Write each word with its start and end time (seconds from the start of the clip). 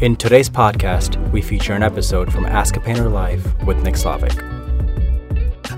In 0.00 0.16
today's 0.16 0.48
podcast, 0.48 1.30
we 1.30 1.42
feature 1.42 1.74
an 1.74 1.82
episode 1.82 2.32
from 2.32 2.46
Ask 2.46 2.74
a 2.74 2.80
Painter 2.80 3.10
Live 3.10 3.44
with 3.66 3.82
Nick 3.82 3.96
Slavik. 3.96 4.42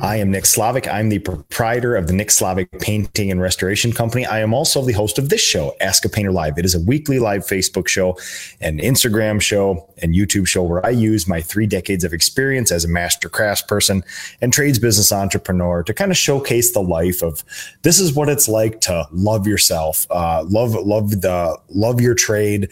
I 0.01 0.15
am 0.15 0.31
Nick 0.31 0.45
Slavik. 0.45 0.87
I'm 0.87 1.09
the 1.09 1.19
proprietor 1.19 1.97
of 1.97 2.07
the 2.07 2.13
Nick 2.13 2.29
Slavik 2.29 2.69
Painting 2.81 3.33
and 3.33 3.41
Restoration 3.41 3.91
Company. 3.91 4.25
I 4.25 4.39
am 4.39 4.55
also 4.55 4.81
the 4.81 4.93
host 4.93 5.19
of 5.19 5.29
this 5.29 5.41
show, 5.41 5.75
Ask 5.81 6.05
a 6.05 6.09
Painter 6.09 6.31
Live. 6.31 6.57
It 6.57 6.65
is 6.65 6.77
a 6.77 6.81
weekly 6.83 7.19
live 7.19 7.41
Facebook 7.45 7.89
show, 7.89 8.17
an 8.61 8.79
Instagram 8.79 9.41
show, 9.41 9.93
and 10.01 10.15
YouTube 10.15 10.47
show 10.47 10.63
where 10.63 10.87
I 10.87 10.91
use 10.91 11.27
my 11.27 11.41
three 11.41 11.67
decades 11.67 12.05
of 12.05 12.13
experience 12.13 12.71
as 12.71 12.85
a 12.85 12.89
master 12.89 13.29
craftsperson 13.29 14.05
and 14.41 14.53
trades 14.53 14.79
business 14.79 15.11
entrepreneur 15.11 15.83
to 15.83 15.93
kind 15.93 16.13
of 16.13 16.17
showcase 16.17 16.73
the 16.73 16.81
life 16.81 17.25
of 17.25 17.43
this 17.83 17.99
is 17.99 18.15
what 18.15 18.29
it's 18.29 18.49
like 18.49 18.81
to 18.83 19.05
love 19.11 19.49
yourself, 19.49 20.07
uh, 20.13 20.45
love 20.49 20.75
love 20.75 21.23
the 21.23 21.59
love 21.71 22.01
your 22.01 22.15
trade. 22.15 22.71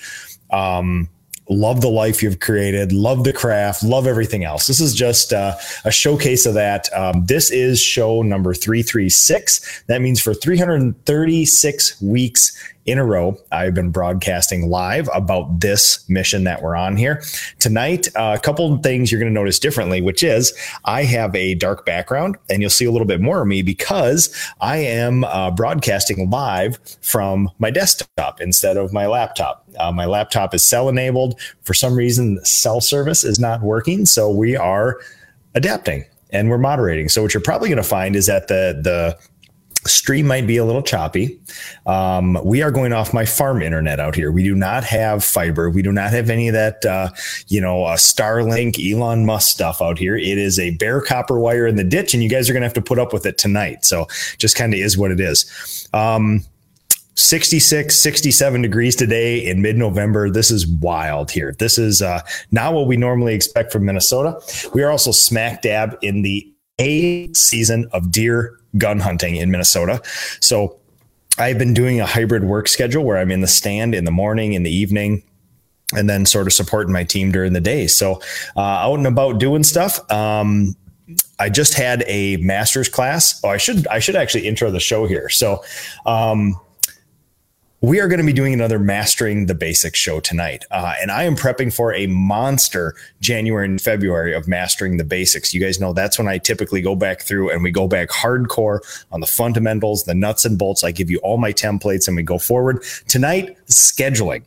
Um, 0.53 1.09
love 1.51 1.81
the 1.81 1.91
life 1.91 2.23
you've 2.23 2.41
created, 2.41 2.93
love 2.93 3.25
the 3.25 3.33
craft, 3.33 3.83
love 3.83 4.07
everything 4.07 4.45
else. 4.45 4.67
This 4.67 4.81
is 4.81 4.95
just 4.95 5.33
uh, 5.33 5.57
a 5.85 5.91
showcase 5.91 6.47
of 6.47 6.55
that. 6.55 6.89
Um, 6.97 7.27
this 7.27 7.51
is 7.51 7.81
show 7.81 8.23
number 8.23 8.55
336. 8.55 9.83
That 9.89 10.01
means 10.01 10.21
for 10.21 10.33
336 10.33 12.01
weeks 12.01 12.57
in 12.91 12.99
a 12.99 13.05
row, 13.05 13.39
I've 13.53 13.75
been 13.75 13.91
broadcasting 13.91 14.69
live 14.69 15.09
about 15.15 15.61
this 15.61 16.09
mission 16.09 16.45
that 16.45 16.63
we're 16.63 16.77
on 16.77 16.97
here. 16.97 17.23
Tonight, 17.59 18.09
uh, 18.17 18.37
a 18.37 18.41
couple 18.41 18.73
of 18.73 18.83
things 18.83 19.11
you're 19.11 19.21
going 19.21 19.33
to 19.33 19.39
notice 19.39 19.59
differently, 19.59 20.01
which 20.01 20.23
is 20.23 20.53
I 20.85 21.05
have 21.05 21.35
a 21.35 21.55
dark 21.55 21.87
background, 21.87 22.37
and 22.49 22.61
you'll 22.61 22.71
see 22.71 22.85
a 22.85 22.91
little 22.91 23.07
bit 23.07 23.21
more 23.21 23.43
of 23.43 23.47
me 23.47 23.63
because 23.63 24.35
I 24.61 24.79
am 24.79 25.25
uh, 25.25 25.51
broadcasting 25.51 26.31
live 26.31 26.79
from 27.01 27.51
my 27.59 27.71
desktop 27.71 28.41
instead 28.41 28.77
of 28.77 28.93
my 28.93 29.07
laptop. 29.07 29.67
Uh, 29.79 29.93
my 29.93 30.07
laptop 30.07 30.55
is 30.55 30.65
cell 30.65 30.89
enabled. 30.89 31.39
For 31.63 31.75
some 31.75 31.95
reason, 31.95 32.45
cell 32.45 32.81
service 32.81 33.25
is 33.25 33.39
not 33.39 33.63
working. 33.63 34.07
So 34.07 34.31
we 34.31 34.57
are 34.57 35.01
adapting 35.55 36.05
and 36.33 36.51
we're 36.51 36.59
moderating. 36.59 37.09
So 37.09 37.23
what 37.23 37.35
you're 37.35 37.43
probably 37.43 37.69
going 37.69 37.83
to 37.83 37.89
find 37.89 38.17
is 38.17 38.27
that 38.27 38.49
the 38.49 38.81
the 38.83 39.19
stream 39.87 40.27
might 40.27 40.47
be 40.47 40.57
a 40.59 40.65
little 40.65 40.83
choppy. 40.83 41.41
Um, 41.87 42.39
we 42.45 42.63
are 42.63 42.71
going 42.71 42.93
off 42.93 43.15
my 43.15 43.25
farm 43.25 43.63
internet 43.63 43.99
out 43.99 44.15
here. 44.15 44.31
We 44.31 44.43
do 44.43 44.55
not 44.55 44.85
have 44.85 45.25
fiber. 45.25 45.71
We 45.71 45.83
do 45.83 45.93
not 45.93 46.11
have 46.11 46.29
any 46.31 46.49
of 46.49 46.55
that, 46.55 46.85
uh, 46.85 47.11
you 47.49 47.61
know, 47.61 47.85
uh, 47.85 47.97
Starlink, 47.97 48.79
Elon 48.79 49.25
Musk 49.25 49.49
stuff 49.49 49.81
out 49.81 49.99
here. 49.99 50.17
It 50.17 50.39
is 50.39 50.59
a 50.59 50.71
bare 50.77 51.01
copper 51.01 51.39
wire 51.39 51.67
in 51.67 51.77
the 51.77 51.85
ditch, 51.85 52.15
and 52.15 52.23
you 52.23 52.29
guys 52.29 52.51
are 52.51 52.53
going 52.53 52.63
to 52.63 52.67
have 52.67 52.75
to 52.75 52.83
put 52.83 52.99
up 52.99 53.13
with 53.13 53.27
it 53.27 53.39
tonight. 53.39 53.85
So 53.85 54.07
just 54.39 54.57
kind 54.57 54.75
of 54.75 54.81
is 54.81 54.99
what 54.99 55.11
it 55.11 55.21
is. 55.21 55.89
Um, 55.93 56.45
66, 57.15 57.97
67 57.97 58.63
degrees 58.63 58.97
today 58.97 59.45
in 59.45 59.61
mid 59.61 59.77
November. 59.77 60.31
This 60.31 60.51
is 60.51 60.67
wild 60.67 61.31
here. 61.31 61.55
This 61.59 61.79
is 61.79 62.03
uh, 62.03 62.21
not 62.51 62.73
what 62.73 62.87
we 62.87 62.97
normally 62.97 63.35
expect 63.35 63.73
from 63.73 63.85
Minnesota. 63.85 64.41
We 64.75 64.83
are 64.83 64.91
also 64.91 65.11
smack 65.11 65.63
dab 65.63 65.99
in 66.03 66.23
the 66.23 66.51
A 66.79 67.33
season 67.35 67.89
of 67.93 68.11
deer 68.11 68.60
gun 68.79 69.01
hunting 69.01 69.37
in 69.37 69.51
Minnesota. 69.51 70.01
So 70.41 70.79
I've 71.39 71.59
been 71.59 71.75
doing 71.75 72.01
a 72.01 72.07
hybrid 72.07 72.45
work 72.45 72.69
schedule 72.69 73.05
where 73.05 73.19
I'm 73.19 73.31
in 73.31 73.41
the 73.41 73.47
stand 73.47 73.95
in 73.95 74.05
the 74.05 74.11
morning, 74.11 74.53
in 74.53 74.63
the 74.63 74.71
evening, 74.71 75.23
and 75.97 76.09
then 76.09 76.27
sort 76.27 76.47
of 76.47 76.53
supporting 76.53 76.93
my 76.93 77.05
team 77.05 77.33
during 77.33 77.53
the 77.53 77.61
day. 77.61 77.87
So 77.87 78.21
uh, 78.57 78.61
out 78.61 78.95
and 78.95 79.07
about 79.07 79.39
doing 79.39 79.65
stuff. 79.65 80.11
Um, 80.11 80.77
I 81.39 81.49
just 81.49 81.75
had 81.75 82.05
a 82.07 82.37
master's 82.37 82.89
class. 82.89 83.41
Oh, 83.43 83.49
I 83.49 83.57
should 83.57 83.87
I 83.89 83.99
should 83.99 84.17
actually 84.17 84.47
intro 84.47 84.71
the 84.71 84.81
show 84.81 85.07
here. 85.07 85.29
So 85.29 85.65
um, 86.07 86.61
we 87.83 87.99
are 87.99 88.09
going 88.09 88.21
to 88.21 88.27
be 88.27 88.33
doing 88.33 88.53
another 88.53 88.79
Mastering 88.79 89.47
the 89.47 89.55
Basics 89.55 89.99
show 89.99 90.21
tonight. 90.21 90.67
Uh, 90.71 90.95
and 91.01 91.11
I 91.11 91.23
am 91.23 91.35
prepping 91.35 91.75
for 91.75 91.95
a 91.95 92.07
monster 92.09 92.95
January 93.21 93.65
and 93.65 93.81
February 93.81 94.35
of 94.35 94.47
Mastering 94.47 94.99
the 94.99 95.05
Basics. 95.05 95.55
You 95.55 95.63
guys 95.63 95.81
know 95.81 95.95
that's 95.95 96.19
when 96.19 96.29
I 96.29 96.37
typically 96.37 96.83
go 96.83 96.95
back 96.95 97.23
through 97.23 97.51
and 97.51 97.63
we 97.63 97.71
go 97.71 97.89
back 97.89 98.11
hardcore 98.11 98.81
on 99.13 99.21
the 99.21 99.27
fundamentals, 99.27 100.05
the 100.05 100.15
nuts 100.15 100.45
and 100.45 100.59
bolts. 100.59 100.85
I 100.85 100.91
give 100.91 101.11
you 101.11 101.19
all 101.19 101.39
my 101.39 101.55
templates 101.55 102.07
and 102.07 102.17
we 102.17 102.23
go 102.23 102.39
forward. 102.39 102.83
Tonight, 103.09 103.57
scheduling. 103.67 104.45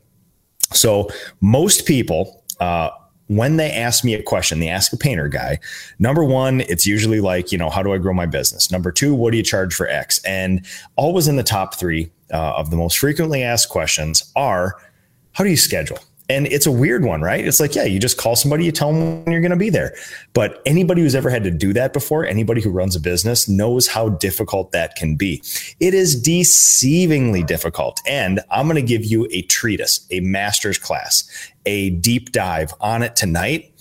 So 0.72 1.10
most 1.42 1.88
people, 1.88 2.44
uh, 2.60 2.92
when 3.28 3.58
they 3.58 3.72
ask 3.72 4.04
me 4.04 4.14
a 4.14 4.22
question, 4.22 4.60
they 4.60 4.70
ask 4.70 4.94
a 4.94 4.98
painter 4.98 5.28
guy. 5.28 5.58
Number 5.98 6.24
one, 6.24 6.62
it's 6.62 6.86
usually 6.86 7.20
like, 7.20 7.52
you 7.52 7.58
know, 7.58 7.72
how 7.72 7.82
do 7.82 7.94
I 7.94 7.98
grow 7.98 8.14
my 8.14 8.28
business? 8.28 8.70
Number 8.70 8.92
two, 8.92 9.16
what 9.16 9.32
do 9.32 9.38
you 9.38 9.44
charge 9.44 9.74
for 9.74 9.88
X? 9.88 10.24
And 10.24 10.64
always 10.98 11.28
in 11.28 11.38
the 11.38 11.44
top 11.44 11.76
three 11.76 12.12
uh, 12.34 12.54
of 12.58 12.72
the 12.72 12.76
most 12.76 12.98
frequently 12.98 13.44
asked 13.44 13.70
questions 13.70 14.32
are, 14.36 14.76
how 15.34 15.44
do 15.44 15.50
you 15.50 15.58
schedule? 15.58 16.00
And 16.30 16.48
it's 16.48 16.66
a 16.66 16.72
weird 16.72 17.04
one, 17.04 17.22
right? 17.22 17.46
It's 17.46 17.60
like, 17.60 17.76
yeah, 17.76 17.84
you 17.84 18.00
just 18.00 18.18
call 18.18 18.36
somebody, 18.36 18.64
you 18.64 18.72
tell 18.72 18.94
them 18.94 19.24
when 19.24 19.32
you're 19.32 19.42
going 19.42 19.52
to 19.52 19.58
be 19.58 19.70
there. 19.70 19.94
But 20.34 20.62
anybody 20.66 21.02
who's 21.02 21.16
ever 21.16 21.30
had 21.30 21.44
to 21.44 21.52
do 21.52 21.74
that 21.74 21.92
before, 21.92 22.26
anybody 22.26 22.62
who 22.62 22.70
runs 22.70 22.96
a 22.96 23.00
business 23.00 23.50
knows 23.50 23.88
how 23.88 24.10
difficult 24.10 24.72
that 24.72 24.96
can 24.96 25.16
be. 25.16 25.44
It 25.80 25.94
is 25.94 26.22
deceivingly 26.22 27.46
difficult. 27.46 28.00
And 28.08 28.40
I'm 28.50 28.68
going 28.68 28.76
to 28.78 28.88
give 28.88 29.04
you 29.04 29.28
a 29.32 29.42
treatise, 29.44 30.08
a 30.12 30.22
master's 30.22 30.78
class, 30.78 31.30
a 31.66 31.92
deep 31.92 32.32
dive 32.32 32.74
on 32.80 33.04
it 33.04 33.16
tonight 33.16 33.72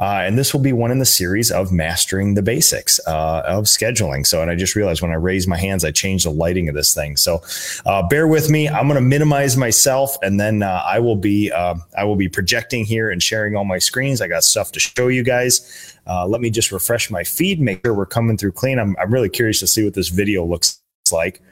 uh, 0.00 0.22
and 0.24 0.38
this 0.38 0.54
will 0.54 0.62
be 0.62 0.72
one 0.72 0.90
in 0.90 0.98
the 0.98 1.04
series 1.04 1.50
of 1.50 1.70
mastering 1.70 2.32
the 2.32 2.40
basics 2.40 2.98
uh, 3.06 3.42
of 3.44 3.64
scheduling. 3.64 4.26
So, 4.26 4.40
and 4.40 4.50
I 4.50 4.54
just 4.54 4.74
realized 4.74 5.02
when 5.02 5.10
I 5.10 5.16
raised 5.16 5.46
my 5.46 5.58
hands, 5.58 5.84
I 5.84 5.90
changed 5.90 6.24
the 6.24 6.30
lighting 6.30 6.70
of 6.70 6.74
this 6.74 6.94
thing. 6.94 7.18
So, 7.18 7.42
uh, 7.84 8.08
bear 8.08 8.26
with 8.26 8.48
me. 8.48 8.66
I'm 8.66 8.88
going 8.88 8.94
to 8.94 9.06
minimize 9.06 9.58
myself, 9.58 10.16
and 10.22 10.40
then 10.40 10.62
uh, 10.62 10.82
I 10.86 11.00
will 11.00 11.16
be 11.16 11.52
uh, 11.52 11.74
I 11.98 12.04
will 12.04 12.16
be 12.16 12.30
projecting 12.30 12.86
here 12.86 13.10
and 13.10 13.22
sharing 13.22 13.56
all 13.56 13.66
my 13.66 13.78
screens. 13.78 14.22
I 14.22 14.28
got 14.28 14.42
stuff 14.42 14.72
to 14.72 14.80
show 14.80 15.08
you 15.08 15.22
guys. 15.22 15.98
Uh, 16.06 16.26
let 16.26 16.40
me 16.40 16.48
just 16.48 16.72
refresh 16.72 17.10
my 17.10 17.22
feed, 17.22 17.60
make 17.60 17.84
sure 17.84 17.92
we're 17.92 18.06
coming 18.06 18.38
through 18.38 18.52
clean. 18.52 18.78
I'm 18.78 18.96
I'm 18.98 19.12
really 19.12 19.28
curious 19.28 19.60
to 19.60 19.66
see 19.66 19.84
what 19.84 19.92
this 19.92 20.08
video 20.08 20.46
looks 20.46 20.80
like, 21.12 21.42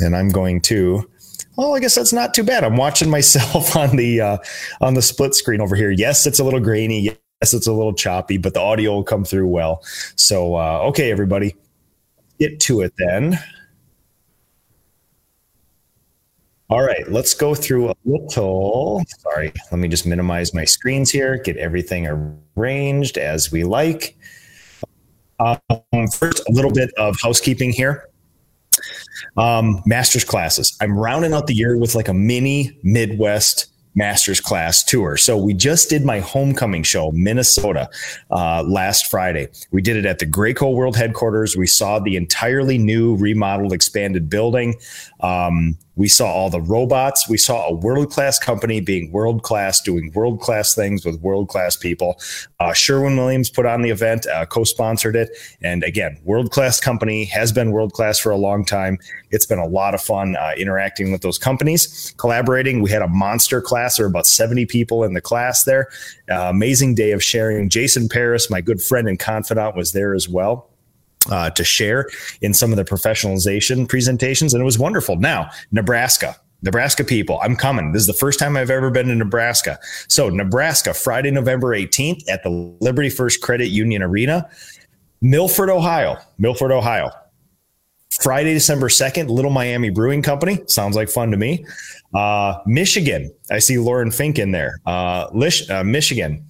and 0.00 0.16
I'm 0.16 0.30
going 0.30 0.62
to 0.62 1.10
well, 1.56 1.74
I 1.74 1.80
guess 1.80 1.94
that's 1.94 2.14
not 2.14 2.32
too 2.32 2.44
bad. 2.44 2.64
I'm 2.64 2.76
watching 2.76 3.10
myself 3.18 3.76
on 3.76 3.96
the 3.96 4.40
on 4.80 4.94
the 4.94 5.02
split 5.02 5.34
screen 5.34 5.60
over 5.60 5.76
here. 5.76 5.90
Yes, 5.90 6.26
it's 6.26 6.38
a 6.38 6.44
little 6.44 6.60
grainy. 6.60 7.14
Yes, 7.46 7.54
it's 7.54 7.68
a 7.68 7.72
little 7.72 7.94
choppy, 7.94 8.38
but 8.38 8.54
the 8.54 8.60
audio 8.60 8.92
will 8.92 9.04
come 9.04 9.24
through 9.24 9.46
well. 9.46 9.84
So, 10.16 10.56
uh, 10.56 10.80
okay, 10.88 11.12
everybody, 11.12 11.54
get 12.40 12.58
to 12.62 12.80
it 12.80 12.92
then. 12.98 13.38
All 16.68 16.82
right, 16.82 17.08
let's 17.08 17.34
go 17.34 17.54
through 17.54 17.90
a 17.90 17.94
little. 18.04 19.04
Sorry, 19.20 19.52
let 19.70 19.78
me 19.78 19.86
just 19.86 20.08
minimize 20.08 20.54
my 20.54 20.64
screens 20.64 21.08
here, 21.08 21.38
get 21.38 21.56
everything 21.56 22.08
arranged 22.56 23.16
as 23.16 23.52
we 23.52 23.62
like. 23.62 24.18
Um, 25.38 25.60
first, 26.18 26.42
a 26.48 26.52
little 26.52 26.72
bit 26.72 26.90
of 26.98 27.16
housekeeping 27.22 27.70
here. 27.70 28.08
Um, 29.36 29.84
master's 29.86 30.24
classes. 30.24 30.76
I'm 30.80 30.98
rounding 30.98 31.32
out 31.32 31.46
the 31.46 31.54
year 31.54 31.78
with 31.78 31.94
like 31.94 32.08
a 32.08 32.14
mini 32.14 32.76
Midwest 32.82 33.66
master's 33.96 34.40
class 34.40 34.84
tour. 34.84 35.16
So 35.16 35.36
we 35.36 35.54
just 35.54 35.90
did 35.90 36.04
my 36.04 36.20
homecoming 36.20 36.84
show, 36.84 37.10
Minnesota, 37.12 37.88
uh, 38.30 38.62
last 38.62 39.06
Friday. 39.06 39.48
We 39.72 39.82
did 39.82 39.96
it 39.96 40.06
at 40.06 40.20
the 40.20 40.26
Graco 40.26 40.72
World 40.72 40.96
headquarters. 40.96 41.56
We 41.56 41.66
saw 41.66 41.98
the 41.98 42.16
entirely 42.16 42.78
new, 42.78 43.16
remodeled, 43.16 43.72
expanded 43.72 44.30
building. 44.30 44.76
Um, 45.20 45.78
we 45.96 46.08
saw 46.08 46.26
all 46.26 46.50
the 46.50 46.60
robots. 46.60 47.28
We 47.28 47.38
saw 47.38 47.66
a 47.66 47.72
world 47.72 48.10
class 48.10 48.38
company 48.38 48.80
being 48.80 49.10
world 49.10 49.42
class, 49.42 49.80
doing 49.80 50.12
world 50.14 50.40
class 50.40 50.74
things 50.74 51.04
with 51.04 51.20
world 51.20 51.48
class 51.48 51.74
people. 51.74 52.20
Uh, 52.60 52.74
Sherwin 52.74 53.16
Williams 53.16 53.50
put 53.50 53.66
on 53.66 53.82
the 53.82 53.90
event, 53.90 54.26
uh, 54.26 54.44
co 54.46 54.64
sponsored 54.64 55.16
it. 55.16 55.30
And 55.62 55.82
again, 55.82 56.18
world 56.22 56.50
class 56.50 56.78
company 56.78 57.24
has 57.26 57.50
been 57.50 57.72
world 57.72 57.92
class 57.92 58.18
for 58.18 58.30
a 58.30 58.36
long 58.36 58.64
time. 58.64 58.98
It's 59.30 59.46
been 59.46 59.58
a 59.58 59.66
lot 59.66 59.94
of 59.94 60.02
fun 60.02 60.36
uh, 60.36 60.52
interacting 60.56 61.12
with 61.12 61.22
those 61.22 61.38
companies, 61.38 62.14
collaborating. 62.18 62.82
We 62.82 62.90
had 62.90 63.02
a 63.02 63.08
monster 63.08 63.62
class. 63.62 63.96
There 63.96 64.06
were 64.06 64.10
about 64.10 64.26
70 64.26 64.66
people 64.66 65.02
in 65.02 65.14
the 65.14 65.22
class 65.22 65.64
there. 65.64 65.88
Uh, 66.30 66.50
amazing 66.50 66.94
day 66.94 67.12
of 67.12 67.24
sharing. 67.24 67.68
Jason 67.70 68.08
Paris, 68.08 68.50
my 68.50 68.60
good 68.60 68.82
friend 68.82 69.08
and 69.08 69.18
confidant, 69.18 69.74
was 69.74 69.92
there 69.92 70.14
as 70.14 70.28
well 70.28 70.68
uh, 71.30 71.50
to 71.50 71.64
share 71.64 72.08
in 72.42 72.54
some 72.54 72.72
of 72.72 72.76
the 72.76 72.84
professionalization 72.84 73.88
presentations, 73.88 74.54
and 74.54 74.60
it 74.60 74.64
was 74.64 74.78
wonderful. 74.78 75.16
Now, 75.16 75.50
Nebraska. 75.72 76.36
Nebraska 76.62 77.04
people, 77.04 77.38
I'm 77.42 77.54
coming. 77.54 77.92
This 77.92 78.00
is 78.00 78.06
the 78.06 78.14
first 78.14 78.38
time 78.38 78.56
I've 78.56 78.70
ever 78.70 78.90
been 78.90 79.08
to 79.08 79.14
Nebraska. 79.14 79.78
So, 80.08 80.30
Nebraska, 80.30 80.94
Friday, 80.94 81.30
November 81.30 81.68
18th 81.68 82.28
at 82.28 82.42
the 82.42 82.48
Liberty 82.80 83.10
First 83.10 83.42
Credit 83.42 83.68
Union 83.68 84.02
Arena, 84.02 84.48
Milford, 85.20 85.70
Ohio. 85.70 86.16
Milford, 86.38 86.72
Ohio. 86.72 87.10
Friday, 88.20 88.54
December 88.54 88.88
2nd, 88.88 89.28
Little 89.28 89.50
Miami 89.50 89.90
Brewing 89.90 90.22
Company. 90.22 90.60
Sounds 90.66 90.96
like 90.96 91.10
fun 91.10 91.30
to 91.30 91.36
me. 91.36 91.66
Uh, 92.14 92.58
Michigan. 92.66 93.30
I 93.50 93.58
see 93.58 93.78
Lauren 93.78 94.10
Fink 94.10 94.38
in 94.38 94.52
there. 94.52 94.80
Uh, 94.86 95.28
Lish, 95.34 95.68
uh, 95.68 95.84
Michigan. 95.84 96.46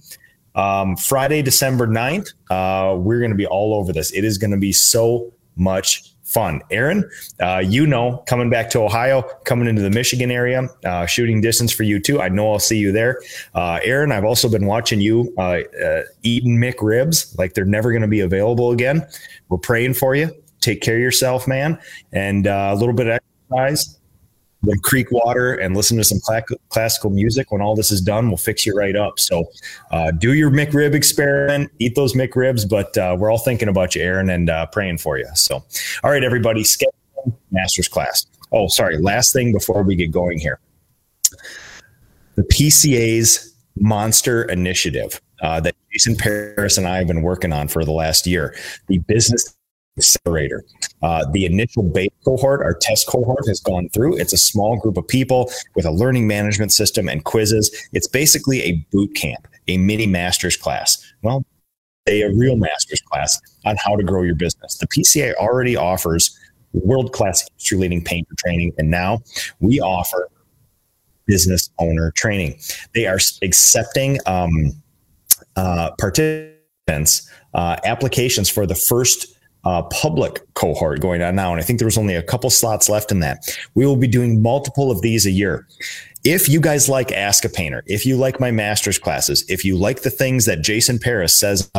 Um, 0.57 0.97
Friday, 0.97 1.41
December 1.41 1.87
9th, 1.87 2.33
uh, 2.49 2.97
we're 2.97 3.19
going 3.19 3.31
to 3.31 3.37
be 3.37 3.47
all 3.47 3.75
over 3.75 3.93
this. 3.93 4.11
It 4.11 4.25
is 4.25 4.37
going 4.37 4.51
to 4.51 4.57
be 4.57 4.73
so 4.73 5.31
much 5.55 6.13
fun. 6.23 6.61
Aaron, 6.71 7.09
uh, 7.39 7.63
you 7.65 7.87
know, 7.87 8.23
coming 8.27 8.49
back 8.49 8.69
to 8.71 8.81
Ohio, 8.81 9.21
coming 9.45 9.67
into 9.67 9.81
the 9.81 9.89
Michigan 9.89 10.29
area, 10.29 10.67
uh, 10.83 11.05
shooting 11.05 11.39
distance 11.39 11.71
for 11.71 11.83
you 11.83 11.99
too. 11.99 12.19
I 12.19 12.27
know 12.27 12.51
I'll 12.51 12.59
see 12.59 12.77
you 12.77 12.91
there. 12.91 13.21
Uh, 13.55 13.79
Aaron, 13.83 14.11
I've 14.11 14.25
also 14.25 14.49
been 14.49 14.65
watching 14.65 14.99
you 14.99 15.33
uh, 15.37 15.61
uh, 15.81 16.01
eating 16.23 16.57
McRibs 16.57 17.37
like 17.37 17.53
they're 17.53 17.63
never 17.63 17.91
going 17.91 18.01
to 18.01 18.09
be 18.09 18.19
available 18.19 18.71
again. 18.71 19.07
We're 19.47 19.57
praying 19.57 19.93
for 19.93 20.15
you. 20.15 20.31
Take 20.59 20.81
care 20.81 20.95
of 20.95 21.01
yourself, 21.01 21.47
man, 21.47 21.79
and 22.11 22.45
uh, 22.45 22.71
a 22.73 22.75
little 22.75 22.95
bit 22.95 23.07
of 23.07 23.19
exercise 23.49 23.96
then 24.63 24.77
creek 24.79 25.11
water 25.11 25.53
and 25.53 25.75
listen 25.75 25.97
to 25.97 26.03
some 26.03 26.19
cl- 26.19 26.43
classical 26.69 27.09
music. 27.09 27.51
When 27.51 27.61
all 27.61 27.75
this 27.75 27.91
is 27.91 28.01
done, 28.01 28.27
we'll 28.27 28.37
fix 28.37 28.65
you 28.65 28.75
right 28.75 28.95
up. 28.95 29.19
So 29.19 29.45
uh, 29.91 30.11
do 30.11 30.33
your 30.33 30.49
McRib 30.49 30.93
experiment, 30.93 31.71
eat 31.79 31.95
those 31.95 32.13
McRibs, 32.13 32.67
but 32.67 32.97
uh, 32.97 33.15
we're 33.19 33.31
all 33.31 33.37
thinking 33.37 33.67
about 33.67 33.95
you, 33.95 34.01
Aaron, 34.01 34.29
and 34.29 34.49
uh, 34.49 34.65
praying 34.67 34.97
for 34.97 35.17
you. 35.17 35.27
So, 35.35 35.63
all 36.03 36.11
right, 36.11 36.23
everybody, 36.23 36.63
schedule 36.63 36.93
master's 37.51 37.87
class. 37.87 38.25
Oh, 38.51 38.67
sorry. 38.67 38.97
Last 38.97 39.33
thing 39.33 39.51
before 39.51 39.83
we 39.83 39.95
get 39.95 40.11
going 40.11 40.39
here 40.39 40.59
the 42.37 42.43
PCA's 42.43 43.53
Monster 43.75 44.43
Initiative. 44.43 45.19
Uh, 45.41 45.59
that 45.59 45.75
Jason 45.91 46.15
Paris 46.15 46.79
and 46.79 46.87
I 46.87 46.97
have 46.97 47.07
been 47.07 47.21
working 47.21 47.53
on 47.53 47.67
for 47.67 47.85
the 47.85 47.91
last 47.91 48.25
year. 48.25 48.55
The 48.87 48.97
business 48.99 49.55
accelerator. 49.97 50.63
Uh, 51.01 51.25
the 51.31 51.45
initial 51.45 51.83
base 51.83 52.11
cohort, 52.25 52.61
our 52.61 52.73
test 52.73 53.07
cohort, 53.07 53.47
has 53.47 53.59
gone 53.59 53.89
through. 53.89 54.17
It's 54.17 54.33
a 54.33 54.37
small 54.37 54.77
group 54.77 54.97
of 54.97 55.07
people 55.07 55.51
with 55.75 55.85
a 55.85 55.91
learning 55.91 56.27
management 56.27 56.71
system 56.71 57.07
and 57.07 57.23
quizzes. 57.23 57.89
It's 57.93 58.07
basically 58.07 58.61
a 58.61 58.73
boot 58.91 59.15
camp, 59.15 59.47
a 59.67 59.77
mini 59.77 60.07
master's 60.07 60.57
class. 60.57 61.03
Well, 61.21 61.45
a, 62.07 62.21
a 62.23 62.33
real 62.33 62.55
master's 62.55 63.01
class 63.01 63.39
on 63.65 63.75
how 63.77 63.95
to 63.95 64.03
grow 64.03 64.23
your 64.23 64.35
business. 64.35 64.77
The 64.77 64.87
PCA 64.87 65.33
already 65.35 65.75
offers 65.75 66.37
world 66.73 67.13
class 67.13 67.47
industry 67.49 67.77
leading 67.77 68.03
painter 68.03 68.33
training, 68.37 68.73
and 68.77 68.89
now 68.89 69.21
we 69.59 69.79
offer 69.79 70.29
business 71.25 71.69
owner 71.79 72.11
training. 72.11 72.59
They 72.93 73.05
are 73.05 73.19
accepting 73.41 74.19
um, 74.25 74.71
uh, 75.55 75.91
participants 75.99 77.29
uh, 77.53 77.77
applications 77.83 78.49
for 78.49 78.65
the 78.65 78.75
first 78.75 79.36
uh, 79.67 79.81
public 79.83 80.41
cohort 80.53 81.01
going 81.01 81.21
on 81.21 81.35
now. 81.35 81.51
And 81.51 81.59
I 81.59 81.63
think 81.63 81.79
there 81.79 81.87
was 81.87 81.97
only 81.97 82.15
a 82.15 82.23
couple 82.23 82.49
slots 82.49 82.87
left 82.87 83.11
in 83.11 83.19
that. 83.19 83.39
We 83.75 83.85
will 83.85 83.97
be 83.97 84.07
doing 84.07 84.41
multiple 84.41 84.91
of 84.91 85.01
these 85.01 85.25
a 85.25 85.31
year. 85.31 85.67
If 86.23 86.47
you 86.47 86.61
guys 86.61 86.87
like 86.87 87.11
Ask 87.11 87.43
a 87.43 87.49
Painter, 87.49 87.83
if 87.85 88.05
you 88.05 88.15
like 88.15 88.39
my 88.39 88.49
master's 88.49 88.97
classes, 88.97 89.43
if 89.49 89.65
you 89.65 89.77
like 89.77 90.03
the 90.03 90.09
things 90.09 90.45
that 90.45 90.61
Jason 90.61 90.99
Paris 90.99 91.35
says 91.35 91.69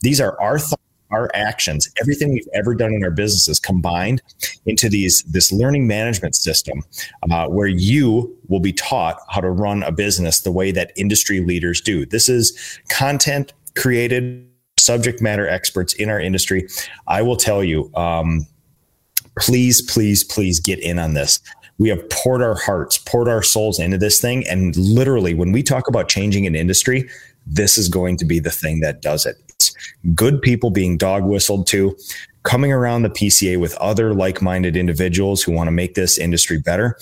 these 0.00 0.20
are 0.20 0.40
our 0.40 0.60
thoughts 0.60 0.80
our 1.10 1.30
actions, 1.34 1.88
everything 2.00 2.32
we've 2.32 2.48
ever 2.54 2.74
done 2.74 2.92
in 2.92 3.04
our 3.04 3.10
businesses 3.10 3.60
combined 3.60 4.20
into 4.66 4.88
these 4.88 5.22
this 5.24 5.52
learning 5.52 5.86
management 5.86 6.34
system 6.34 6.82
uh, 7.30 7.46
where 7.46 7.68
you 7.68 8.36
will 8.48 8.58
be 8.58 8.72
taught 8.72 9.20
how 9.28 9.40
to 9.40 9.50
run 9.50 9.82
a 9.84 9.92
business 9.92 10.40
the 10.40 10.50
way 10.50 10.72
that 10.72 10.92
industry 10.96 11.40
leaders 11.40 11.80
do. 11.80 12.04
This 12.04 12.28
is 12.28 12.80
content 12.88 13.52
created 13.76 14.48
subject 14.84 15.22
matter 15.22 15.48
experts 15.48 15.94
in 15.94 16.08
our 16.08 16.20
industry. 16.20 16.68
I 17.06 17.22
will 17.22 17.36
tell 17.36 17.64
you, 17.64 17.90
um, 17.94 18.46
please, 19.38 19.82
please, 19.82 20.24
please 20.24 20.60
get 20.60 20.78
in 20.78 20.98
on 20.98 21.14
this. 21.14 21.40
We 21.78 21.88
have 21.88 22.08
poured 22.10 22.42
our 22.42 22.54
hearts, 22.54 22.98
poured 22.98 23.28
our 23.28 23.42
souls 23.42 23.80
into 23.80 23.98
this 23.98 24.20
thing. 24.20 24.46
And 24.48 24.76
literally, 24.76 25.34
when 25.34 25.50
we 25.50 25.62
talk 25.62 25.88
about 25.88 26.08
changing 26.08 26.46
an 26.46 26.54
industry, 26.54 27.08
this 27.46 27.76
is 27.76 27.88
going 27.88 28.16
to 28.18 28.24
be 28.24 28.38
the 28.38 28.50
thing 28.50 28.80
that 28.80 29.02
does 29.02 29.26
it. 29.26 29.36
It's 29.48 29.74
good 30.14 30.40
people 30.40 30.70
being 30.70 30.96
dog 30.96 31.24
whistled 31.24 31.66
to, 31.68 31.96
coming 32.44 32.72
around 32.72 33.02
the 33.02 33.10
PCA 33.10 33.58
with 33.58 33.74
other 33.78 34.14
like 34.14 34.40
minded 34.40 34.76
individuals 34.76 35.42
who 35.42 35.50
want 35.50 35.66
to 35.66 35.72
make 35.72 35.94
this 35.94 36.18
industry 36.18 36.58
better, 36.58 36.96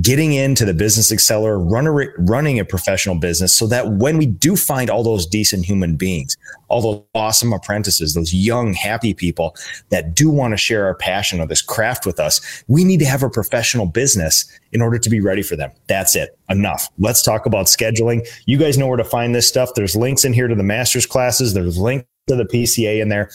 getting 0.00 0.32
into 0.32 0.64
the 0.64 0.74
business 0.74 1.12
accelerator, 1.12 1.58
run 1.58 1.86
a, 1.86 1.92
running 2.18 2.58
a 2.58 2.64
professional 2.64 3.14
business 3.14 3.54
so 3.54 3.66
that 3.66 3.92
when 3.92 4.16
we 4.16 4.26
do 4.26 4.56
find 4.56 4.88
all 4.90 5.04
those 5.04 5.26
decent 5.26 5.64
human 5.64 5.96
beings, 5.96 6.36
all 6.68 6.80
those 6.80 7.02
awesome 7.14 7.52
apprentices, 7.52 8.14
those 8.14 8.32
young, 8.32 8.72
happy 8.72 9.12
people 9.12 9.54
that 9.90 10.14
do 10.14 10.30
want 10.30 10.52
to 10.52 10.56
share 10.56 10.86
our 10.86 10.94
passion 10.94 11.40
of 11.40 11.48
this 11.48 11.62
craft 11.62 12.06
with 12.06 12.18
us, 12.18 12.64
we 12.66 12.82
need 12.82 12.98
to 12.98 13.06
have 13.06 13.22
a 13.22 13.30
professional 13.30 13.86
business 13.86 14.46
in 14.72 14.80
order 14.80 14.98
to 14.98 15.10
be 15.10 15.20
ready 15.20 15.42
for 15.42 15.56
them. 15.56 15.70
That's 15.88 16.16
it. 16.16 16.38
Enough. 16.48 16.88
Let's 16.98 17.22
talk 17.22 17.44
about 17.44 17.66
scheduling. 17.66 18.26
You 18.46 18.56
guys 18.56 18.78
know 18.78 18.86
where 18.86 18.96
to 18.96 19.04
find 19.04 19.34
this 19.34 19.46
stuff. 19.46 19.70
There's 19.74 19.94
links 19.94 20.24
in 20.24 20.32
here 20.32 20.48
to 20.48 20.54
the 20.54 20.62
master's 20.62 21.06
classes. 21.06 21.52
There's 21.52 21.76
links 21.76 22.06
to 22.28 22.36
the 22.36 22.44
PCA 22.44 23.00
in 23.00 23.08
there. 23.08 23.30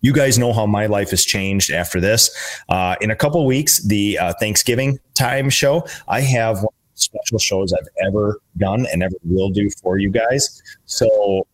You 0.00 0.12
guys 0.12 0.38
know 0.38 0.52
how 0.52 0.66
my 0.66 0.86
life 0.86 1.10
has 1.10 1.24
changed 1.24 1.70
after 1.70 2.00
this. 2.00 2.30
Uh, 2.68 2.96
in 3.00 3.10
a 3.10 3.16
couple 3.16 3.44
weeks, 3.46 3.82
the 3.84 4.18
uh, 4.18 4.32
Thanksgiving 4.40 4.98
time 5.14 5.50
show, 5.50 5.86
I 6.08 6.20
have 6.20 6.56
one 6.56 6.64
of 6.64 6.94
the 6.94 7.00
special 7.00 7.38
shows 7.38 7.72
I've 7.72 7.88
ever 8.06 8.40
done 8.56 8.86
and 8.92 9.02
ever 9.02 9.16
will 9.24 9.50
do 9.50 9.68
for 9.82 9.98
you 9.98 10.10
guys. 10.10 10.62
So 10.86 11.46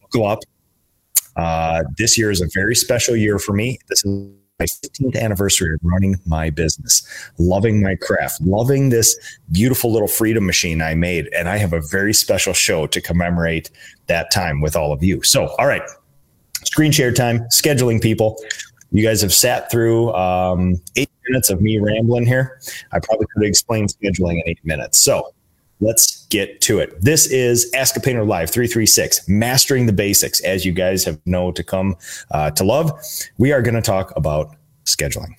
buckle 0.00 0.26
up. 0.26 0.40
Uh, 1.36 1.84
this 1.96 2.18
year 2.18 2.30
is 2.30 2.40
a 2.40 2.48
very 2.52 2.74
special 2.74 3.16
year 3.16 3.38
for 3.38 3.52
me. 3.52 3.78
This 3.88 4.04
is 4.04 4.28
my 4.58 4.66
15th 4.66 5.16
anniversary 5.20 5.74
of 5.74 5.80
running 5.84 6.16
my 6.26 6.50
business, 6.50 7.06
loving 7.38 7.80
my 7.80 7.94
craft, 7.94 8.40
loving 8.40 8.88
this 8.88 9.16
beautiful 9.52 9.92
little 9.92 10.08
freedom 10.08 10.44
machine 10.46 10.82
I 10.82 10.94
made. 10.94 11.28
And 11.28 11.48
I 11.48 11.58
have 11.58 11.72
a 11.72 11.80
very 11.80 12.12
special 12.12 12.52
show 12.52 12.88
to 12.88 13.00
commemorate 13.00 13.70
that 14.08 14.32
time 14.32 14.60
with 14.60 14.74
all 14.74 14.92
of 14.92 15.02
you. 15.04 15.22
So, 15.22 15.46
all 15.58 15.66
right, 15.66 15.82
screen 16.78 16.92
share 16.92 17.10
time, 17.10 17.40
scheduling 17.52 18.00
people. 18.00 18.40
You 18.92 19.02
guys 19.02 19.20
have 19.22 19.34
sat 19.34 19.68
through 19.68 20.12
um, 20.14 20.80
eight 20.94 21.10
minutes 21.28 21.50
of 21.50 21.60
me 21.60 21.76
rambling 21.80 22.24
here. 22.24 22.60
I 22.92 23.00
probably 23.00 23.26
could 23.26 23.42
have 23.42 23.48
explained 23.48 23.88
scheduling 23.88 24.34
in 24.34 24.42
eight 24.46 24.60
minutes. 24.62 25.00
So 25.00 25.34
let's 25.80 26.24
get 26.26 26.60
to 26.60 26.78
it. 26.78 27.02
This 27.02 27.26
is 27.26 27.68
Ask 27.74 27.96
a 27.96 28.00
Painter 28.00 28.22
Live 28.22 28.50
336, 28.50 29.28
mastering 29.28 29.86
the 29.86 29.92
basics, 29.92 30.40
as 30.42 30.64
you 30.64 30.70
guys 30.70 31.02
have 31.02 31.18
know 31.26 31.50
to 31.50 31.64
come 31.64 31.96
uh, 32.30 32.52
to 32.52 32.62
love. 32.62 32.92
We 33.38 33.50
are 33.50 33.60
going 33.60 33.74
to 33.74 33.82
talk 33.82 34.12
about 34.14 34.54
scheduling. 34.84 35.34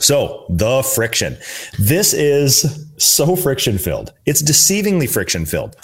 So, 0.00 0.46
the 0.48 0.82
friction. 0.82 1.36
This 1.78 2.12
is 2.12 2.88
so 2.96 3.36
friction 3.36 3.78
filled. 3.78 4.12
It's 4.26 4.42
deceivingly 4.42 5.08
friction 5.08 5.46
filled. 5.46 5.76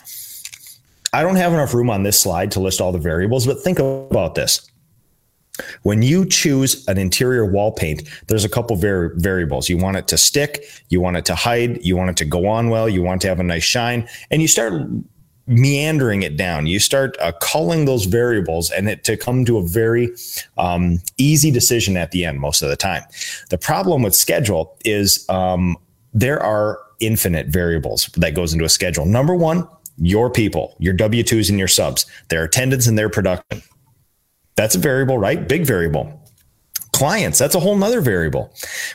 I 1.12 1.22
don't 1.22 1.36
have 1.36 1.52
enough 1.52 1.74
room 1.74 1.90
on 1.90 2.02
this 2.02 2.20
slide 2.20 2.50
to 2.52 2.60
list 2.60 2.80
all 2.80 2.92
the 2.92 2.98
variables, 2.98 3.46
but 3.46 3.60
think 3.60 3.78
about 3.78 4.34
this. 4.34 4.70
When 5.82 6.02
you 6.02 6.24
choose 6.24 6.86
an 6.88 6.96
interior 6.98 7.44
wall 7.44 7.72
paint, 7.72 8.08
there's 8.28 8.44
a 8.44 8.48
couple 8.48 8.76
var- 8.76 9.12
variables. 9.16 9.68
You 9.68 9.76
want 9.76 9.96
it 9.96 10.08
to 10.08 10.18
stick, 10.18 10.64
you 10.88 11.00
want 11.00 11.16
it 11.16 11.24
to 11.26 11.34
hide, 11.34 11.84
you 11.84 11.96
want 11.96 12.10
it 12.10 12.16
to 12.18 12.24
go 12.24 12.46
on 12.46 12.70
well, 12.70 12.88
you 12.88 13.02
want 13.02 13.20
to 13.22 13.28
have 13.28 13.40
a 13.40 13.42
nice 13.42 13.64
shine, 13.64 14.08
and 14.30 14.40
you 14.40 14.48
start 14.48 14.88
meandering 15.46 16.22
it 16.22 16.36
down. 16.36 16.66
You 16.66 16.78
start 16.78 17.16
uh, 17.20 17.32
culling 17.40 17.84
those 17.84 18.04
variables 18.04 18.70
and 18.70 18.88
it 18.88 19.02
to 19.04 19.16
come 19.16 19.44
to 19.46 19.58
a 19.58 19.66
very 19.66 20.14
um, 20.58 21.02
easy 21.18 21.50
decision 21.50 21.96
at 21.96 22.12
the 22.12 22.24
end 22.24 22.38
most 22.38 22.62
of 22.62 22.68
the 22.68 22.76
time. 22.76 23.02
The 23.48 23.58
problem 23.58 24.02
with 24.02 24.14
schedule 24.14 24.78
is 24.84 25.28
um, 25.28 25.76
there 26.14 26.40
are 26.40 26.78
infinite 27.00 27.48
variables 27.48 28.06
that 28.16 28.34
goes 28.34 28.52
into 28.52 28.64
a 28.64 28.68
schedule. 28.68 29.06
Number 29.06 29.34
one, 29.34 29.66
your 30.00 30.30
people, 30.30 30.76
your 30.78 30.94
W 30.94 31.22
2s 31.22 31.50
and 31.50 31.58
your 31.58 31.68
subs, 31.68 32.06
their 32.28 32.44
attendance 32.44 32.86
and 32.86 32.98
their 32.98 33.08
production. 33.08 33.62
That's 34.56 34.74
a 34.74 34.78
variable, 34.78 35.18
right? 35.18 35.46
Big 35.46 35.64
variable. 35.64 36.19
Clients, 36.92 37.38
that's 37.38 37.54
a 37.54 37.60
whole 37.60 37.76
nother 37.76 38.00
variable. 38.00 38.52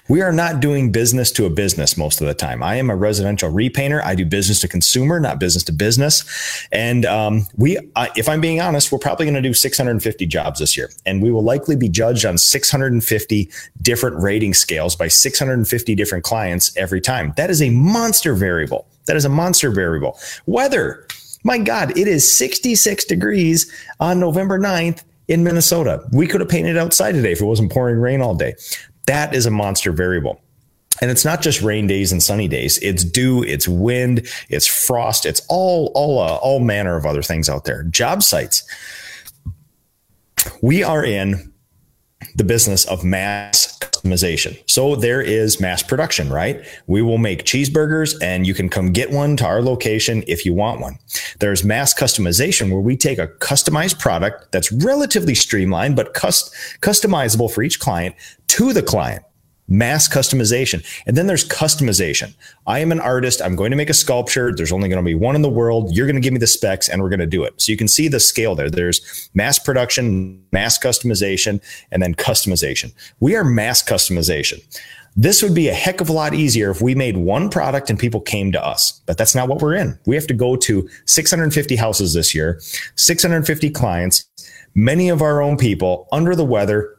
We 0.09 0.21
are 0.21 0.31
not 0.31 0.59
doing 0.59 0.91
business 0.91 1.31
to 1.31 1.45
a 1.45 1.49
business 1.49 1.97
most 1.97 2.21
of 2.21 2.27
the 2.27 2.33
time. 2.33 2.61
I 2.61 2.75
am 2.75 2.89
a 2.89 2.95
residential 2.95 3.49
repainter. 3.49 4.03
I 4.03 4.15
do 4.15 4.25
business 4.25 4.59
to 4.61 4.67
consumer, 4.67 5.19
not 5.19 5.39
business 5.39 5.63
to 5.65 5.71
business. 5.71 6.67
And 6.71 7.05
um, 7.05 7.47
we, 7.55 7.77
uh, 7.95 8.07
if 8.15 8.27
I'm 8.27 8.41
being 8.41 8.59
honest, 8.59 8.91
we're 8.91 8.99
probably 8.99 9.25
going 9.25 9.35
to 9.35 9.41
do 9.41 9.53
650 9.53 10.25
jobs 10.25 10.59
this 10.59 10.75
year. 10.75 10.91
And 11.05 11.21
we 11.21 11.31
will 11.31 11.43
likely 11.43 11.75
be 11.75 11.89
judged 11.89 12.25
on 12.25 12.37
650 12.37 13.49
different 13.81 14.21
rating 14.21 14.53
scales 14.53 14.95
by 14.95 15.07
650 15.07 15.95
different 15.95 16.23
clients 16.23 16.75
every 16.77 17.01
time. 17.01 17.33
That 17.37 17.49
is 17.49 17.61
a 17.61 17.69
monster 17.69 18.35
variable. 18.35 18.87
That 19.05 19.15
is 19.15 19.25
a 19.25 19.29
monster 19.29 19.71
variable. 19.71 20.19
Weather. 20.45 21.07
My 21.43 21.59
God, 21.59 21.95
it 21.97 22.07
is 22.07 22.35
66 22.35 23.05
degrees 23.05 23.71
on 23.99 24.19
November 24.19 24.59
9th 24.59 25.03
in 25.27 25.43
Minnesota. 25.43 26.03
We 26.11 26.27
could 26.27 26.41
have 26.41 26.49
painted 26.49 26.77
outside 26.77 27.13
today 27.13 27.31
if 27.31 27.41
it 27.41 27.45
wasn't 27.45 27.71
pouring 27.71 27.97
rain 27.97 28.21
all 28.21 28.35
day. 28.35 28.55
That 29.07 29.33
is 29.35 29.45
a 29.45 29.51
monster 29.51 29.91
variable. 29.91 30.41
And 31.01 31.11
it's 31.11 31.25
not 31.25 31.41
just 31.41 31.61
rain 31.61 31.87
days 31.87 32.11
and 32.11 32.23
sunny 32.23 32.47
days. 32.47 32.77
It's 32.79 33.03
dew, 33.03 33.43
it's 33.43 33.67
wind, 33.67 34.27
it's 34.49 34.65
frost, 34.65 35.25
it's 35.25 35.41
all 35.49 35.91
all 35.93 36.19
uh, 36.19 36.35
all 36.37 36.59
manner 36.59 36.95
of 36.95 37.05
other 37.05 37.21
things 37.21 37.49
out 37.49 37.65
there. 37.65 37.83
Job 37.83 38.23
sites. 38.23 38.63
We 40.61 40.83
are 40.83 41.03
in 41.03 41.51
the 42.35 42.43
business 42.43 42.85
of 42.85 43.03
mass 43.03 43.74
So 44.67 44.95
there 44.95 45.21
is 45.21 45.59
mass 45.59 45.83
production, 45.83 46.29
right? 46.29 46.65
We 46.87 47.01
will 47.01 47.17
make 47.17 47.43
cheeseburgers 47.43 48.15
and 48.21 48.45
you 48.45 48.53
can 48.53 48.69
come 48.69 48.91
get 48.91 49.11
one 49.11 49.37
to 49.37 49.45
our 49.45 49.61
location 49.61 50.23
if 50.27 50.45
you 50.45 50.53
want 50.53 50.81
one. 50.81 50.97
There's 51.39 51.63
mass 51.63 51.93
customization 51.93 52.71
where 52.71 52.81
we 52.81 52.95
take 52.97 53.19
a 53.19 53.27
customized 53.27 53.99
product 53.99 54.51
that's 54.51 54.71
relatively 54.71 55.35
streamlined 55.35 55.95
but 55.95 56.13
cust- 56.13 56.53
customizable 56.81 57.51
for 57.51 57.63
each 57.63 57.79
client 57.79 58.15
to 58.47 58.73
the 58.73 58.83
client 58.83 59.23
mass 59.67 60.07
customization. 60.07 60.85
And 61.05 61.17
then 61.17 61.27
there's 61.27 61.47
customization. 61.47 62.33
I 62.67 62.79
am 62.79 62.91
an 62.91 62.99
artist. 62.99 63.41
I'm 63.41 63.55
going 63.55 63.71
to 63.71 63.77
make 63.77 63.89
a 63.89 63.93
sculpture. 63.93 64.53
There's 64.53 64.71
only 64.71 64.89
going 64.89 65.03
to 65.03 65.05
be 65.05 65.15
one 65.15 65.35
in 65.35 65.41
the 65.41 65.49
world. 65.49 65.95
You're 65.95 66.07
going 66.07 66.15
to 66.15 66.21
give 66.21 66.33
me 66.33 66.39
the 66.39 66.47
specs 66.47 66.87
and 66.89 67.01
we're 67.01 67.09
going 67.09 67.19
to 67.19 67.25
do 67.25 67.43
it. 67.43 67.59
So 67.61 67.71
you 67.71 67.77
can 67.77 67.87
see 67.87 68.07
the 68.07 68.19
scale 68.19 68.55
there. 68.55 68.69
There's 68.69 69.29
mass 69.33 69.59
production, 69.59 70.43
mass 70.51 70.77
customization, 70.77 71.61
and 71.91 72.01
then 72.01 72.15
customization. 72.15 72.93
We 73.19 73.35
are 73.35 73.43
mass 73.43 73.81
customization. 73.81 74.61
This 75.17 75.41
would 75.41 75.55
be 75.55 75.69
a 75.69 75.73
heck 75.73 76.01
of 76.01 76.09
a 76.09 76.13
lot 76.13 76.33
easier 76.33 76.69
if 76.69 76.81
we 76.81 76.93
made 76.93 77.15
one 77.15 77.49
product 77.49 77.89
and 77.89 77.97
people 77.97 78.19
came 78.19 78.51
to 78.51 78.63
us, 78.63 79.01
but 79.05 79.17
that's 79.17 79.33
not 79.33 79.47
what 79.47 79.61
we're 79.61 79.75
in. 79.75 79.97
We 80.05 80.15
have 80.15 80.27
to 80.27 80.33
go 80.33 80.57
to 80.57 80.89
650 81.05 81.75
houses 81.77 82.13
this 82.13 82.35
year, 82.35 82.59
650 82.95 83.69
clients, 83.69 84.25
many 84.73 85.07
of 85.07 85.21
our 85.21 85.41
own 85.41 85.55
people 85.55 86.09
under 86.11 86.35
the 86.35 86.43
weather, 86.43 86.94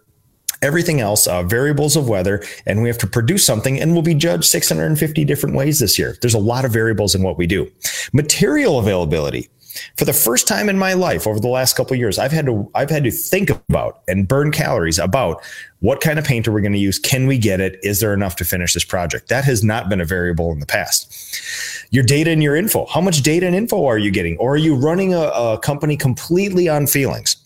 everything 0.66 1.00
else, 1.00 1.26
uh, 1.26 1.42
variables 1.42 1.96
of 1.96 2.08
weather, 2.08 2.42
and 2.66 2.82
we 2.82 2.88
have 2.88 2.99
to 2.99 3.06
produce 3.06 3.46
something 3.46 3.80
and 3.80 3.92
we'll 3.92 4.02
be 4.02 4.14
judged 4.14 4.44
650 4.44 5.25
different 5.25 5.54
ways 5.54 5.78
this 5.78 5.99
year. 5.99 6.16
There's 6.20 6.35
a 6.35 6.38
lot 6.38 6.64
of 6.64 6.73
variables 6.73 7.14
in 7.14 7.23
what 7.23 7.38
we 7.38 7.46
do. 7.46 7.70
Material 8.12 8.78
availability. 8.78 9.49
For 9.96 10.04
the 10.04 10.12
first 10.12 10.49
time 10.49 10.68
in 10.68 10.78
my 10.78 10.94
life 10.94 11.26
over 11.26 11.38
the 11.38 11.49
last 11.49 11.76
couple 11.76 11.96
years, 11.96 12.18
I've 12.18 12.32
had 12.32 12.46
to 12.46 12.70
I've 12.75 12.90
had 12.90 13.04
to 13.04 13.11
think 13.11 13.50
about 13.50 14.02
and 14.08 14.26
burn 14.26 14.50
calories 14.50 14.99
about 14.99 15.42
what 15.80 16.00
kind 16.00 16.18
of 16.18 16.25
paint 16.25 16.49
are 16.49 16.52
we 16.52 16.62
going 16.62 16.73
to 16.73 16.78
use? 16.78 16.99
Can 16.99 17.26
we 17.26 17.37
get 17.38 17.61
it? 17.61 17.78
Is 17.82 18.00
there 18.00 18.14
enough 18.14 18.37
to 18.37 18.44
finish 18.44 18.73
this 18.75 18.85
project? 18.85 19.28
That 19.28 19.44
has 19.44 19.62
not 19.62 19.88
been 19.88 20.00
a 20.00 20.04
variable 20.04 20.50
in 20.50 20.61
the 20.61 20.66
past. 20.66 21.87
Your 21.90 22.04
data 22.04 22.30
and 22.30 22.42
your 22.42 22.56
info. 22.56 22.87
How 22.87 23.00
much 23.00 23.23
data 23.23 23.46
and 23.46 23.54
info 23.54 23.85
are 23.85 23.99
you 23.99 24.11
getting? 24.11 24.37
Or 24.38 24.54
are 24.54 24.56
you 24.56 24.75
running 24.75 25.14
a, 25.14 25.28
a 25.28 25.58
company 25.58 25.96
completely 25.96 26.68
on 26.68 26.87
feelings? 26.87 27.37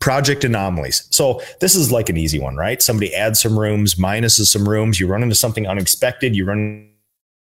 Project 0.00 0.44
anomalies. 0.44 1.06
So 1.10 1.42
this 1.60 1.74
is 1.74 1.90
like 1.90 2.08
an 2.08 2.16
easy 2.16 2.38
one, 2.38 2.56
right? 2.56 2.80
Somebody 2.82 3.14
adds 3.14 3.40
some 3.40 3.58
rooms, 3.58 3.94
minuses 3.94 4.46
some 4.46 4.68
rooms, 4.68 5.00
you 5.00 5.06
run 5.06 5.22
into 5.22 5.34
something 5.34 5.66
unexpected, 5.66 6.36
you 6.36 6.44
run 6.44 6.88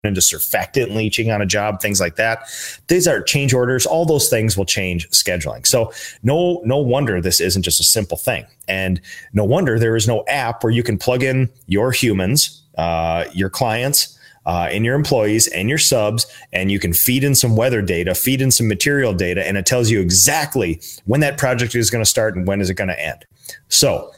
into 0.03 0.19
surfactant 0.19 0.93
leaching 0.93 1.31
on 1.31 1.41
a 1.41 1.45
job, 1.45 1.79
things 1.79 1.99
like 1.99 2.17
that. 2.17 2.49
These 2.89 3.07
are 3.07 3.21
change 3.21 3.53
orders. 3.53 3.85
All 3.85 4.05
those 4.05 4.29
things 4.29 4.57
will 4.57 4.65
change 4.65 5.09
scheduling. 5.11 5.65
So 5.65 5.93
no, 6.23 6.61
no 6.65 6.77
wonder 6.77 7.21
this 7.21 7.39
isn't 7.39 7.63
just 7.63 7.79
a 7.79 7.85
simple 7.85 8.17
thing. 8.17 8.45
And 8.67 8.99
no 9.31 9.45
wonder 9.45 9.79
there 9.79 9.95
is 9.95 10.07
no 10.07 10.25
app 10.27 10.63
where 10.63 10.73
you 10.73 10.83
can 10.83 10.97
plug 10.97 11.23
in 11.23 11.49
your 11.67 11.91
humans, 11.91 12.63
uh, 12.77 13.25
your 13.33 13.49
clients, 13.49 14.12
uh, 14.45 14.67
and 14.71 14.85
your 14.85 14.95
employees 14.95 15.47
and 15.47 15.69
your 15.69 15.77
subs, 15.77 16.25
and 16.51 16.71
you 16.71 16.79
can 16.79 16.93
feed 16.93 17.23
in 17.23 17.35
some 17.35 17.55
weather 17.55 17.81
data, 17.81 18.13
feed 18.15 18.41
in 18.41 18.51
some 18.51 18.67
material 18.67 19.13
data, 19.13 19.45
and 19.45 19.57
it 19.57 19.65
tells 19.65 19.89
you 19.89 20.01
exactly 20.01 20.81
when 21.05 21.21
that 21.21 21.37
project 21.37 21.75
is 21.75 21.89
going 21.89 22.03
to 22.03 22.09
start 22.09 22.35
and 22.35 22.47
when 22.47 22.61
is 22.61 22.69
it 22.69 22.75
going 22.75 22.89
to 22.89 22.99
end. 22.99 23.25
So, 23.69 24.11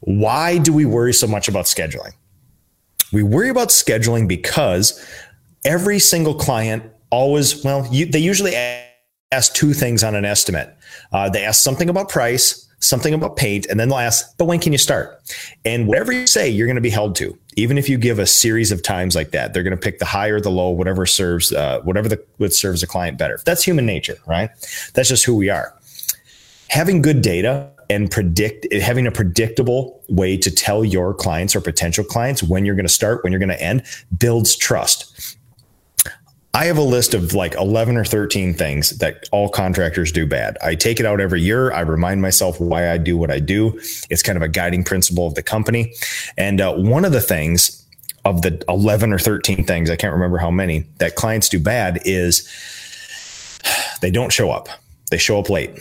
why 0.00 0.58
do 0.58 0.72
we 0.72 0.84
worry 0.84 1.12
so 1.12 1.26
much 1.26 1.48
about 1.48 1.64
scheduling? 1.64 2.12
We 3.12 3.22
worry 3.22 3.48
about 3.48 3.68
scheduling 3.68 4.28
because 4.28 5.04
every 5.64 5.98
single 5.98 6.34
client 6.34 6.84
always, 7.10 7.64
well, 7.64 7.88
you, 7.90 8.06
they 8.06 8.18
usually 8.18 8.54
ask 9.32 9.54
two 9.54 9.72
things 9.72 10.04
on 10.04 10.14
an 10.14 10.24
estimate. 10.24 10.74
Uh, 11.12 11.28
they 11.28 11.44
ask 11.44 11.62
something 11.62 11.88
about 11.88 12.08
price 12.08 12.65
something 12.80 13.14
about 13.14 13.36
paint, 13.36 13.66
and 13.66 13.80
then 13.80 13.92
ask, 13.92 14.36
but 14.36 14.44
when 14.44 14.60
can 14.60 14.72
you 14.72 14.78
start? 14.78 15.20
And 15.64 15.86
whatever 15.86 16.12
you 16.12 16.26
say, 16.26 16.48
you're 16.48 16.66
going 16.66 16.76
to 16.76 16.82
be 16.82 16.90
held 16.90 17.16
to. 17.16 17.36
Even 17.56 17.78
if 17.78 17.88
you 17.88 17.96
give 17.96 18.18
a 18.18 18.26
series 18.26 18.70
of 18.70 18.82
times 18.82 19.14
like 19.14 19.30
that, 19.30 19.54
they're 19.54 19.62
going 19.62 19.76
to 19.76 19.80
pick 19.80 19.98
the 19.98 20.04
high 20.04 20.28
or 20.28 20.40
the 20.40 20.50
low, 20.50 20.70
whatever 20.70 21.06
serves, 21.06 21.52
uh, 21.52 21.80
whatever 21.80 22.08
the, 22.08 22.22
what 22.36 22.52
serves 22.52 22.82
the 22.82 22.86
client 22.86 23.16
better. 23.18 23.40
That's 23.44 23.62
human 23.62 23.86
nature, 23.86 24.18
right? 24.26 24.50
That's 24.94 25.08
just 25.08 25.24
who 25.24 25.34
we 25.34 25.48
are. 25.48 25.74
Having 26.68 27.02
good 27.02 27.22
data 27.22 27.70
and 27.88 28.10
predict 28.10 28.72
having 28.72 29.06
a 29.06 29.12
predictable 29.12 30.02
way 30.08 30.36
to 30.36 30.50
tell 30.50 30.84
your 30.84 31.14
clients 31.14 31.54
or 31.54 31.60
potential 31.60 32.04
clients 32.04 32.42
when 32.42 32.64
you're 32.64 32.74
going 32.74 32.86
to 32.86 32.92
start, 32.92 33.22
when 33.22 33.32
you're 33.32 33.38
going 33.38 33.48
to 33.48 33.62
end 33.62 33.84
builds 34.18 34.56
trust. 34.56 35.35
I 36.56 36.64
have 36.64 36.78
a 36.78 36.82
list 36.82 37.12
of 37.12 37.34
like 37.34 37.54
11 37.54 37.98
or 37.98 38.04
13 38.06 38.54
things 38.54 38.96
that 39.00 39.28
all 39.30 39.50
contractors 39.50 40.10
do 40.10 40.26
bad. 40.26 40.56
I 40.64 40.74
take 40.74 40.98
it 40.98 41.04
out 41.04 41.20
every 41.20 41.42
year. 41.42 41.70
I 41.70 41.80
remind 41.80 42.22
myself 42.22 42.58
why 42.58 42.90
I 42.90 42.96
do 42.96 43.18
what 43.18 43.30
I 43.30 43.40
do. 43.40 43.78
It's 44.08 44.22
kind 44.22 44.38
of 44.38 44.42
a 44.42 44.48
guiding 44.48 44.82
principle 44.82 45.26
of 45.26 45.34
the 45.34 45.42
company. 45.42 45.92
And 46.38 46.62
uh, 46.62 46.72
one 46.72 47.04
of 47.04 47.12
the 47.12 47.20
things 47.20 47.86
of 48.24 48.40
the 48.40 48.64
11 48.70 49.12
or 49.12 49.18
13 49.18 49.64
things, 49.64 49.90
I 49.90 49.96
can't 49.96 50.14
remember 50.14 50.38
how 50.38 50.50
many, 50.50 50.86
that 50.96 51.14
clients 51.14 51.50
do 51.50 51.60
bad 51.60 52.00
is 52.06 52.50
they 54.00 54.10
don't 54.10 54.32
show 54.32 54.50
up. 54.50 54.70
They 55.10 55.18
show 55.18 55.38
up 55.38 55.50
late. 55.50 55.78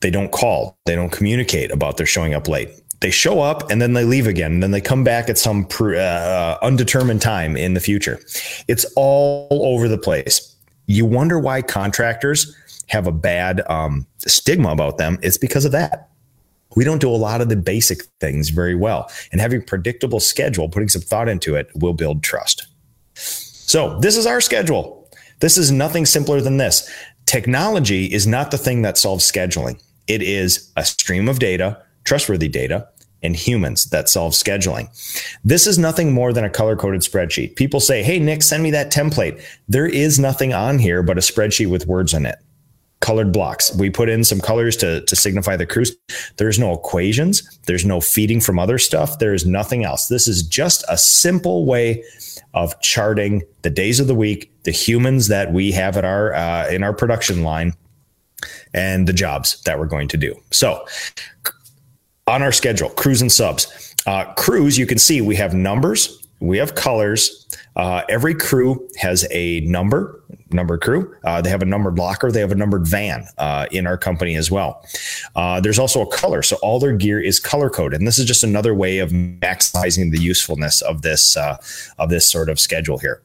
They 0.00 0.10
don't 0.10 0.32
call. 0.32 0.76
They 0.86 0.96
don't 0.96 1.12
communicate 1.12 1.70
about 1.70 1.98
their 1.98 2.06
showing 2.06 2.34
up 2.34 2.48
late 2.48 2.81
they 3.02 3.10
show 3.10 3.40
up 3.40 3.68
and 3.70 3.82
then 3.82 3.92
they 3.92 4.04
leave 4.04 4.26
again. 4.26 4.52
And 4.52 4.62
then 4.62 4.70
they 4.70 4.80
come 4.80 5.04
back 5.04 5.28
at 5.28 5.36
some 5.36 5.66
uh, 5.80 5.96
uh, 5.96 6.58
undetermined 6.62 7.20
time 7.20 7.56
in 7.56 7.74
the 7.74 7.80
future. 7.80 8.20
It's 8.68 8.86
all 8.96 9.48
over 9.50 9.88
the 9.88 9.98
place. 9.98 10.54
You 10.86 11.04
wonder 11.04 11.38
why 11.38 11.62
contractors 11.62 12.56
have 12.86 13.06
a 13.06 13.12
bad 13.12 13.60
um, 13.68 14.06
stigma 14.18 14.70
about 14.70 14.98
them. 14.98 15.18
It's 15.22 15.36
because 15.36 15.64
of 15.64 15.72
that. 15.72 16.08
We 16.76 16.84
don't 16.84 17.00
do 17.00 17.10
a 17.10 17.16
lot 17.16 17.40
of 17.40 17.48
the 17.48 17.56
basic 17.56 18.04
things 18.20 18.48
very 18.48 18.74
well. 18.74 19.10
And 19.30 19.40
having 19.40 19.60
a 19.60 19.64
predictable 19.64 20.20
schedule 20.20 20.68
putting 20.68 20.88
some 20.88 21.02
thought 21.02 21.28
into 21.28 21.54
it 21.54 21.70
will 21.74 21.92
build 21.92 22.22
trust. 22.22 22.66
So 23.14 23.98
this 23.98 24.16
is 24.16 24.26
our 24.26 24.40
schedule. 24.40 25.10
This 25.40 25.58
is 25.58 25.70
nothing 25.72 26.06
simpler 26.06 26.40
than 26.40 26.56
this. 26.56 26.88
Technology 27.26 28.06
is 28.06 28.26
not 28.26 28.50
the 28.50 28.58
thing 28.58 28.82
that 28.82 28.96
solves 28.96 29.30
scheduling. 29.30 29.82
It 30.06 30.22
is 30.22 30.72
a 30.76 30.84
stream 30.84 31.28
of 31.28 31.38
data 31.38 31.82
trustworthy 32.04 32.48
data 32.48 32.88
and 33.22 33.36
humans 33.36 33.86
that 33.86 34.08
solve 34.08 34.32
scheduling. 34.32 34.88
This 35.44 35.66
is 35.66 35.78
nothing 35.78 36.12
more 36.12 36.32
than 36.32 36.44
a 36.44 36.50
color 36.50 36.76
coded 36.76 37.02
spreadsheet. 37.02 37.56
People 37.56 37.80
say, 37.80 38.02
Hey, 38.02 38.18
Nick, 38.18 38.42
send 38.42 38.62
me 38.62 38.70
that 38.72 38.92
template. 38.92 39.42
There 39.68 39.86
is 39.86 40.18
nothing 40.18 40.52
on 40.52 40.78
here 40.78 41.02
but 41.02 41.18
a 41.18 41.20
spreadsheet 41.20 41.70
with 41.70 41.86
words 41.86 42.14
in 42.14 42.26
it. 42.26 42.36
Colored 43.00 43.32
blocks. 43.32 43.74
We 43.74 43.90
put 43.90 44.08
in 44.08 44.22
some 44.22 44.40
colors 44.40 44.76
to, 44.76 45.04
to 45.04 45.16
signify 45.16 45.56
the 45.56 45.66
crews. 45.66 45.96
There's 46.36 46.58
no 46.58 46.72
equations. 46.72 47.42
There's 47.66 47.84
no 47.84 48.00
feeding 48.00 48.40
from 48.40 48.60
other 48.60 48.78
stuff. 48.78 49.18
There's 49.18 49.44
nothing 49.44 49.84
else. 49.84 50.06
This 50.06 50.28
is 50.28 50.44
just 50.44 50.84
a 50.88 50.96
simple 50.96 51.66
way 51.66 52.04
of 52.54 52.80
charting 52.80 53.42
the 53.62 53.70
days 53.70 53.98
of 53.98 54.06
the 54.06 54.14
week, 54.14 54.52
the 54.62 54.70
humans 54.70 55.26
that 55.28 55.52
we 55.52 55.72
have 55.72 55.96
at 55.96 56.04
our 56.04 56.32
uh, 56.32 56.68
in 56.68 56.84
our 56.84 56.92
production 56.92 57.42
line, 57.42 57.72
and 58.72 59.08
the 59.08 59.12
jobs 59.12 59.60
that 59.62 59.80
we're 59.80 59.86
going 59.86 60.08
to 60.08 60.16
do. 60.16 60.34
So 60.52 60.86
on 62.26 62.42
our 62.42 62.52
schedule, 62.52 62.88
crews 62.90 63.20
and 63.20 63.30
subs. 63.30 63.94
Uh, 64.06 64.32
crews, 64.34 64.78
you 64.78 64.86
can 64.86 64.98
see 64.98 65.20
we 65.20 65.36
have 65.36 65.54
numbers, 65.54 66.22
we 66.40 66.58
have 66.58 66.74
colors. 66.74 67.46
Uh, 67.76 68.02
every 68.08 68.34
crew 68.34 68.88
has 68.98 69.26
a 69.30 69.60
number, 69.60 70.22
number 70.50 70.76
crew. 70.76 71.14
Uh, 71.24 71.40
they 71.40 71.48
have 71.48 71.62
a 71.62 71.66
numbered 71.66 71.98
locker. 71.98 72.30
They 72.30 72.40
have 72.40 72.52
a 72.52 72.56
numbered 72.56 72.86
van 72.86 73.26
uh, 73.38 73.66
in 73.70 73.86
our 73.86 73.96
company 73.96 74.34
as 74.34 74.50
well. 74.50 74.84
Uh, 75.36 75.60
there's 75.60 75.78
also 75.78 76.02
a 76.02 76.06
color, 76.06 76.42
so 76.42 76.56
all 76.62 76.78
their 76.80 76.96
gear 76.96 77.20
is 77.20 77.38
color 77.38 77.70
coded, 77.70 78.00
and 78.00 78.06
this 78.06 78.18
is 78.18 78.24
just 78.24 78.44
another 78.44 78.74
way 78.74 78.98
of 78.98 79.10
maximizing 79.10 80.10
the 80.10 80.20
usefulness 80.20 80.82
of 80.82 81.02
this 81.02 81.36
uh, 81.36 81.56
of 81.98 82.10
this 82.10 82.26
sort 82.26 82.48
of 82.48 82.58
schedule 82.58 82.98
here. 82.98 83.22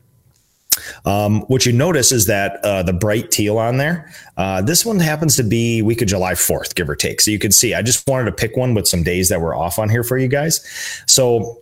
Um, 1.06 1.42
what 1.42 1.66
you 1.66 1.74
notice 1.74 2.12
is 2.12 2.26
that 2.28 2.64
uh, 2.64 2.84
the 2.84 2.94
bright 2.94 3.32
teal 3.32 3.58
on 3.58 3.78
there, 3.78 4.12
uh, 4.38 4.62
this 4.62 4.86
one 4.86 5.00
happens 5.00 5.36
to 5.38 5.44
be 5.44 5.82
week 5.82 6.02
of 6.02 6.08
July 6.08 6.34
4th, 6.34 6.76
give 6.76 6.90
or 6.90 6.96
take. 6.96 7.22
So 7.22 7.32
you 7.32 7.40
can 7.40 7.52
see, 7.52 7.74
I 7.74 7.82
just 7.82 8.08
wanted 8.08 8.26
to 8.26 8.32
pick 8.32 8.56
one 8.56 8.74
with 8.74 8.88
some 8.88 9.04
days 9.04 9.30
that 9.30 9.42
were 9.42 9.56
off 9.56 9.80
on 9.80 9.90
here 9.90 10.04
for 10.04 10.18
you 10.18 10.28
guys. 10.28 10.66
So 11.08 11.62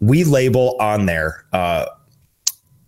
we 0.00 0.24
label 0.24 0.76
on 0.80 1.06
there, 1.06 1.44
uh, 1.52 1.86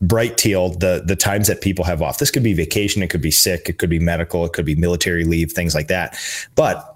bright 0.03 0.37
teal 0.37 0.71
the 0.71 1.03
the 1.07 1.15
times 1.15 1.47
that 1.47 1.61
people 1.61 1.85
have 1.85 2.03
off 2.03 2.19
this 2.19 2.29
could 2.29 2.43
be 2.43 2.53
vacation 2.53 3.05
it 3.05 3.09
could 3.09 3.23
be 3.23 3.31
sick 3.31 3.69
it 3.69 3.79
could 3.79 3.89
be 3.89 4.01
medical 4.01 4.45
it 4.45 4.53
could 4.53 4.65
be 4.67 4.75
military 4.75 5.23
leave 5.23 5.53
things 5.53 5.77
like 5.77 5.87
that 5.87 6.19
but 6.57 6.92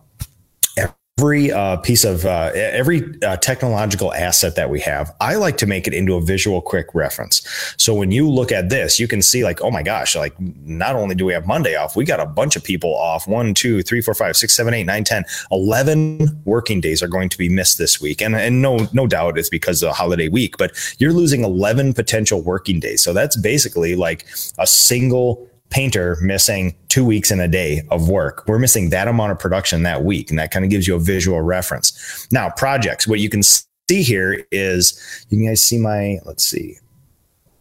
every 1.19 1.51
uh, 1.51 1.79
piece 1.79 2.05
of 2.05 2.27
uh, 2.27 2.51
every 2.55 3.03
uh, 3.23 3.39
technological 3.39 4.13
asset 4.13 4.55
that 4.55 4.69
we 4.69 4.79
have 4.79 5.17
i 5.23 5.35
like 5.35 5.57
to 5.57 5.65
make 5.65 5.87
it 5.87 5.95
into 5.95 6.15
a 6.15 6.21
visual 6.21 6.61
quick 6.61 6.89
reference. 6.93 7.41
So 7.79 7.95
when 7.95 8.11
you 8.11 8.29
look 8.29 8.53
at 8.53 8.69
this 8.69 9.01
you 9.01 9.09
can 9.09 9.23
see 9.23 9.43
like 9.43 9.63
oh 9.63 9.71
my 9.71 9.83
gosh 9.83 10.15
like 10.15 10.39
not 10.39 10.95
only 10.95 11.15
do 11.15 11.25
we 11.25 11.33
have 11.33 11.47
monday 11.47 11.75
off 11.75 11.97
we 11.97 12.05
got 12.05 12.21
a 12.21 12.27
bunch 12.27 12.55
of 12.55 12.63
people 12.63 12.95
off. 12.95 13.27
One 13.27 13.55
two 13.55 13.83
three 13.83 14.03
four 14.03 14.13
five 14.13 14.37
six 14.37 14.55
seven 14.55 14.75
eight 14.75 14.85
nine 14.85 15.05
ten 15.05 15.25
eleven 15.51 16.43
working 16.45 16.83
days 16.83 17.03
are 17.03 17.09
going 17.09 17.31
to 17.31 17.39
be 17.39 17.49
missed 17.49 17.79
this 17.79 17.99
week. 17.99 18.21
And, 18.21 18.37
and 18.37 18.61
no 18.61 18.87
no 18.93 19.07
doubt 19.07 19.39
it's 19.39 19.49
because 19.49 19.83
of 19.83 19.89
the 19.89 19.95
holiday 19.95 20.29
week 20.29 20.59
but 20.59 20.77
you're 20.99 21.15
losing 21.15 21.45
11 21.45 21.95
potential 21.95 22.43
working 22.43 22.79
days. 22.79 23.03
So 23.03 23.15
that's 23.15 23.37
basically 23.39 23.97
like 23.97 24.27
a 24.59 24.67
single 24.67 25.49
painter 25.71 26.17
missing 26.21 26.75
two 26.89 27.05
weeks 27.05 27.31
in 27.31 27.41
a 27.41 27.49
day 27.49 27.83
of 27.91 28.09
work. 28.09 28.45
We're 28.47 28.59
missing 28.59 28.91
that 28.91 29.09
amount 29.09 29.33
of 29.33 29.39
production 29.39 29.83
that 29.83 30.05
week. 30.05 30.31
And 30.31 30.39
that 30.39 30.51
kind 30.51 30.65
of 30.65 30.71
gives 30.71 30.87
you 30.87 30.95
a 30.95 31.01
visual 31.01 31.41
reference. 31.43 32.27
Now, 32.31 32.51
projects, 32.51 33.07
what 33.07 33.21
you 33.21 33.29
can 33.29 33.43
see 33.43 34.03
here 34.03 34.45
is 34.51 35.27
you 35.29 35.47
guys 35.47 35.63
see 35.63 35.79
my, 35.79 36.19
let's 36.25 36.45
see, 36.45 36.79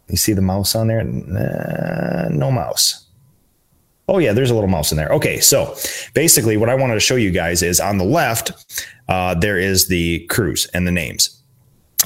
you 0.08 0.16
see 0.16 0.32
the 0.32 0.42
mouse 0.42 0.74
on 0.74 0.86
there? 0.86 1.00
Uh, 1.00 2.28
no 2.30 2.50
mouse. 2.50 3.06
Oh, 4.08 4.18
yeah, 4.18 4.32
there's 4.32 4.50
a 4.50 4.54
little 4.54 4.70
mouse 4.70 4.92
in 4.92 4.96
there. 4.96 5.08
Okay, 5.08 5.40
so 5.40 5.74
basically, 6.14 6.56
what 6.56 6.68
I 6.68 6.76
wanted 6.76 6.94
to 6.94 7.00
show 7.00 7.16
you 7.16 7.32
guys 7.32 7.60
is 7.60 7.80
on 7.80 7.98
the 7.98 8.04
left, 8.04 8.52
uh, 9.08 9.34
there 9.34 9.58
is 9.58 9.88
the 9.88 10.24
crews 10.26 10.66
and 10.72 10.86
the 10.86 10.92
names. 10.92 11.42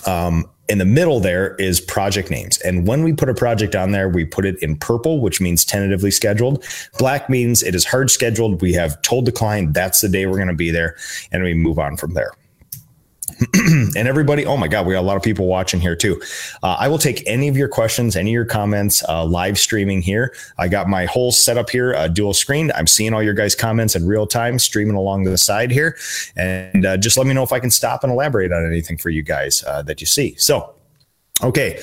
Um, 0.06 0.48
in 0.70 0.78
the 0.78 0.84
middle 0.84 1.18
there 1.18 1.56
is 1.56 1.80
project 1.80 2.30
names. 2.30 2.58
And 2.58 2.86
when 2.86 3.02
we 3.02 3.12
put 3.12 3.28
a 3.28 3.34
project 3.34 3.74
on 3.74 3.90
there, 3.90 4.08
we 4.08 4.24
put 4.24 4.46
it 4.46 4.56
in 4.62 4.76
purple, 4.76 5.20
which 5.20 5.40
means 5.40 5.64
tentatively 5.64 6.12
scheduled. 6.12 6.64
Black 6.96 7.28
means 7.28 7.62
it 7.62 7.74
is 7.74 7.84
hard 7.84 8.10
scheduled. 8.10 8.62
We 8.62 8.72
have 8.74 9.02
told 9.02 9.26
the 9.26 9.32
client 9.32 9.74
that's 9.74 10.00
the 10.00 10.08
day 10.08 10.26
we're 10.26 10.36
going 10.36 10.48
to 10.48 10.54
be 10.54 10.70
there, 10.70 10.96
and 11.32 11.42
we 11.42 11.54
move 11.54 11.80
on 11.80 11.96
from 11.96 12.14
there. 12.14 12.30
and 13.54 14.08
everybody, 14.08 14.44
oh 14.44 14.56
my 14.56 14.68
God, 14.68 14.86
we 14.86 14.94
got 14.94 15.00
a 15.00 15.02
lot 15.02 15.16
of 15.16 15.22
people 15.22 15.46
watching 15.46 15.80
here 15.80 15.96
too. 15.96 16.20
Uh, 16.62 16.76
I 16.78 16.88
will 16.88 16.98
take 16.98 17.22
any 17.26 17.48
of 17.48 17.56
your 17.56 17.68
questions, 17.68 18.16
any 18.16 18.30
of 18.30 18.34
your 18.34 18.44
comments, 18.44 19.02
uh, 19.08 19.24
live 19.24 19.58
streaming 19.58 20.02
here. 20.02 20.34
I 20.58 20.68
got 20.68 20.88
my 20.88 21.06
whole 21.06 21.32
setup 21.32 21.70
here, 21.70 21.94
uh, 21.94 22.08
dual 22.08 22.34
screen. 22.34 22.70
I'm 22.74 22.86
seeing 22.86 23.14
all 23.14 23.22
your 23.22 23.34
guys' 23.34 23.54
comments 23.54 23.96
in 23.96 24.06
real 24.06 24.26
time, 24.26 24.58
streaming 24.58 24.96
along 24.96 25.24
the 25.24 25.38
side 25.38 25.70
here. 25.70 25.96
And 26.36 26.84
uh, 26.84 26.96
just 26.96 27.16
let 27.16 27.26
me 27.26 27.34
know 27.34 27.42
if 27.42 27.52
I 27.52 27.60
can 27.60 27.70
stop 27.70 28.04
and 28.04 28.12
elaborate 28.12 28.52
on 28.52 28.66
anything 28.66 28.96
for 28.96 29.10
you 29.10 29.22
guys 29.22 29.64
uh, 29.66 29.82
that 29.82 30.00
you 30.00 30.06
see. 30.06 30.34
So, 30.36 30.74
okay. 31.42 31.80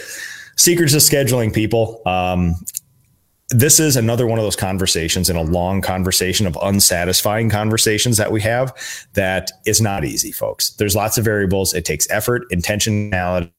Secrets 0.55 0.93
of 0.93 1.01
scheduling, 1.01 1.53
people. 1.53 2.01
Um, 2.05 2.55
this 3.49 3.79
is 3.79 3.95
another 3.95 4.27
one 4.27 4.37
of 4.37 4.43
those 4.43 4.57
conversations 4.57 5.29
in 5.29 5.37
a 5.37 5.41
long 5.41 5.81
conversation 5.81 6.45
of 6.45 6.57
unsatisfying 6.61 7.49
conversations 7.49 8.17
that 8.17 8.29
we 8.29 8.41
have 8.41 8.75
that 9.13 9.51
is 9.65 9.79
not 9.79 10.03
easy 10.03 10.33
folks. 10.33 10.71
There's 10.71 10.97
lots 10.97 11.17
of 11.17 11.23
variables. 11.23 11.73
It 11.73 11.85
takes 11.85 12.09
effort 12.09 12.43
intentionality. 12.51 13.51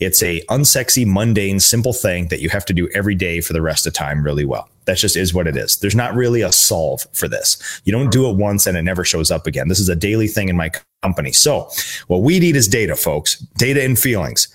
It's 0.00 0.22
a 0.22 0.40
unsexy 0.48 1.06
mundane 1.06 1.60
simple 1.60 1.92
thing 1.92 2.28
that 2.28 2.40
you 2.40 2.48
have 2.48 2.64
to 2.64 2.72
do 2.72 2.88
every 2.94 3.14
day 3.14 3.42
for 3.42 3.52
the 3.52 3.60
rest 3.60 3.86
of 3.86 3.92
time 3.92 4.24
really 4.24 4.46
well. 4.46 4.66
That 4.86 4.96
just 4.96 5.16
is 5.16 5.34
what 5.34 5.46
it 5.46 5.58
is. 5.58 5.76
There's 5.76 5.94
not 5.94 6.14
really 6.14 6.40
a 6.40 6.50
solve 6.50 7.06
for 7.12 7.28
this. 7.28 7.82
You 7.84 7.92
don't 7.92 8.10
do 8.10 8.28
it 8.30 8.36
once 8.36 8.66
and 8.66 8.78
it 8.78 8.82
never 8.82 9.04
shows 9.04 9.30
up 9.30 9.46
again. 9.46 9.68
This 9.68 9.80
is 9.80 9.90
a 9.90 9.96
daily 9.96 10.26
thing 10.26 10.48
in 10.48 10.56
my 10.56 10.70
company. 11.02 11.32
So 11.32 11.68
what 12.06 12.22
we 12.22 12.38
need 12.38 12.56
is 12.56 12.66
data 12.66 12.96
folks. 12.96 13.36
Data 13.58 13.82
and 13.84 13.98
feelings 13.98 14.48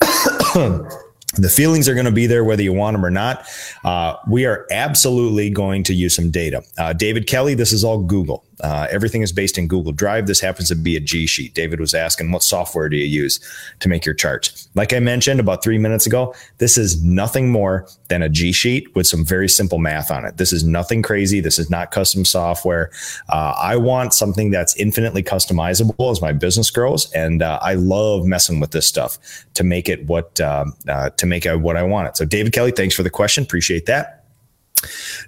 The 1.36 1.48
feelings 1.48 1.88
are 1.88 1.94
going 1.94 2.06
to 2.06 2.12
be 2.12 2.26
there 2.26 2.44
whether 2.44 2.62
you 2.62 2.72
want 2.72 2.94
them 2.94 3.04
or 3.04 3.10
not. 3.10 3.46
Uh, 3.84 4.16
we 4.26 4.46
are 4.46 4.66
absolutely 4.70 5.50
going 5.50 5.82
to 5.84 5.94
use 5.94 6.16
some 6.16 6.30
data. 6.30 6.62
Uh, 6.78 6.92
David 6.92 7.26
Kelly, 7.26 7.54
this 7.54 7.72
is 7.72 7.84
all 7.84 8.02
Google. 8.02 8.45
Uh, 8.60 8.86
everything 8.90 9.22
is 9.22 9.32
based 9.32 9.58
in 9.58 9.68
Google 9.68 9.92
Drive. 9.92 10.26
This 10.26 10.40
happens 10.40 10.68
to 10.68 10.74
be 10.74 10.96
a 10.96 11.00
G 11.00 11.26
Sheet. 11.26 11.54
David 11.54 11.80
was 11.80 11.94
asking, 11.94 12.32
what 12.32 12.42
software 12.42 12.88
do 12.88 12.96
you 12.96 13.04
use 13.04 13.40
to 13.80 13.88
make 13.88 14.04
your 14.04 14.14
charts? 14.14 14.68
Like 14.74 14.92
I 14.92 15.00
mentioned 15.00 15.40
about 15.40 15.62
three 15.62 15.78
minutes 15.78 16.06
ago, 16.06 16.34
this 16.58 16.78
is 16.78 17.02
nothing 17.02 17.50
more 17.50 17.86
than 18.08 18.22
a 18.22 18.28
G 18.28 18.52
Sheet 18.52 18.94
with 18.94 19.06
some 19.06 19.24
very 19.24 19.48
simple 19.48 19.78
math 19.78 20.10
on 20.10 20.24
it. 20.24 20.36
This 20.36 20.52
is 20.52 20.64
nothing 20.64 21.02
crazy. 21.02 21.40
This 21.40 21.58
is 21.58 21.70
not 21.70 21.90
custom 21.90 22.24
software. 22.24 22.90
Uh, 23.28 23.54
I 23.58 23.76
want 23.76 24.14
something 24.14 24.50
that's 24.50 24.76
infinitely 24.76 25.22
customizable 25.22 26.10
as 26.10 26.22
my 26.22 26.32
business 26.32 26.70
grows, 26.70 27.10
and 27.12 27.42
uh, 27.42 27.58
I 27.62 27.74
love 27.74 28.24
messing 28.24 28.60
with 28.60 28.70
this 28.70 28.86
stuff 28.86 29.18
to 29.54 29.64
make 29.64 29.88
it 29.88 30.06
what 30.06 30.40
uh, 30.40 30.66
uh, 30.88 31.10
to 31.10 31.26
make 31.26 31.46
it 31.46 31.56
what 31.56 31.76
I 31.76 31.82
want 31.82 32.08
it. 32.08 32.16
So, 32.16 32.24
David 32.24 32.52
Kelly, 32.52 32.72
thanks 32.72 32.94
for 32.94 33.02
the 33.02 33.10
question. 33.10 33.44
Appreciate 33.44 33.86
that. 33.86 34.25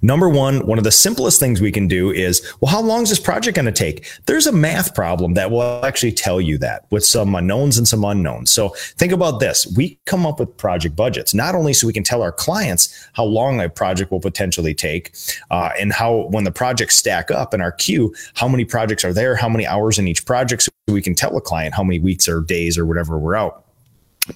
Number 0.02 0.28
one, 0.28 0.66
one 0.66 0.78
of 0.78 0.84
the 0.84 0.92
simplest 0.92 1.40
things 1.40 1.60
we 1.60 1.72
can 1.72 1.88
do 1.88 2.10
is, 2.10 2.54
well, 2.60 2.70
how 2.70 2.80
long 2.80 3.02
is 3.02 3.08
this 3.08 3.20
project 3.20 3.56
going 3.56 3.66
to 3.66 3.72
take? 3.72 4.06
There's 4.26 4.46
a 4.46 4.52
math 4.52 4.94
problem 4.94 5.34
that 5.34 5.50
will 5.50 5.84
actually 5.84 6.12
tell 6.12 6.40
you 6.40 6.58
that 6.58 6.86
with 6.90 7.04
some 7.04 7.34
unknowns 7.34 7.78
and 7.78 7.88
some 7.88 8.04
unknowns. 8.04 8.52
So 8.52 8.70
think 8.96 9.12
about 9.12 9.40
this. 9.40 9.66
We 9.76 9.98
come 10.06 10.26
up 10.26 10.38
with 10.38 10.56
project 10.56 10.94
budgets, 10.96 11.34
not 11.34 11.54
only 11.54 11.72
so 11.72 11.86
we 11.86 11.92
can 11.92 12.04
tell 12.04 12.22
our 12.22 12.32
clients 12.32 13.08
how 13.14 13.24
long 13.24 13.60
a 13.60 13.68
project 13.68 14.10
will 14.10 14.20
potentially 14.20 14.74
take 14.74 15.14
uh, 15.50 15.70
and 15.78 15.92
how, 15.92 16.28
when 16.30 16.44
the 16.44 16.52
projects 16.52 16.96
stack 16.96 17.30
up 17.30 17.54
in 17.54 17.60
our 17.60 17.72
queue, 17.72 18.14
how 18.34 18.48
many 18.48 18.64
projects 18.64 19.04
are 19.04 19.12
there, 19.12 19.34
how 19.34 19.48
many 19.48 19.66
hours 19.66 19.98
in 19.98 20.06
each 20.06 20.24
project, 20.24 20.62
so 20.62 20.70
we 20.88 21.02
can 21.02 21.14
tell 21.14 21.36
a 21.36 21.40
client 21.40 21.74
how 21.74 21.82
many 21.82 21.98
weeks 21.98 22.28
or 22.28 22.42
days 22.42 22.78
or 22.78 22.86
whatever 22.86 23.18
we're 23.18 23.34
out. 23.34 23.64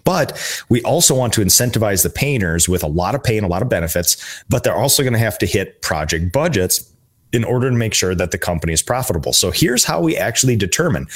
But 0.04 0.64
we 0.68 0.82
also 0.82 1.14
want 1.14 1.32
to 1.34 1.40
incentivize 1.40 2.02
the 2.02 2.10
painters 2.10 2.68
with 2.68 2.82
a 2.82 2.88
lot 2.88 3.14
of 3.14 3.22
pay 3.22 3.36
and 3.36 3.46
a 3.46 3.48
lot 3.48 3.62
of 3.62 3.68
benefits, 3.68 4.16
but 4.48 4.64
they're 4.64 4.76
also 4.76 5.02
going 5.02 5.12
to 5.12 5.18
have 5.18 5.38
to 5.38 5.46
hit 5.46 5.82
project 5.82 6.32
budgets 6.32 6.88
in 7.32 7.44
order 7.44 7.70
to 7.70 7.76
make 7.76 7.94
sure 7.94 8.14
that 8.14 8.30
the 8.30 8.38
company 8.38 8.72
is 8.72 8.82
profitable. 8.82 9.32
So 9.32 9.50
here's 9.50 9.84
how 9.84 10.00
we 10.00 10.16
actually 10.16 10.56
determine 10.56 11.06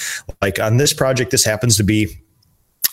like 0.40 0.58
on 0.58 0.78
this 0.78 0.92
project, 0.92 1.30
this 1.30 1.44
happens 1.44 1.76
to 1.76 1.84
be 1.84 2.16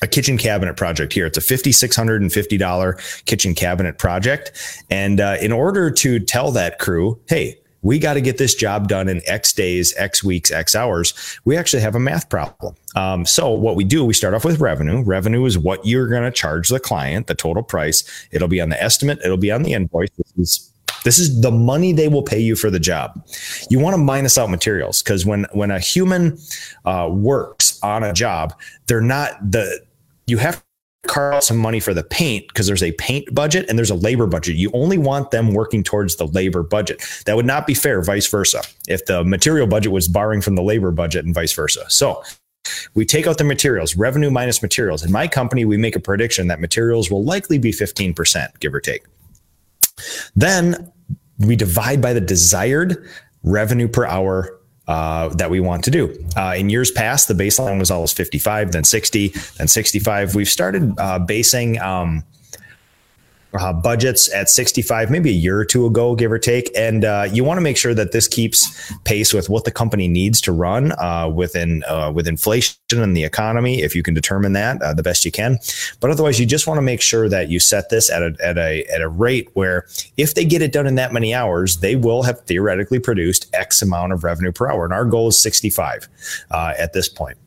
a 0.02 0.08
kitchen 0.08 0.38
cabinet 0.38 0.76
project 0.76 1.14
here. 1.14 1.26
It's 1.26 1.38
a 1.38 1.42
$5,650 1.42 3.26
kitchen 3.26 3.56
cabinet 3.56 3.98
project. 3.98 4.52
And 4.90 5.22
uh, 5.22 5.38
in 5.42 5.54
order 5.54 5.90
to 5.90 6.20
tell 6.20 6.52
that 6.52 6.78
crew, 6.78 7.20
hey, 7.30 7.58
we 7.84 8.00
got 8.00 8.16
to 8.16 8.22
get 8.22 8.38
this 8.38 8.56
job 8.56 8.88
done 8.88 9.08
in 9.08 9.22
X 9.26 9.54
days, 9.54 9.94
X 9.98 10.24
weeks, 10.24 10.52
X 10.52 10.74
hours. 10.74 11.14
We 11.46 11.56
actually 11.56 11.82
have 11.82 11.96
a 11.96 12.00
math 12.00 12.30
problem. 12.30 12.76
Um, 12.96 13.26
so 13.26 13.52
what 13.52 13.76
we 13.76 13.84
do, 13.84 14.04
we 14.04 14.14
start 14.14 14.34
off 14.34 14.46
with 14.46 14.60
revenue. 14.60 15.04
Revenue 15.04 15.46
is 15.46 15.58
what 15.58 15.86
you're 15.86 16.08
going 16.08 16.24
to 16.24 16.32
charge 16.32 16.70
the 16.70 16.80
client, 16.80 17.28
the 17.28 17.36
total 17.36 17.62
price. 17.62 18.04
It'll 18.32 18.48
be 18.48 18.62
on 18.62 18.70
the 18.70 18.82
estimate. 18.82 19.20
It'll 19.24 19.38
be 19.38 19.52
on 19.52 19.64
the 19.64 19.74
invoice. 19.74 20.10
This 20.18 20.34
is 20.38 20.70
this 21.04 21.20
is 21.20 21.42
the 21.42 21.52
money 21.52 21.92
they 21.92 22.08
will 22.08 22.24
pay 22.24 22.40
you 22.40 22.56
for 22.56 22.70
the 22.70 22.80
job. 22.80 23.28
You 23.70 23.80
want 23.80 23.94
to 23.94 23.98
minus 23.98 24.38
out 24.38 24.50
materials 24.50 25.04
because 25.04 25.26
when 25.26 25.46
when 25.52 25.70
a 25.70 25.80
human 25.80 26.38
uh, 26.86 27.10
works 27.12 27.78
on 27.84 28.04
a 28.04 28.14
job, 28.14 28.54
they're 28.88 29.02
not 29.02 29.52
the 29.52 29.82
you 30.28 30.38
have 30.38 30.64
carve 31.08 31.36
out 31.36 31.44
some 31.44 31.58
money 31.58 31.80
for 31.80 31.94
the 31.94 32.04
paint 32.04 32.48
because 32.48 32.68
there's 32.68 32.84
a 32.84 32.92
paint 32.94 33.34
budget 33.34 33.66
and 33.68 33.78
there's 33.78 33.90
a 33.90 33.96
labor 33.96 34.26
budget. 34.26 34.56
You 34.56 34.72
only 34.74 34.98
want 34.98 35.32
them 35.32 35.54
working 35.54 35.84
towards 35.84 36.16
the 36.16 36.28
labor 36.28 36.64
budget. 36.64 37.04
That 37.26 37.36
would 37.36 37.46
not 37.46 37.68
be 37.68 37.74
fair, 37.74 38.02
vice 38.02 38.28
versa, 38.28 38.62
if 38.88 39.06
the 39.06 39.24
material 39.24 39.68
budget 39.68 39.92
was 39.92 40.08
borrowing 40.08 40.42
from 40.42 40.56
the 40.56 40.64
labor 40.64 40.92
budget 40.92 41.26
and 41.26 41.34
vice 41.34 41.54
versa. 41.54 41.86
So 41.90 42.24
we 42.94 43.06
take 43.06 43.28
out 43.28 43.38
the 43.38 43.44
materials, 43.44 43.96
revenue 43.96 44.32
minus 44.32 44.62
materials. 44.62 45.04
In 45.04 45.12
my 45.12 45.28
company, 45.28 45.66
we 45.66 45.78
make 45.78 45.96
a 45.96 46.00
prediction 46.00 46.48
that 46.48 46.62
materials 46.62 47.12
will 47.12 47.24
likely 47.24 47.58
be 47.58 47.72
15%, 47.72 48.60
give 48.60 48.74
or 48.74 48.80
take. 48.80 49.04
Then 50.36 50.92
we 51.40 51.56
divide 51.56 52.02
by 52.02 52.14
the 52.14 52.22
desired 52.22 53.10
revenue 53.44 53.88
per 53.88 54.06
hour 54.06 54.60
uh, 54.88 55.30
that 55.30 55.50
we 55.50 55.60
want 55.60 55.84
to 55.86 55.92
do. 55.92 56.14
Uh, 56.36 56.56
in 56.58 56.70
years 56.70 56.92
past, 56.92 57.28
the 57.28 57.34
baseline 57.34 57.80
was 57.80 57.92
always 57.92 58.12
55, 58.12 58.72
then 58.72 58.84
60, 58.84 59.30
then 59.58 59.68
65. 59.68 60.36
We've 60.36 60.48
started 60.48 60.94
uh, 60.98 61.20
basing 61.20 61.80
um, 61.80 62.24
uh, 63.56 63.74
budgets 63.74 64.34
at 64.34 64.50
65, 64.50 65.10
maybe 65.10 65.30
a 65.30 65.34
year 65.34 65.58
or 65.58 65.66
two 65.66 65.86
ago, 65.86 66.16
give 66.16 66.32
or 66.32 66.40
take. 66.40 66.72
And 66.76 67.06
uh, 67.06 67.28
you 67.32 67.44
want 67.44 67.58
to 67.58 67.62
make 67.62 67.78
sure 67.78 67.94
that 67.94 68.12
this 68.12 68.28
keeps 68.28 68.92
pace 69.04 69.34
with 69.34 69.50
what 69.50 69.66
the 69.66 69.72
company 69.72 70.08
needs 70.08 70.42
to 70.42 70.52
run 70.52 70.92
uh, 70.94 71.30
within 71.30 71.84
uh, 71.88 72.12
with 72.14 72.28
inflation 72.28 72.76
and 72.92 73.16
the 73.16 73.24
economy. 73.24 73.82
If 73.82 73.96
you 73.96 74.04
can 74.04 74.14
determine 74.14 74.54
that 74.54 74.82
uh, 74.82 74.94
the 74.94 75.04
best 75.04 75.26
you 75.26 75.32
can, 75.32 75.60
but 76.00 76.12
otherwise, 76.12 76.40
you 76.40 76.46
just 76.46 76.68
want 76.68 76.78
to 76.78 76.82
make 76.82 77.02
sure 77.02 77.30
that 77.30 77.50
you 77.50 77.60
set 77.60 77.90
this 77.90 78.10
at 78.10 78.22
a 78.22 78.36
at 78.44 78.58
a 78.58 78.84
at 78.86 79.02
a 79.02 79.10
rate 79.10 79.50
where 79.54 79.88
if 80.18 80.34
they 80.34 80.46
get 80.46 80.62
it 80.62 80.72
done 80.72 80.88
in 80.88 80.96
that 80.96 81.14
many 81.14 81.34
hours, 81.34 81.78
they 81.78 81.96
will 81.96 82.24
have 82.24 82.42
theoretically 82.42 83.00
produced 83.00 83.50
X 83.54 83.82
amount 83.82 84.14
of 84.14 84.24
revenue 84.24 84.52
per 84.52 84.70
hour. 84.70 84.86
And 84.86 84.94
our 84.94 85.06
goal 85.06 85.28
is 85.30 85.42
65 85.42 86.08
uh, 86.52 86.74
at 86.78 86.94
this 86.94 87.10
point. 87.10 87.38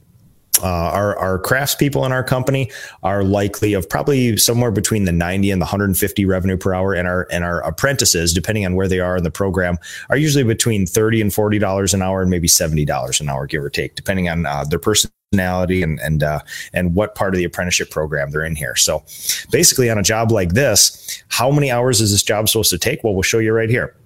Uh, 0.63 0.91
our, 0.93 1.17
our 1.19 1.39
craftspeople 1.39 2.05
in 2.07 2.13
our 2.13 2.25
company 2.25 2.71
are 3.03 3.23
likely 3.25 3.75
of 3.75 3.89
probably 3.89 4.37
somewhere 4.37 4.71
between 4.71 5.05
the 5.05 5.13
90 5.13 5.51
and 5.51 5.61
the 5.61 5.65
150 5.65 6.25
revenue 6.25 6.57
per 6.57 6.75
hour. 6.75 6.95
And 6.95 7.07
our 7.07 7.27
and 7.31 7.45
our 7.45 7.61
apprentices 7.61 8.33
depending 8.33 8.65
on 8.65 8.75
where 8.75 8.89
they 8.89 9.01
are 9.01 9.17
in 9.17 9.25
the 9.25 9.31
program 9.31 9.79
are 10.11 10.17
usually 10.17 10.45
between 10.45 10.87
30 10.87 11.21
and 11.21 11.35
40 11.35 11.59
dollars 11.59 11.95
an 11.95 12.03
hour 12.03 12.23
and 12.23 12.31
maybe 12.31 12.49
70 12.49 12.85
dollars 12.85 13.21
an 13.21 13.29
hour 13.29 13.47
give 13.47 13.63
or 13.63 13.71
take 13.71 13.95
depending 13.95 14.29
on 14.29 14.47
uh, 14.47 14.65
their 14.65 14.79
personality 14.79 15.83
and 15.83 15.99
and 16.01 16.23
uh, 16.23 16.41
and 16.73 16.95
what 16.95 17.15
part 17.15 17.35
of 17.35 17.39
the 17.39 17.45
apprenticeship 17.45 17.91
program 17.91 18.31
they're 18.31 18.45
in 18.45 18.57
here. 18.57 18.77
So 18.77 19.05
basically 19.51 19.91
on 19.91 19.99
a 19.99 20.03
job 20.03 20.31
like 20.31 20.53
this 20.55 21.23
how 21.29 21.51
many 21.51 21.71
hours 21.71 22.01
is 22.01 22.13
this 22.13 22.23
job 22.23 22.49
supposed 22.49 22.71
to 22.71 22.79
take? 22.79 23.03
Well 23.05 23.15
we'll 23.15 23.23
show 23.23 23.39
you 23.39 23.53
right 23.53 23.71
here 23.71 23.97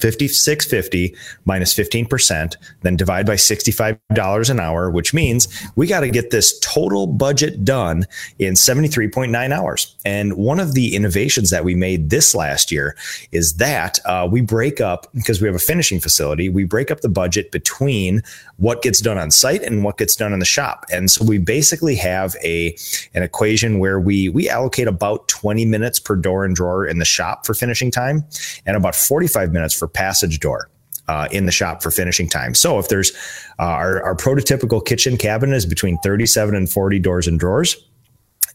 5650 0.00 1.14
minus 1.44 1.74
15%, 1.74 2.56
then 2.82 2.96
divide 2.96 3.26
by 3.26 3.34
$65 3.34 4.50
an 4.50 4.60
hour, 4.60 4.90
which 4.90 5.14
means 5.14 5.48
we 5.76 5.86
got 5.86 6.00
to 6.00 6.10
get 6.10 6.30
this 6.30 6.58
total 6.60 7.06
budget 7.06 7.64
done 7.64 8.04
in 8.38 8.54
73.9 8.54 9.52
hours. 9.52 9.94
And 10.04 10.36
one 10.36 10.60
of 10.60 10.74
the 10.74 10.94
innovations 10.94 11.50
that 11.50 11.64
we 11.64 11.74
made 11.74 12.10
this 12.10 12.34
last 12.34 12.70
year 12.70 12.96
is 13.32 13.54
that 13.54 13.98
uh, 14.04 14.28
we 14.30 14.40
break 14.40 14.80
up, 14.80 15.06
because 15.14 15.40
we 15.40 15.46
have 15.46 15.56
a 15.56 15.60
finishing 15.60 16.00
facility, 16.00 16.48
we 16.48 16.64
break 16.64 16.90
up 16.90 17.00
the 17.00 17.08
budget 17.08 17.52
between 17.52 18.22
what 18.56 18.82
gets 18.82 19.00
done 19.00 19.18
on 19.18 19.30
site 19.30 19.62
and 19.62 19.84
what 19.84 19.98
gets 19.98 20.14
done 20.16 20.32
in 20.32 20.38
the 20.38 20.44
shop. 20.44 20.84
And 20.92 21.10
so 21.10 21.24
we 21.24 21.38
basically 21.38 21.96
have 21.96 22.36
a 22.42 22.76
an 23.14 23.22
equation 23.22 23.78
where 23.78 23.98
we 23.98 24.28
we 24.28 24.48
allocate 24.48 24.88
about 24.88 25.26
20 25.28 25.64
minutes 25.64 25.98
per 25.98 26.16
door 26.16 26.44
and 26.44 26.54
drawer 26.54 26.86
in 26.86 26.98
the 26.98 27.04
shop 27.04 27.46
for 27.46 27.54
finishing 27.54 27.90
time 27.90 28.24
and 28.66 28.76
about 28.76 28.94
45 28.94 29.52
minutes 29.52 29.74
for 29.74 29.83
passage 29.88 30.40
door. 30.40 30.70
Uh, 31.06 31.28
in 31.32 31.44
the 31.44 31.52
shop 31.52 31.82
for 31.82 31.90
finishing 31.90 32.26
time. 32.26 32.54
So 32.54 32.78
if 32.78 32.88
there's 32.88 33.12
uh, 33.58 33.64
our, 33.64 34.02
our 34.02 34.16
prototypical 34.16 34.82
kitchen 34.82 35.18
cabinet 35.18 35.54
is 35.54 35.66
between 35.66 35.98
37 35.98 36.54
and 36.54 36.70
40 36.70 36.98
doors 36.98 37.26
and 37.26 37.38
drawers. 37.38 37.76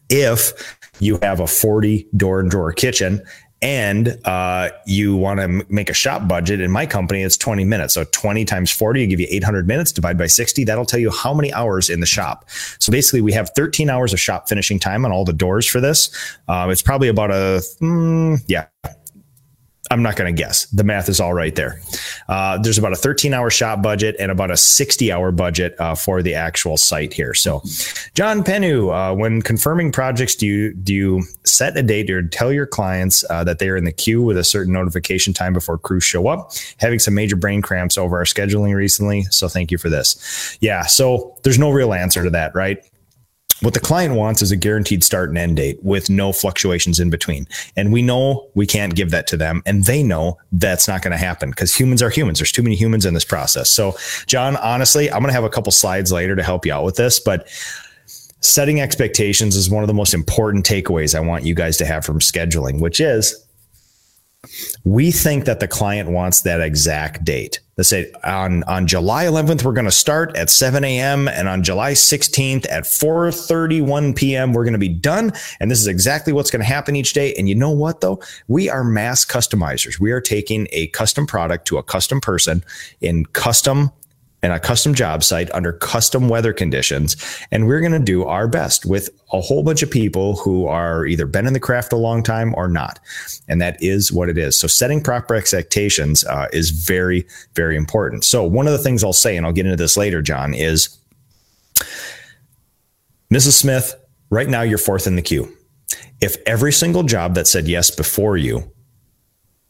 If 0.08 0.52
you 0.98 1.20
have 1.22 1.38
a 1.38 1.46
40 1.46 2.08
door 2.16 2.40
and 2.40 2.50
drawer 2.50 2.72
kitchen 2.72 3.22
and 3.62 4.18
uh, 4.24 4.70
you 4.86 5.16
want 5.16 5.38
to 5.38 5.44
m- 5.44 5.62
make 5.68 5.90
a 5.90 5.94
shop 5.94 6.26
budget 6.26 6.60
in 6.60 6.70
my 6.70 6.86
company 6.86 7.22
it's 7.22 7.36
20 7.36 7.64
minutes 7.64 7.94
so 7.94 8.04
20 8.04 8.44
times 8.44 8.70
40 8.70 9.02
you 9.02 9.06
give 9.06 9.20
you 9.20 9.26
800 9.28 9.66
minutes 9.66 9.92
divide 9.92 10.16
by 10.16 10.26
60 10.26 10.64
that'll 10.64 10.86
tell 10.86 11.00
you 11.00 11.10
how 11.10 11.34
many 11.34 11.52
hours 11.52 11.90
in 11.90 12.00
the 12.00 12.06
shop 12.06 12.48
so 12.78 12.90
basically 12.90 13.20
we 13.20 13.32
have 13.32 13.50
13 13.54 13.90
hours 13.90 14.12
of 14.12 14.20
shop 14.20 14.48
finishing 14.48 14.78
time 14.78 15.04
on 15.04 15.12
all 15.12 15.24
the 15.24 15.32
doors 15.32 15.66
for 15.66 15.80
this 15.80 16.10
um, 16.48 16.70
it's 16.70 16.82
probably 16.82 17.08
about 17.08 17.30
a 17.30 17.62
mm, 17.80 18.42
yeah 18.46 18.66
I'm 19.90 20.02
not 20.02 20.14
going 20.14 20.34
to 20.34 20.42
guess. 20.42 20.66
The 20.66 20.84
math 20.84 21.08
is 21.08 21.20
all 21.20 21.34
right 21.34 21.54
there. 21.54 21.80
Uh, 22.28 22.58
there's 22.58 22.78
about 22.78 22.92
a 22.92 22.96
13 22.96 23.34
hour 23.34 23.50
shop 23.50 23.82
budget 23.82 24.14
and 24.20 24.30
about 24.30 24.52
a 24.52 24.56
60 24.56 25.10
hour 25.10 25.32
budget 25.32 25.74
uh, 25.80 25.96
for 25.96 26.22
the 26.22 26.34
actual 26.34 26.76
site 26.76 27.12
here. 27.12 27.34
So, 27.34 27.60
John 28.14 28.44
Pennu, 28.44 28.92
uh, 28.92 29.14
when 29.14 29.42
confirming 29.42 29.90
projects, 29.90 30.36
do 30.36 30.46
you 30.46 30.72
do 30.74 30.94
you 30.94 31.22
set 31.44 31.76
a 31.76 31.82
date 31.82 32.08
or 32.08 32.22
tell 32.22 32.52
your 32.52 32.66
clients 32.66 33.24
uh, 33.30 33.42
that 33.42 33.58
they 33.58 33.68
are 33.68 33.76
in 33.76 33.84
the 33.84 33.92
queue 33.92 34.22
with 34.22 34.38
a 34.38 34.44
certain 34.44 34.72
notification 34.72 35.34
time 35.34 35.52
before 35.52 35.76
crews 35.76 36.04
show 36.04 36.28
up? 36.28 36.52
Having 36.76 37.00
some 37.00 37.14
major 37.14 37.36
brain 37.36 37.60
cramps 37.60 37.98
over 37.98 38.16
our 38.16 38.24
scheduling 38.24 38.74
recently, 38.74 39.22
so 39.24 39.48
thank 39.48 39.72
you 39.72 39.78
for 39.78 39.88
this. 39.88 40.56
Yeah, 40.60 40.82
so 40.86 41.36
there's 41.42 41.58
no 41.58 41.70
real 41.70 41.92
answer 41.92 42.22
to 42.22 42.30
that, 42.30 42.54
right? 42.54 42.84
What 43.60 43.74
the 43.74 43.80
client 43.80 44.14
wants 44.14 44.40
is 44.40 44.50
a 44.50 44.56
guaranteed 44.56 45.04
start 45.04 45.28
and 45.28 45.36
end 45.36 45.56
date 45.56 45.78
with 45.82 46.08
no 46.08 46.32
fluctuations 46.32 46.98
in 46.98 47.10
between. 47.10 47.46
And 47.76 47.92
we 47.92 48.00
know 48.00 48.48
we 48.54 48.66
can't 48.66 48.94
give 48.94 49.10
that 49.10 49.26
to 49.28 49.36
them. 49.36 49.62
And 49.66 49.84
they 49.84 50.02
know 50.02 50.38
that's 50.52 50.88
not 50.88 51.02
going 51.02 51.12
to 51.12 51.18
happen 51.18 51.50
because 51.50 51.74
humans 51.74 52.02
are 52.02 52.10
humans. 52.10 52.38
There's 52.38 52.52
too 52.52 52.62
many 52.62 52.74
humans 52.74 53.04
in 53.04 53.12
this 53.12 53.24
process. 53.24 53.68
So, 53.68 53.96
John, 54.26 54.56
honestly, 54.56 55.10
I'm 55.10 55.20
going 55.20 55.28
to 55.28 55.34
have 55.34 55.44
a 55.44 55.50
couple 55.50 55.72
slides 55.72 56.10
later 56.10 56.34
to 56.36 56.42
help 56.42 56.64
you 56.64 56.72
out 56.72 56.84
with 56.84 56.96
this, 56.96 57.20
but 57.20 57.48
setting 58.40 58.80
expectations 58.80 59.56
is 59.56 59.68
one 59.68 59.84
of 59.84 59.88
the 59.88 59.94
most 59.94 60.14
important 60.14 60.64
takeaways 60.64 61.14
I 61.14 61.20
want 61.20 61.44
you 61.44 61.54
guys 61.54 61.76
to 61.78 61.84
have 61.84 62.04
from 62.04 62.18
scheduling, 62.20 62.80
which 62.80 63.00
is 63.00 63.44
we 64.84 65.10
think 65.10 65.44
that 65.44 65.60
the 65.60 65.68
client 65.68 66.10
wants 66.10 66.42
that 66.42 66.60
exact 66.60 67.24
date. 67.24 67.60
They 67.76 67.82
say 67.82 68.12
on, 68.24 68.62
on 68.64 68.86
July 68.86 69.24
11th, 69.24 69.64
we're 69.64 69.72
going 69.72 69.84
to 69.84 69.90
start 69.90 70.36
at 70.36 70.50
7 70.50 70.84
a.m. 70.84 71.28
and 71.28 71.48
on 71.48 71.62
July 71.62 71.92
16th 71.92 72.66
at 72.70 72.84
4.31 72.84 74.16
p.m., 74.16 74.52
we're 74.52 74.64
going 74.64 74.72
to 74.72 74.78
be 74.78 74.88
done. 74.88 75.32
And 75.60 75.70
this 75.70 75.80
is 75.80 75.86
exactly 75.86 76.32
what's 76.32 76.50
going 76.50 76.60
to 76.60 76.66
happen 76.66 76.96
each 76.96 77.12
day. 77.12 77.34
And 77.34 77.48
you 77.48 77.54
know 77.54 77.70
what 77.70 78.00
though? 78.00 78.20
We 78.48 78.68
are 78.68 78.84
mass 78.84 79.24
customizers. 79.24 79.98
We 79.98 80.12
are 80.12 80.20
taking 80.20 80.68
a 80.72 80.88
custom 80.88 81.26
product 81.26 81.66
to 81.68 81.78
a 81.78 81.82
custom 81.82 82.20
person 82.20 82.64
in 83.00 83.26
custom 83.26 83.90
and 84.42 84.52
a 84.52 84.60
custom 84.60 84.94
job 84.94 85.22
site 85.22 85.50
under 85.52 85.72
custom 85.72 86.28
weather 86.28 86.52
conditions. 86.52 87.16
And 87.50 87.66
we're 87.66 87.80
going 87.80 87.92
to 87.92 87.98
do 87.98 88.24
our 88.24 88.48
best 88.48 88.86
with 88.86 89.10
a 89.32 89.40
whole 89.40 89.62
bunch 89.62 89.82
of 89.82 89.90
people 89.90 90.36
who 90.36 90.66
are 90.66 91.06
either 91.06 91.26
been 91.26 91.46
in 91.46 91.52
the 91.52 91.60
craft 91.60 91.92
a 91.92 91.96
long 91.96 92.22
time 92.22 92.54
or 92.56 92.68
not. 92.68 92.98
And 93.48 93.60
that 93.60 93.82
is 93.82 94.12
what 94.12 94.28
it 94.28 94.38
is. 94.38 94.58
So 94.58 94.66
setting 94.66 95.02
proper 95.02 95.34
expectations 95.34 96.24
uh, 96.24 96.46
is 96.52 96.70
very, 96.70 97.26
very 97.54 97.76
important. 97.76 98.24
So 98.24 98.44
one 98.44 98.66
of 98.66 98.72
the 98.72 98.78
things 98.78 99.04
I'll 99.04 99.12
say, 99.12 99.36
and 99.36 99.44
I'll 99.44 99.52
get 99.52 99.66
into 99.66 99.76
this 99.76 99.96
later, 99.96 100.22
John, 100.22 100.54
is 100.54 100.96
Mrs. 103.32 103.52
Smith, 103.52 103.94
right 104.30 104.48
now 104.48 104.62
you're 104.62 104.78
fourth 104.78 105.06
in 105.06 105.16
the 105.16 105.22
queue. 105.22 105.54
If 106.20 106.36
every 106.46 106.72
single 106.72 107.02
job 107.02 107.34
that 107.34 107.46
said 107.46 107.68
yes 107.68 107.90
before 107.90 108.36
you 108.36 108.70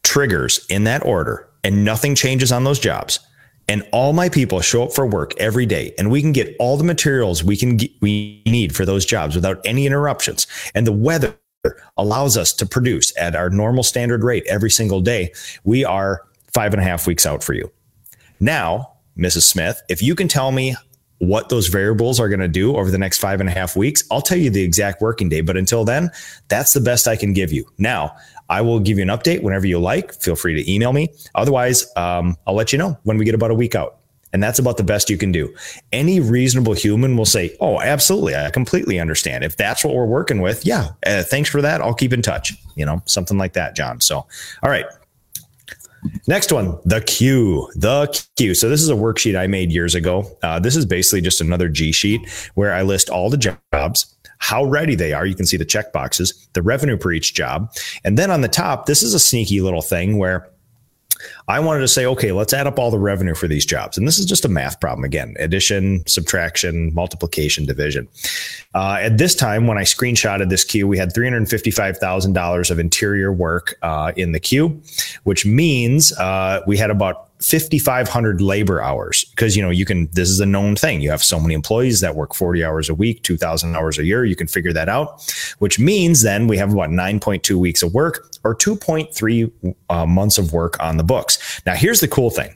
triggers 0.03 0.65
in 0.69 0.85
that 0.85 1.05
order 1.05 1.49
and 1.63 1.85
nothing 1.85 2.15
changes 2.15 2.51
on 2.51 2.65
those 2.65 2.79
jobs, 2.79 3.21
and 3.71 3.87
all 3.93 4.13
my 4.13 4.29
people 4.29 4.61
show 4.61 4.83
up 4.83 4.93
for 4.93 5.07
work 5.07 5.33
every 5.39 5.65
day 5.65 5.95
and 5.97 6.11
we 6.11 6.21
can 6.21 6.33
get 6.33 6.57
all 6.59 6.77
the 6.77 6.83
materials 6.83 7.45
we 7.45 7.57
can 7.57 7.77
get, 7.77 7.93
we 8.01 8.43
need 8.45 8.75
for 8.75 8.85
those 8.85 9.07
jobs 9.07 9.37
without 9.37 9.61
any 9.65 9.87
interruptions. 9.87 10.49
And 10.75 10.89
the 10.89 10.93
weather 10.93 11.37
allows 11.97 12.37
us 12.37 12.53
to 12.55 12.67
produce 12.67 13.17
at 13.17 13.37
our 13.37 13.49
normal 13.49 13.85
standard 13.85 14.25
rate 14.25 14.45
every 14.49 14.73
single 14.73 15.01
day. 15.01 15.33
We 15.63 15.85
are 15.85 16.23
five 16.53 16.75
and 16.75 16.81
a 16.81 16.85
half 16.85 17.07
weeks 17.07 17.25
out 17.25 17.45
for 17.45 17.55
you. 17.55 17.71
Now 18.41 18.95
mrs 19.17 19.43
smith 19.43 19.81
if 19.89 20.03
you 20.03 20.17
can 20.17 20.27
tell 20.27 20.51
me 20.51 20.75
what 21.19 21.49
those 21.49 21.69
variables 21.69 22.19
are 22.19 22.29
going 22.29 22.41
to 22.41 22.49
do 22.49 22.77
over 22.77 22.91
the 22.91 22.99
next 22.99 23.19
five 23.19 23.41
and 23.41 23.49
a 23.49 23.53
half 23.53 23.77
weeks 23.77 24.03
i'll 24.11 24.23
tell 24.23 24.39
you 24.39 24.49
the 24.49 24.63
exact 24.63 25.01
working 25.01 25.29
day. 25.29 25.43
But 25.43 25.57
until 25.57 25.85
then 25.85 26.11
that's 26.49 26.73
the 26.73 26.81
best 26.81 27.07
i 27.07 27.15
can 27.15 27.35
give 27.35 27.53
you. 27.53 27.67
Now 27.79 28.17
I 28.51 28.61
will 28.61 28.81
give 28.81 28.99
you 28.99 29.03
an 29.03 29.09
update 29.09 29.43
whenever 29.43 29.67
you 29.67 29.79
like. 29.79 30.13
Feel 30.21 30.37
free 30.37 30.63
to 30.63 30.71
email 30.71 30.93
me. 30.93 31.09
Otherwise, 31.35 31.91
um, 31.97 32.37
I'll 32.47 32.55
let 32.55 32.73
you 32.73 32.79
know 32.79 32.99
when 33.05 33.17
we 33.17 33.25
get 33.25 33.35
about 33.35 33.51
a 33.51 33.55
week 33.55 33.75
out. 33.75 33.97
And 34.33 34.43
that's 34.43 34.59
about 34.59 34.77
the 34.77 34.85
best 34.85 35.11
you 35.11 35.17
can 35.17 35.33
do. 35.33 35.53
Any 35.93 36.21
reasonable 36.21 36.75
human 36.75 37.17
will 37.17 37.25
say, 37.25 37.57
Oh, 37.61 37.81
absolutely. 37.81 38.37
I 38.37 38.51
completely 38.51 39.01
understand. 39.01 39.43
If 39.43 39.57
that's 39.57 39.85
what 39.85 39.95
we're 39.95 40.07
working 40.07 40.41
with, 40.41 40.65
yeah, 40.67 40.91
uh, 41.07 41.23
thanks 41.23 41.49
for 41.49 41.63
that. 41.63 41.81
I'll 41.81 41.95
keep 41.95 42.13
in 42.13 42.23
touch. 42.23 42.53
You 42.77 42.85
know, 42.85 43.03
something 43.07 43.39
like 43.39 43.55
that, 43.55 43.75
John. 43.75 44.01
So, 44.01 44.27
all 44.63 44.71
right. 44.71 44.87
Next 46.27 46.51
one, 46.53 46.79
the 46.85 47.01
queue. 47.01 47.71
The 47.75 48.25
queue. 48.37 48.55
So 48.55 48.69
this 48.69 48.83
is 48.83 48.89
a 48.89 48.95
worksheet 48.95 49.39
I 49.39 49.47
made 49.47 49.71
years 49.71 49.95
ago. 49.95 50.31
Uh, 50.43 50.59
this 50.59 50.77
is 50.77 50.87
basically 50.87 51.21
just 51.21 51.41
another 51.41 51.69
G 51.69 51.93
sheet 51.93 52.27
where 52.55 52.73
I 52.73 52.83
list 52.83 53.11
all 53.11 53.31
the 53.31 53.37
jobs 53.37 54.17
how 54.41 54.65
ready 54.65 54.95
they 54.95 55.13
are. 55.13 55.25
You 55.25 55.35
can 55.35 55.47
see 55.47 55.57
the 55.57 55.65
check 55.65 55.93
boxes, 55.93 56.49
the 56.55 56.63
revenue 56.63 56.97
per 56.97 57.13
each 57.13 57.35
job. 57.35 57.73
And 58.05 58.19
then 58.19 58.31
on 58.31 58.41
the 58.41 58.49
top, 58.49 58.87
this 58.87 59.03
is 59.03 59.15
a 59.15 59.21
sneaky 59.21 59.61
little 59.61 59.83
thing 59.83 60.19
where 60.19 60.51
I 61.49 61.61
wanted 61.61 61.81
to 61.81 61.89
say, 61.89 62.07
okay, 62.07 62.33
let's 62.33 62.53
add 62.53 62.67
up 62.67 62.79
all 62.79 62.91
the 62.91 62.99
revenue 62.99 63.35
for 63.35 63.49
these 63.49 63.67
jobs. 63.67 63.99
And 63.99 64.07
this 64.07 64.19
is 64.19 64.27
just 64.27 64.45
a 64.45 64.49
math 64.49 64.81
problem 64.81 65.05
again 65.05 65.35
addition, 65.39 66.07
subtraction, 66.07 66.95
multiplication, 66.95 67.67
division. 67.67 68.09
Uh, 68.75 68.99
at 69.01 69.19
this 69.19 69.35
time, 69.35 69.67
when 69.67 69.77
I 69.77 69.83
screenshotted 69.83 70.49
this 70.49 70.65
queue, 70.65 70.89
we 70.89 70.97
had 70.97 71.13
$355,000 71.15 72.71
of 72.71 72.79
interior 72.79 73.33
work 73.33 73.75
uh, 73.83 74.13
in 74.17 74.33
the 74.33 74.41
queue, 74.41 74.81
which 75.25 75.45
means 75.45 76.13
uh, 76.19 76.63
we 76.67 76.77
had 76.77 76.91
about 76.91 77.30
5500 77.41 78.41
labor 78.41 78.83
hours 78.83 79.25
because 79.31 79.57
you 79.57 79.63
know 79.63 79.71
you 79.71 79.85
can 79.85 80.09
this 80.13 80.29
is 80.29 80.41
a 80.41 80.47
known 80.47 80.77
thing 80.77 81.01
you 81.01 81.11
have 81.11 81.23
so 81.23 81.41
many 81.41 81.55
employees 81.55 82.01
that 82.01 82.15
work 82.15 82.35
40 82.35 82.65
hours 82.65 82.89
a 82.89 82.95
week 82.95 83.23
2000 83.23 83.75
hours 83.75 83.99
a 83.99 84.05
year 84.05 84.25
you 84.25 84.37
can 84.37 84.47
figure 84.47 84.73
that 84.73 84.89
out 84.89 85.23
which 85.59 85.79
means 85.79 86.23
then 86.23 86.47
we 86.47 86.59
have 86.59 86.73
about 86.73 86.91
9.2 86.91 87.55
weeks 87.55 87.83
of 87.83 87.95
work 87.95 88.31
or 88.45 88.55
2.3 88.55 89.75
uh, 89.89 90.07
months 90.07 90.37
of 90.37 90.53
work 90.53 90.79
on 90.83 90.99
the 90.99 91.05
books 91.05 91.63
now 91.65 91.75
here's 91.75 92.01
the 92.01 92.09
cool 92.09 92.31
thing 92.31 92.55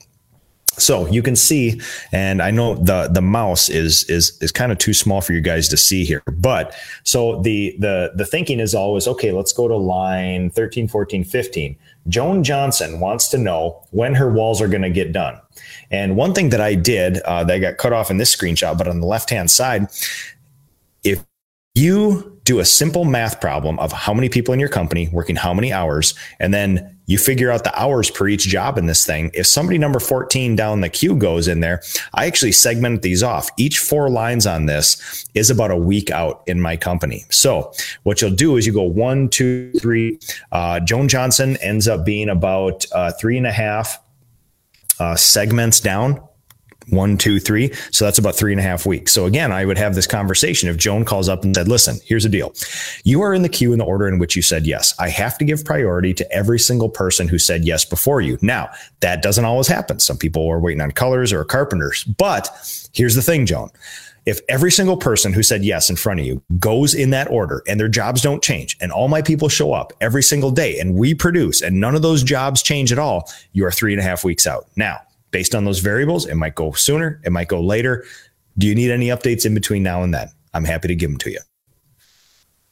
so 0.79 1.07
you 1.07 1.23
can 1.23 1.37
see, 1.37 1.81
and 2.12 2.42
I 2.42 2.51
know 2.51 2.75
the 2.75 3.09
the 3.09 3.23
mouse 3.23 3.68
is 3.68 4.05
is 4.05 4.37
is 4.40 4.51
kind 4.51 4.73
of 4.73 4.79
too 4.79 4.92
small 4.92 5.20
for 5.20 5.33
you 5.33 5.40
guys 5.40 5.68
to 5.68 5.77
see 5.77 6.05
here. 6.05 6.23
But 6.27 6.75
so 7.05 7.40
the 7.42 7.77
the 7.79 8.12
the 8.14 8.27
thinking 8.27 8.61
is 8.61 8.75
always 8.75 9.07
okay, 9.07 9.31
let's 9.31 9.53
go 9.53 9.68
to 9.68 9.77
line 9.77 10.51
13, 10.51 10.88
14, 10.88 11.25
15. 11.25 11.77
Joan 12.08 12.44
Johnson 12.44 13.00
wants 13.00 13.28
to 13.28 13.38
know 13.38 13.82
when 13.90 14.14
her 14.14 14.30
walls 14.30 14.60
are 14.60 14.68
going 14.68 14.82
to 14.82 14.90
get 14.90 15.12
done. 15.12 15.40
And 15.90 16.16
one 16.16 16.34
thing 16.34 16.50
that 16.50 16.60
I 16.60 16.74
did 16.74 17.18
uh, 17.20 17.44
that 17.44 17.58
got 17.58 17.76
cut 17.78 17.92
off 17.92 18.10
in 18.10 18.18
this 18.18 18.34
screenshot, 18.34 18.76
but 18.76 18.88
on 18.88 19.00
the 19.00 19.06
left 19.06 19.30
hand 19.30 19.50
side, 19.50 19.88
if 21.02 21.24
you 21.74 22.40
do 22.44 22.58
a 22.58 22.64
simple 22.64 23.04
math 23.04 23.40
problem 23.40 23.78
of 23.78 23.92
how 23.92 24.12
many 24.12 24.28
people 24.28 24.52
in 24.52 24.60
your 24.60 24.68
company 24.68 25.08
working 25.12 25.36
how 25.36 25.54
many 25.54 25.72
hours, 25.72 26.14
and 26.38 26.52
then 26.52 26.93
you 27.06 27.18
figure 27.18 27.50
out 27.50 27.64
the 27.64 27.78
hours 27.78 28.10
per 28.10 28.28
each 28.28 28.42
job 28.42 28.78
in 28.78 28.86
this 28.86 29.04
thing. 29.04 29.30
If 29.34 29.46
somebody 29.46 29.78
number 29.78 30.00
14 30.00 30.56
down 30.56 30.80
the 30.80 30.88
queue 30.88 31.16
goes 31.16 31.48
in 31.48 31.60
there, 31.60 31.82
I 32.14 32.26
actually 32.26 32.52
segment 32.52 33.02
these 33.02 33.22
off. 33.22 33.50
Each 33.56 33.78
four 33.78 34.08
lines 34.08 34.46
on 34.46 34.66
this 34.66 35.26
is 35.34 35.50
about 35.50 35.70
a 35.70 35.76
week 35.76 36.10
out 36.10 36.42
in 36.46 36.60
my 36.60 36.76
company. 36.76 37.24
So 37.30 37.72
what 38.02 38.20
you'll 38.20 38.30
do 38.30 38.56
is 38.56 38.66
you 38.66 38.72
go 38.72 38.82
one, 38.82 39.28
two, 39.28 39.72
three. 39.72 40.18
Uh, 40.52 40.80
Joan 40.80 41.08
Johnson 41.08 41.56
ends 41.58 41.88
up 41.88 42.04
being 42.04 42.28
about 42.28 42.84
uh, 42.92 43.12
three 43.12 43.36
and 43.36 43.46
a 43.46 43.52
half 43.52 44.00
uh, 44.98 45.16
segments 45.16 45.80
down 45.80 46.20
one, 46.88 47.16
two, 47.18 47.40
three. 47.40 47.73
So 47.90 48.05
that's 48.05 48.18
about 48.18 48.35
three 48.35 48.53
and 48.53 48.61
a 48.61 48.64
half 48.64 48.87
weeks. 48.87 49.12
So 49.12 49.27
again, 49.27 49.53
I 49.53 49.64
would 49.64 49.79
have 49.79 49.94
this 49.94 50.07
conversation 50.07 50.68
if 50.68 50.77
Joan 50.77 51.05
calls 51.05 51.29
up 51.29 51.44
and 51.44 51.55
said, 51.55 51.68
listen, 51.68 51.99
here's 52.05 52.25
the 52.25 52.29
deal. 52.29 52.53
You 53.05 53.23
are 53.23 53.35
in 53.35 53.42
the 53.42 53.49
queue 53.49 53.73
in 53.73 53.79
the 53.79 53.85
order 53.85 54.09
in 54.09 54.18
which 54.18 54.37
you 54.37 54.42
said 54.42 54.66
yes. 54.66 54.94
I 54.99 55.09
have 55.09 55.38
to 55.38 55.44
give 55.44 55.64
priority 55.64 56.14
to 56.14 56.33
every 56.33 56.59
single 56.59 56.88
person 56.88 57.29
who 57.29 57.38
said 57.38 57.64
yes 57.64 57.85
before 57.85 58.20
you. 58.20 58.38
Now, 58.42 58.70
that 59.01 59.23
doesn't 59.23 59.44
always 59.44 59.68
happen. 59.68 59.99
Some 59.99 60.18
people 60.18 60.49
are 60.49 60.61
waiting 60.61 60.81
on 60.81 60.90
colors 60.92 61.33
or 61.33 61.44
carpenters. 61.44 62.05
But 62.05 62.51
here's 62.92 63.14
the 63.14 63.23
thing, 63.23 63.47
Joan. 63.47 63.70
If 64.27 64.40
every 64.49 64.73
single 64.73 64.97
person 64.97 65.35
who 65.35 65.42
said 65.42 65.64
yes 65.64 65.90
in 65.90 65.97
front 65.97 66.20
of 66.20 66.27
you 66.27 66.42
goes 66.59 66.94
in 66.94 67.11
that 67.11 67.31
order 67.31 67.62
and 67.68 67.79
their 67.79 67.88
jobs 67.88 68.23
don't 68.23 68.42
change 68.42 68.75
and 68.81 68.90
all 68.90 69.09
my 69.09 69.20
people 69.20 69.51
show 69.51 69.75
up 69.75 69.92
every 70.01 70.23
single 70.23 70.51
day 70.51 70.79
and 70.79 70.94
we 70.94 71.14
produce 71.14 71.61
and 71.61 71.79
none 71.79 71.94
of 71.94 72.01
those 72.01 72.23
jobs 72.23 72.62
change 72.62 72.90
at 72.90 72.99
all, 72.99 73.31
you 73.53 73.66
are 73.66 73.70
three 73.70 73.92
and 73.92 74.01
a 74.01 74.03
half 74.03 74.25
weeks 74.25 74.47
out. 74.47 74.66
Now, 74.77 75.01
based 75.35 75.53
on 75.53 75.64
those 75.64 75.81
variables. 75.81 76.27
It 76.27 76.37
might 76.37 76.55
go 76.55 76.70
sooner, 76.70 77.20
it 77.25 77.33
might 77.33 77.49
go 77.49 77.61
later. 77.61 78.05
Do 78.57 78.68
you 78.68 78.75
need 78.77 78.92
any 78.92 79.09
updates 79.09 79.44
in 79.44 79.53
between 79.53 79.83
now 79.83 80.05
and 80.05 80.14
then? 80.14 80.29
I'm 80.55 80.64
happy 80.64 80.87
to 80.87 80.94
give 80.94 81.11
them 81.11 81.18
to 81.18 81.31
you. 81.33 81.40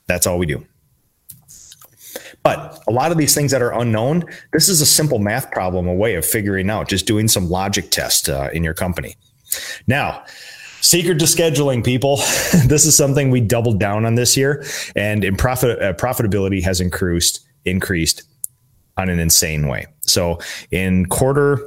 That's 0.07 0.29
all 0.29 0.39
we 0.39 0.47
do. 0.47 0.65
But 2.45 2.81
a 2.87 2.93
lot 2.93 3.11
of 3.11 3.19
these 3.19 3.35
things 3.35 3.51
that 3.51 3.63
are 3.63 3.73
unknown, 3.73 4.27
this 4.53 4.69
is 4.69 4.81
a 4.81 4.87
simple 4.87 5.19
math 5.19 5.51
problem, 5.51 5.89
a 5.89 5.93
way 5.93 6.15
of 6.15 6.25
figuring 6.25 6.71
out, 6.71 6.89
just 6.89 7.05
doing 7.05 7.27
some 7.27 7.51
logic 7.51 7.91
test 7.91 8.29
uh, 8.29 8.49
in 8.53 8.63
your 8.63 8.75
company. 8.75 9.17
Now, 9.89 10.25
secret 10.81 11.19
to 11.19 11.25
scheduling, 11.25 11.85
people. 11.85 12.17
this 12.67 12.87
is 12.87 12.97
something 12.97 13.33
we 13.33 13.41
doubled 13.41 13.81
down 13.81 14.05
on 14.05 14.15
this 14.15 14.37
year, 14.37 14.65
and 14.95 15.25
in 15.25 15.37
profit 15.37 15.83
uh, 15.83 15.95
profitability 15.95 16.63
has 16.63 16.81
increased 16.81 17.41
increased 17.65 18.23
on 18.97 19.09
an 19.09 19.19
insane 19.19 19.67
way. 19.67 19.87
So 20.03 20.39
in 20.71 21.07
quarter 21.07 21.59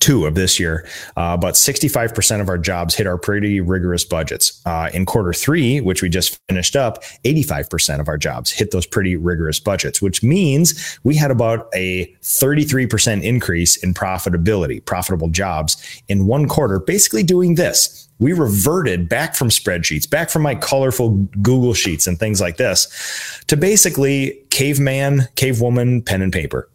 two 0.00 0.26
of 0.26 0.34
this 0.34 0.58
year, 0.58 0.86
uh, 1.16 1.34
about 1.38 1.54
65% 1.54 2.40
of 2.40 2.48
our 2.48 2.58
jobs 2.58 2.94
hit 2.94 3.06
our 3.06 3.18
pretty 3.18 3.60
rigorous 3.60 4.04
budgets. 4.04 4.60
Uh, 4.64 4.90
in 4.92 5.06
quarter 5.06 5.32
three, 5.32 5.80
which 5.80 6.02
we 6.02 6.08
just 6.08 6.38
finished 6.48 6.76
up, 6.76 7.02
85% 7.24 8.00
of 8.00 8.08
our 8.08 8.18
jobs 8.18 8.50
hit 8.50 8.70
those 8.70 8.86
pretty 8.86 9.16
rigorous 9.16 9.60
budgets, 9.60 10.00
which 10.00 10.22
means 10.22 10.98
we 11.04 11.16
had 11.16 11.30
about 11.30 11.68
a 11.74 12.06
33% 12.22 13.22
increase 13.22 13.76
in 13.76 13.94
profitability, 13.94 14.84
profitable 14.84 15.28
jobs 15.28 15.76
in 16.08 16.26
one 16.26 16.48
quarter, 16.48 16.78
basically 16.78 17.22
doing 17.22 17.54
this. 17.54 18.08
We 18.18 18.32
reverted 18.32 19.08
back 19.08 19.34
from 19.34 19.50
spreadsheets, 19.50 20.08
back 20.08 20.30
from 20.30 20.42
my 20.42 20.54
colorful 20.54 21.10
Google 21.42 21.74
Sheets 21.74 22.06
and 22.06 22.18
things 22.18 22.40
like 22.40 22.56
this 22.56 23.42
to 23.48 23.56
basically 23.56 24.40
caveman, 24.50 25.28
cavewoman, 25.36 26.04
pen 26.04 26.22
and 26.22 26.32
paper 26.32 26.68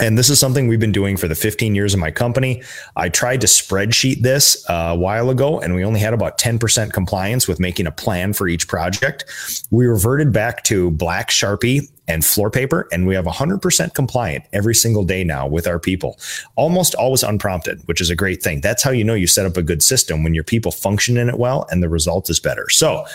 and 0.00 0.18
this 0.18 0.28
is 0.28 0.40
something 0.40 0.66
we've 0.66 0.80
been 0.80 0.92
doing 0.92 1.16
for 1.16 1.28
the 1.28 1.34
15 1.34 1.74
years 1.74 1.94
of 1.94 2.00
my 2.00 2.10
company. 2.10 2.62
I 2.96 3.08
tried 3.08 3.40
to 3.42 3.46
spreadsheet 3.46 4.22
this 4.22 4.68
uh, 4.68 4.90
a 4.90 4.96
while 4.96 5.30
ago, 5.30 5.60
and 5.60 5.74
we 5.74 5.84
only 5.84 6.00
had 6.00 6.12
about 6.12 6.38
10% 6.38 6.92
compliance 6.92 7.46
with 7.46 7.60
making 7.60 7.86
a 7.86 7.92
plan 7.92 8.32
for 8.32 8.48
each 8.48 8.66
project. 8.66 9.24
We 9.70 9.86
reverted 9.86 10.32
back 10.32 10.64
to 10.64 10.90
black 10.90 11.30
Sharpie 11.30 11.90
and 12.08 12.24
floor 12.24 12.50
paper, 12.50 12.88
and 12.92 13.06
we 13.06 13.14
have 13.14 13.24
100% 13.24 13.94
compliant 13.94 14.44
every 14.52 14.74
single 14.74 15.04
day 15.04 15.24
now 15.24 15.46
with 15.46 15.66
our 15.66 15.78
people, 15.78 16.18
almost 16.56 16.94
always 16.96 17.22
unprompted, 17.22 17.80
which 17.86 18.00
is 18.00 18.10
a 18.10 18.16
great 18.16 18.42
thing. 18.42 18.60
That's 18.60 18.82
how 18.82 18.90
you 18.90 19.04
know 19.04 19.14
you 19.14 19.26
set 19.26 19.46
up 19.46 19.56
a 19.56 19.62
good 19.62 19.82
system 19.82 20.24
when 20.24 20.34
your 20.34 20.44
people 20.44 20.72
function 20.72 21.16
in 21.16 21.28
it 21.28 21.38
well 21.38 21.66
and 21.70 21.82
the 21.82 21.88
result 21.88 22.28
is 22.28 22.40
better. 22.40 22.68
So 22.68 23.06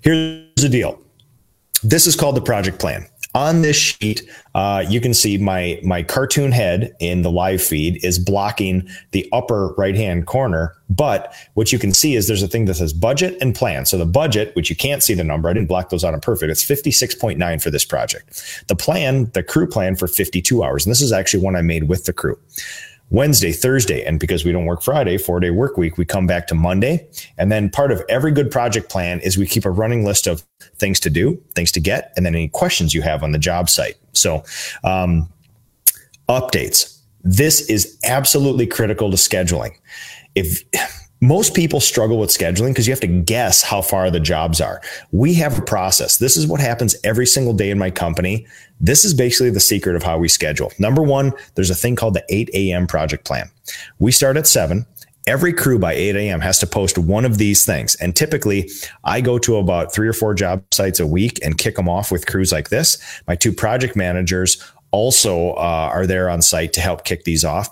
here's 0.00 0.46
the 0.56 0.68
deal 0.68 0.98
this 1.84 2.06
is 2.06 2.14
called 2.14 2.36
the 2.36 2.42
project 2.42 2.78
plan 2.78 3.06
on 3.34 3.62
this 3.62 3.76
sheet, 3.76 4.22
uh, 4.54 4.84
you 4.86 5.00
can 5.00 5.14
see 5.14 5.38
my 5.38 5.80
my 5.82 6.02
cartoon 6.02 6.52
head 6.52 6.94
in 7.00 7.22
the 7.22 7.30
live 7.30 7.62
feed 7.62 8.04
is 8.04 8.18
blocking 8.18 8.86
the 9.12 9.28
upper 9.32 9.74
right 9.78 9.94
hand 9.96 10.26
corner. 10.26 10.74
But 10.90 11.34
what 11.54 11.72
you 11.72 11.78
can 11.78 11.94
see 11.94 12.14
is 12.14 12.28
there's 12.28 12.42
a 12.42 12.48
thing 12.48 12.66
that 12.66 12.74
says 12.74 12.92
budget 12.92 13.38
and 13.40 13.54
plan. 13.54 13.86
So 13.86 13.96
the 13.96 14.04
budget, 14.04 14.54
which 14.54 14.68
you 14.68 14.76
can't 14.76 15.02
see 15.02 15.14
the 15.14 15.24
number, 15.24 15.48
I 15.48 15.54
didn't 15.54 15.68
block 15.68 15.88
those 15.88 16.04
out 16.04 16.12
on 16.12 16.20
perfect. 16.20 16.50
It's 16.50 16.62
56.9 16.62 17.62
for 17.62 17.70
this 17.70 17.86
project. 17.86 18.64
The 18.68 18.76
plan, 18.76 19.30
the 19.32 19.42
crew 19.42 19.66
plan 19.66 19.96
for 19.96 20.06
52 20.06 20.62
hours, 20.62 20.84
and 20.84 20.90
this 20.90 21.00
is 21.00 21.12
actually 21.12 21.42
one 21.42 21.56
I 21.56 21.62
made 21.62 21.88
with 21.88 22.04
the 22.04 22.12
crew. 22.12 22.38
Wednesday, 23.12 23.52
Thursday, 23.52 24.02
and 24.04 24.18
because 24.18 24.42
we 24.42 24.52
don't 24.52 24.64
work 24.64 24.82
Friday, 24.82 25.18
four 25.18 25.38
day 25.38 25.50
work 25.50 25.76
week, 25.76 25.98
we 25.98 26.04
come 26.06 26.26
back 26.26 26.46
to 26.46 26.54
Monday. 26.54 27.06
And 27.36 27.52
then 27.52 27.68
part 27.68 27.92
of 27.92 28.02
every 28.08 28.32
good 28.32 28.50
project 28.50 28.88
plan 28.88 29.20
is 29.20 29.36
we 29.36 29.46
keep 29.46 29.66
a 29.66 29.70
running 29.70 30.02
list 30.02 30.26
of 30.26 30.42
things 30.76 30.98
to 31.00 31.10
do, 31.10 31.38
things 31.54 31.70
to 31.72 31.80
get, 31.80 32.14
and 32.16 32.24
then 32.24 32.34
any 32.34 32.48
questions 32.48 32.94
you 32.94 33.02
have 33.02 33.22
on 33.22 33.32
the 33.32 33.38
job 33.38 33.68
site. 33.68 33.96
So, 34.12 34.42
um, 34.82 35.28
updates. 36.28 37.00
This 37.22 37.68
is 37.68 37.98
absolutely 38.02 38.66
critical 38.66 39.10
to 39.10 39.16
scheduling. 39.18 39.74
If 40.34 40.64
most 41.22 41.54
people 41.54 41.78
struggle 41.80 42.18
with 42.18 42.30
scheduling 42.30 42.70
because 42.70 42.86
you 42.88 42.92
have 42.92 43.00
to 43.00 43.06
guess 43.06 43.62
how 43.62 43.80
far 43.80 44.10
the 44.10 44.18
jobs 44.18 44.60
are. 44.60 44.80
We 45.12 45.34
have 45.34 45.56
a 45.56 45.62
process. 45.62 46.16
This 46.16 46.36
is 46.36 46.48
what 46.48 46.60
happens 46.60 46.96
every 47.04 47.26
single 47.26 47.52
day 47.52 47.70
in 47.70 47.78
my 47.78 47.92
company. 47.92 48.44
This 48.82 49.04
is 49.04 49.14
basically 49.14 49.50
the 49.50 49.60
secret 49.60 49.94
of 49.94 50.02
how 50.02 50.18
we 50.18 50.28
schedule. 50.28 50.72
Number 50.78 51.02
one, 51.02 51.32
there's 51.54 51.70
a 51.70 51.74
thing 51.74 51.94
called 51.94 52.14
the 52.14 52.24
8 52.28 52.50
a.m. 52.52 52.88
project 52.88 53.24
plan. 53.24 53.48
We 54.00 54.10
start 54.10 54.36
at 54.36 54.48
7. 54.48 54.84
Every 55.28 55.52
crew 55.52 55.78
by 55.78 55.92
8 55.92 56.16
a.m. 56.16 56.40
has 56.40 56.58
to 56.58 56.66
post 56.66 56.98
one 56.98 57.24
of 57.24 57.38
these 57.38 57.64
things. 57.64 57.94
And 57.94 58.16
typically, 58.16 58.68
I 59.04 59.20
go 59.20 59.38
to 59.38 59.56
about 59.56 59.94
three 59.94 60.08
or 60.08 60.12
four 60.12 60.34
job 60.34 60.64
sites 60.72 60.98
a 60.98 61.06
week 61.06 61.38
and 61.44 61.56
kick 61.56 61.76
them 61.76 61.88
off 61.88 62.10
with 62.10 62.26
crews 62.26 62.50
like 62.50 62.70
this. 62.70 62.98
My 63.28 63.36
two 63.36 63.52
project 63.52 63.94
managers 63.94 64.60
also 64.90 65.52
uh, 65.52 65.90
are 65.92 66.06
there 66.06 66.28
on 66.28 66.42
site 66.42 66.72
to 66.72 66.80
help 66.80 67.04
kick 67.04 67.22
these 67.22 67.44
off. 67.44 67.70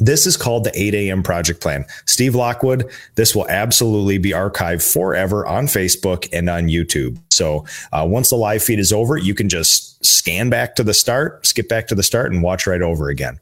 This 0.00 0.26
is 0.26 0.36
called 0.36 0.64
the 0.64 0.72
8 0.74 0.94
a.m. 0.94 1.22
project 1.22 1.60
plan. 1.60 1.84
Steve 2.06 2.34
Lockwood, 2.34 2.90
this 3.16 3.34
will 3.34 3.46
absolutely 3.48 4.16
be 4.16 4.30
archived 4.30 4.90
forever 4.90 5.46
on 5.46 5.66
Facebook 5.66 6.28
and 6.32 6.48
on 6.48 6.68
YouTube. 6.68 7.18
So 7.30 7.66
uh, 7.92 8.06
once 8.08 8.30
the 8.30 8.36
live 8.36 8.62
feed 8.62 8.78
is 8.78 8.92
over, 8.92 9.18
you 9.18 9.34
can 9.34 9.50
just 9.50 10.02
scan 10.04 10.48
back 10.48 10.76
to 10.76 10.82
the 10.82 10.94
start, 10.94 11.46
skip 11.46 11.68
back 11.68 11.88
to 11.88 11.94
the 11.94 12.02
start, 12.02 12.32
and 12.32 12.42
watch 12.42 12.66
right 12.66 12.80
over 12.80 13.10
again. 13.10 13.38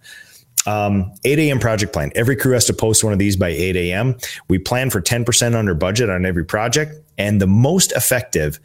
Um, 0.67 1.13
8 1.25 1.39
a.m. 1.39 1.59
project 1.59 1.93
plan. 1.93 2.11
Every 2.15 2.37
crew 2.37 2.53
has 2.53 2.67
to 2.67 2.75
post 2.75 3.03
one 3.03 3.13
of 3.13 3.19
these 3.19 3.37
by 3.37 3.49
8 3.49 3.77
a.m. 3.77 4.17
We 4.49 4.59
plan 4.59 4.91
for 4.91 5.01
10% 5.01 5.55
under 5.55 5.75
budget 5.75 6.11
on 6.11 6.27
every 6.27 6.45
project. 6.45 6.95
And 7.17 7.41
the 7.41 7.47
most 7.47 7.93
effective 7.93 8.59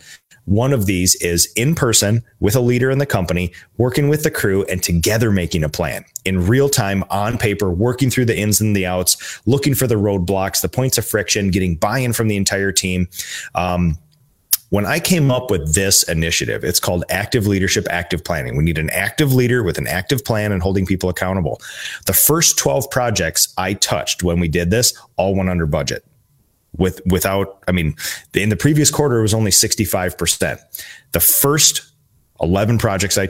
one 0.45 0.73
of 0.73 0.85
these 0.85 1.15
is 1.15 1.51
in 1.55 1.75
person 1.75 2.23
with 2.39 2.55
a 2.55 2.59
leader 2.59 2.89
in 2.91 2.99
the 2.99 3.05
company, 3.05 3.51
working 3.77 4.09
with 4.09 4.23
the 4.23 4.31
crew 4.31 4.63
and 4.65 4.81
together 4.81 5.31
making 5.31 5.63
a 5.63 5.69
plan 5.69 6.05
in 6.23 6.45
real 6.47 6.69
time 6.69 7.03
on 7.09 7.37
paper, 7.37 7.69
working 7.69 8.09
through 8.09 8.25
the 8.25 8.37
ins 8.37 8.61
and 8.61 8.75
the 8.75 8.85
outs, 8.85 9.41
looking 9.45 9.75
for 9.75 9.87
the 9.87 9.95
roadblocks, 9.95 10.61
the 10.61 10.69
points 10.69 10.97
of 10.97 11.05
friction, 11.05 11.49
getting 11.49 11.75
buy 11.75 11.99
in 11.99 12.13
from 12.13 12.27
the 12.27 12.37
entire 12.37 12.71
team. 12.71 13.07
Um, 13.55 13.97
when 14.69 14.85
I 14.85 14.99
came 14.99 15.31
up 15.31 15.51
with 15.51 15.75
this 15.75 16.03
initiative, 16.03 16.63
it's 16.63 16.79
called 16.79 17.05
active 17.09 17.47
leadership, 17.47 17.87
active 17.89 18.23
planning. 18.23 18.57
We 18.57 18.63
need 18.63 18.77
an 18.77 18.89
active 18.89 19.33
leader 19.33 19.63
with 19.63 19.77
an 19.77 19.87
active 19.87 20.25
plan 20.25 20.51
and 20.51 20.61
holding 20.61 20.85
people 20.85 21.09
accountable. 21.09 21.61
The 22.07 22.13
first 22.13 22.57
12 22.57 22.89
projects 22.89 23.53
I 23.57 23.73
touched 23.73 24.23
when 24.23 24.39
we 24.39 24.47
did 24.47 24.71
this 24.71 24.99
all 25.17 25.35
went 25.35 25.49
under 25.49 25.65
budget 25.65 26.03
with 26.77 27.01
without 27.05 27.63
I 27.67 27.71
mean 27.71 27.95
in 28.33 28.49
the 28.49 28.55
previous 28.55 28.91
quarter 28.91 29.19
it 29.19 29.21
was 29.21 29.33
only 29.33 29.51
65%. 29.51 30.59
The 31.11 31.19
first 31.19 31.81
11 32.41 32.77
projects 32.77 33.17
I 33.17 33.29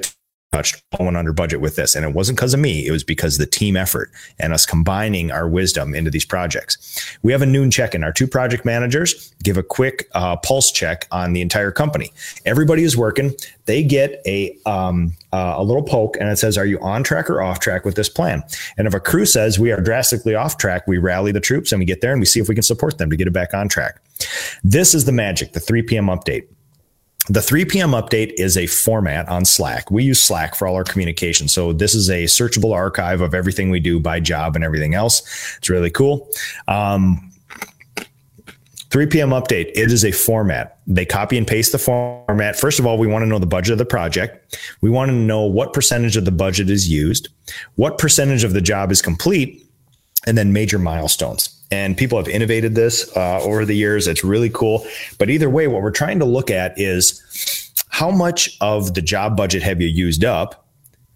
touched 0.55 0.81
all 0.97 1.05
went 1.05 1.17
under 1.17 1.33
budget 1.33 1.59
with 1.59 1.75
this. 1.75 1.95
And 1.95 2.05
it 2.05 2.13
wasn't 2.13 2.37
because 2.37 2.53
of 2.53 2.59
me. 2.59 2.87
It 2.87 2.91
was 2.91 3.03
because 3.03 3.37
the 3.37 3.45
team 3.45 3.75
effort 3.75 4.11
and 4.39 4.53
us 4.53 4.65
combining 4.65 5.31
our 5.31 5.49
wisdom 5.49 5.93
into 5.93 6.09
these 6.09 6.25
projects. 6.25 6.77
We 7.23 7.31
have 7.33 7.41
a 7.41 7.45
noon 7.45 7.71
check 7.71 7.93
in. 7.93 8.03
Our 8.03 8.13
two 8.13 8.27
project 8.27 8.63
managers 8.63 9.33
give 9.43 9.57
a 9.57 9.63
quick 9.63 10.07
uh, 10.13 10.37
pulse 10.37 10.71
check 10.71 11.07
on 11.11 11.33
the 11.33 11.41
entire 11.41 11.71
company. 11.71 12.11
Everybody 12.45 12.83
is 12.83 12.95
working. 12.95 13.33
They 13.65 13.83
get 13.83 14.21
a, 14.25 14.57
um, 14.65 15.13
uh, 15.33 15.55
a 15.57 15.63
little 15.63 15.83
poke 15.83 16.15
and 16.19 16.29
it 16.29 16.37
says, 16.37 16.57
are 16.57 16.65
you 16.65 16.79
on 16.79 17.03
track 17.03 17.29
or 17.29 17.41
off 17.41 17.59
track 17.59 17.83
with 17.83 17.95
this 17.95 18.09
plan? 18.09 18.43
And 18.77 18.87
if 18.87 18.93
a 18.93 18.99
crew 18.99 19.25
says 19.25 19.59
we 19.59 19.71
are 19.71 19.81
drastically 19.81 20.35
off 20.35 20.57
track, 20.57 20.87
we 20.87 20.97
rally 20.97 21.31
the 21.31 21.41
troops 21.41 21.71
and 21.71 21.79
we 21.79 21.85
get 21.85 22.01
there 22.01 22.11
and 22.11 22.21
we 22.21 22.25
see 22.25 22.39
if 22.39 22.47
we 22.47 22.55
can 22.55 22.63
support 22.63 22.97
them 22.97 23.09
to 23.09 23.17
get 23.17 23.27
it 23.27 23.33
back 23.33 23.53
on 23.53 23.67
track. 23.67 23.99
This 24.63 24.93
is 24.93 25.03
the 25.03 25.11
magic, 25.11 25.51
the 25.51 25.59
3 25.59 25.81
p.m. 25.81 26.05
update. 26.05 26.47
The 27.27 27.41
3 27.41 27.65
p.m. 27.65 27.91
update 27.91 28.33
is 28.37 28.55
a 28.55 28.67
format 28.67 29.27
on 29.27 29.45
Slack. 29.45 29.89
We 29.89 30.03
use 30.03 30.21
Slack 30.21 30.55
for 30.55 30.67
all 30.67 30.75
our 30.75 30.83
communication. 30.83 31.47
So 31.47 31.73
this 31.73 31.95
is 31.95 32.09
a 32.09 32.25
searchable 32.25 32.73
archive 32.73 33.21
of 33.21 33.33
everything 33.33 33.71
we 33.71 33.79
do 33.79 33.99
by 33.99 34.19
job 34.19 34.55
and 34.55 34.63
everything 34.63 34.93
else. 34.93 35.21
It's 35.57 35.69
really 35.69 35.89
cool. 35.89 36.29
Um, 36.67 37.31
3 38.91 39.07
p.m. 39.07 39.31
update, 39.31 39.71
it 39.75 39.91
is 39.91 40.05
a 40.05 40.11
format. 40.11 40.77
They 40.87 41.05
copy 41.05 41.37
and 41.37 41.47
paste 41.47 41.71
the 41.71 41.79
format. 41.79 42.55
First 42.55 42.79
of 42.79 42.85
all, 42.85 42.97
we 42.97 43.07
want 43.07 43.23
to 43.23 43.27
know 43.27 43.39
the 43.39 43.47
budget 43.47 43.73
of 43.73 43.77
the 43.79 43.85
project. 43.85 44.57
We 44.81 44.89
want 44.91 45.09
to 45.09 45.15
know 45.15 45.41
what 45.41 45.73
percentage 45.73 46.15
of 46.15 46.25
the 46.25 46.31
budget 46.31 46.69
is 46.69 46.87
used, 46.87 47.29
what 47.75 47.97
percentage 47.97 48.43
of 48.43 48.53
the 48.53 48.61
job 48.61 48.91
is 48.91 49.01
complete, 49.01 49.64
and 50.25 50.37
then 50.37 50.53
major 50.53 50.79
milestones 50.79 51.55
and 51.71 51.97
people 51.97 52.17
have 52.17 52.27
innovated 52.27 52.75
this 52.75 53.15
uh, 53.15 53.39
over 53.41 53.65
the 53.65 53.75
years. 53.75 54.07
It's 54.07 54.23
really 54.23 54.49
cool. 54.49 54.85
But 55.17 55.29
either 55.29 55.49
way, 55.49 55.67
what 55.67 55.81
we're 55.81 55.91
trying 55.91 56.19
to 56.19 56.25
look 56.25 56.51
at 56.51 56.77
is 56.79 57.21
how 57.89 58.11
much 58.11 58.57
of 58.61 58.93
the 58.93 59.01
job 59.01 59.35
budget 59.35 59.63
have 59.63 59.81
you 59.81 59.87
used 59.87 60.23
up? 60.23 60.64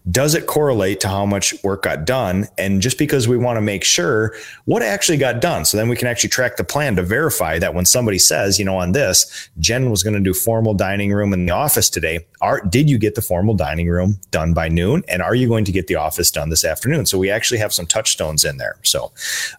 Does 0.10 0.34
it 0.34 0.48
correlate 0.48 1.00
to 1.02 1.08
how 1.08 1.26
much 1.26 1.54
work 1.64 1.84
got 1.84 2.06
done? 2.06 2.48
And 2.58 2.82
just 2.82 2.98
because 2.98 3.28
we 3.28 3.38
want 3.38 3.58
to 3.58 3.62
make 3.62 3.84
sure 3.84 4.34
what 4.66 4.82
actually 4.82 5.18
got 5.18 5.42
done. 5.42 5.66
So 5.66 5.78
then 5.78 5.90
we 5.90 5.96
can 5.96 6.08
actually 6.08 6.30
track 6.30 6.58
the 6.58 6.64
plan 6.64 6.96
to 6.96 7.04
verify 7.04 7.60
that 7.60 7.74
when 7.74 7.86
somebody 7.86 8.18
says, 8.18 8.58
you 8.58 8.66
know, 8.66 8.78
on 8.78 8.94
this, 8.94 9.50
Jen 9.60 9.90
was 9.90 10.04
going 10.04 10.14
to 10.14 10.20
do 10.20 10.34
formal 10.34 10.74
dining 10.74 11.12
room 11.12 11.34
in 11.34 11.46
the 11.46 11.52
office 11.52 11.90
today. 11.90 12.26
Are, 12.42 12.62
did 12.62 12.90
you 12.90 12.98
get 12.98 13.16
the 13.16 13.22
formal 13.22 13.54
dining 13.54 13.90
room 13.90 14.20
done 14.32 14.54
by 14.54 14.70
noon? 14.70 15.04
And 15.08 15.22
are 15.22 15.36
you 15.36 15.48
going 15.48 15.66
to 15.66 15.72
get 15.72 15.88
the 15.88 15.96
office 15.96 16.32
done 16.32 16.50
this 16.50 16.64
afternoon? 16.64 17.06
So 17.06 17.18
we 17.18 17.30
actually 17.30 17.60
have 17.60 17.74
some 17.74 17.86
touchstones 17.86 18.46
in 18.46 18.58
there. 18.58 18.78
So, 18.84 19.12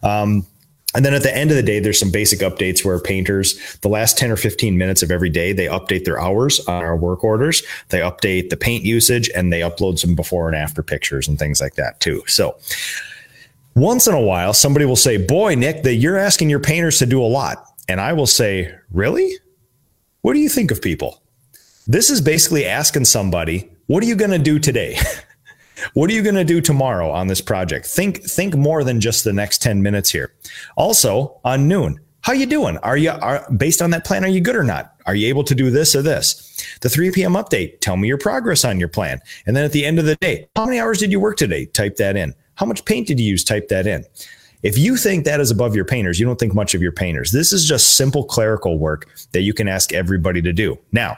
um, 0.03 0.45
and 0.93 1.05
then 1.05 1.13
at 1.13 1.23
the 1.23 1.35
end 1.35 1.51
of 1.51 1.57
the 1.57 1.63
day, 1.63 1.79
there's 1.79 1.99
some 1.99 2.11
basic 2.11 2.39
updates 2.39 2.83
where 2.83 2.99
painters, 2.99 3.77
the 3.81 3.87
last 3.87 4.17
10 4.17 4.31
or 4.31 4.35
15 4.35 4.77
minutes 4.77 5.01
of 5.01 5.11
every 5.11 5.29
day, 5.29 5.53
they 5.53 5.67
update 5.67 6.03
their 6.03 6.19
hours 6.19 6.59
on 6.67 6.83
our 6.83 6.97
work 6.97 7.23
orders. 7.23 7.63
They 7.89 7.99
update 7.99 8.49
the 8.49 8.57
paint 8.57 8.83
usage 8.83 9.29
and 9.33 9.53
they 9.53 9.61
upload 9.61 9.99
some 9.99 10.15
before 10.15 10.47
and 10.47 10.55
after 10.55 10.83
pictures 10.83 11.27
and 11.27 11.39
things 11.39 11.61
like 11.61 11.75
that 11.75 11.99
too. 12.01 12.23
So 12.27 12.57
once 13.75 14.07
in 14.07 14.13
a 14.13 14.21
while, 14.21 14.53
somebody 14.53 14.85
will 14.85 14.97
say, 14.97 15.17
Boy, 15.17 15.55
Nick, 15.55 15.83
that 15.83 15.95
you're 15.95 16.17
asking 16.17 16.49
your 16.49 16.59
painters 16.59 16.99
to 16.99 17.05
do 17.05 17.21
a 17.21 17.25
lot. 17.25 17.65
And 17.87 18.01
I 18.01 18.13
will 18.13 18.27
say, 18.27 18.75
Really? 18.91 19.33
What 20.21 20.33
do 20.33 20.39
you 20.39 20.49
think 20.49 20.71
of 20.71 20.81
people? 20.81 21.21
This 21.87 22.09
is 22.09 22.21
basically 22.21 22.65
asking 22.65 23.05
somebody, 23.05 23.71
What 23.87 24.03
are 24.03 24.07
you 24.07 24.15
going 24.15 24.31
to 24.31 24.39
do 24.39 24.59
today? 24.59 24.97
What 25.93 26.09
are 26.09 26.13
you 26.13 26.21
going 26.21 26.35
to 26.35 26.43
do 26.43 26.61
tomorrow 26.61 27.09
on 27.11 27.27
this 27.27 27.41
project? 27.41 27.85
Think 27.85 28.23
think 28.23 28.55
more 28.55 28.83
than 28.83 28.99
just 28.99 29.23
the 29.23 29.33
next 29.33 29.61
10 29.61 29.81
minutes 29.81 30.09
here. 30.09 30.33
Also, 30.75 31.39
on 31.43 31.67
noon, 31.67 31.99
how 32.21 32.33
you 32.33 32.45
doing? 32.45 32.77
Are 32.77 32.97
you 32.97 33.11
are 33.11 33.45
based 33.51 33.81
on 33.81 33.89
that 33.91 34.05
plan 34.05 34.23
are 34.23 34.29
you 34.29 34.41
good 34.41 34.55
or 34.55 34.63
not? 34.63 34.95
Are 35.05 35.15
you 35.15 35.27
able 35.27 35.43
to 35.45 35.55
do 35.55 35.71
this 35.71 35.95
or 35.95 36.01
this? 36.01 36.47
The 36.81 36.89
3 36.89 37.11
p.m. 37.11 37.33
update, 37.33 37.79
tell 37.79 37.97
me 37.97 38.07
your 38.07 38.17
progress 38.17 38.63
on 38.63 38.79
your 38.79 38.89
plan. 38.89 39.19
And 39.45 39.55
then 39.55 39.65
at 39.65 39.71
the 39.71 39.85
end 39.85 39.99
of 39.99 40.05
the 40.05 40.15
day, 40.17 40.47
how 40.55 40.65
many 40.65 40.79
hours 40.79 40.99
did 40.99 41.11
you 41.11 41.19
work 41.19 41.37
today? 41.37 41.65
Type 41.65 41.95
that 41.97 42.15
in. 42.15 42.35
How 42.55 42.65
much 42.65 42.85
paint 42.85 43.07
did 43.07 43.19
you 43.19 43.25
use? 43.25 43.43
Type 43.43 43.69
that 43.69 43.87
in. 43.87 44.05
If 44.61 44.77
you 44.77 44.95
think 44.95 45.25
that 45.25 45.39
is 45.39 45.49
above 45.49 45.75
your 45.75 45.85
painters, 45.85 46.19
you 46.19 46.25
don't 46.25 46.39
think 46.39 46.53
much 46.53 46.75
of 46.75 46.83
your 46.83 46.91
painters. 46.91 47.31
This 47.31 47.51
is 47.51 47.67
just 47.67 47.95
simple 47.95 48.23
clerical 48.23 48.77
work 48.77 49.09
that 49.31 49.41
you 49.41 49.53
can 49.53 49.67
ask 49.67 49.91
everybody 49.91 50.41
to 50.43 50.53
do. 50.53 50.77
Now, 50.91 51.17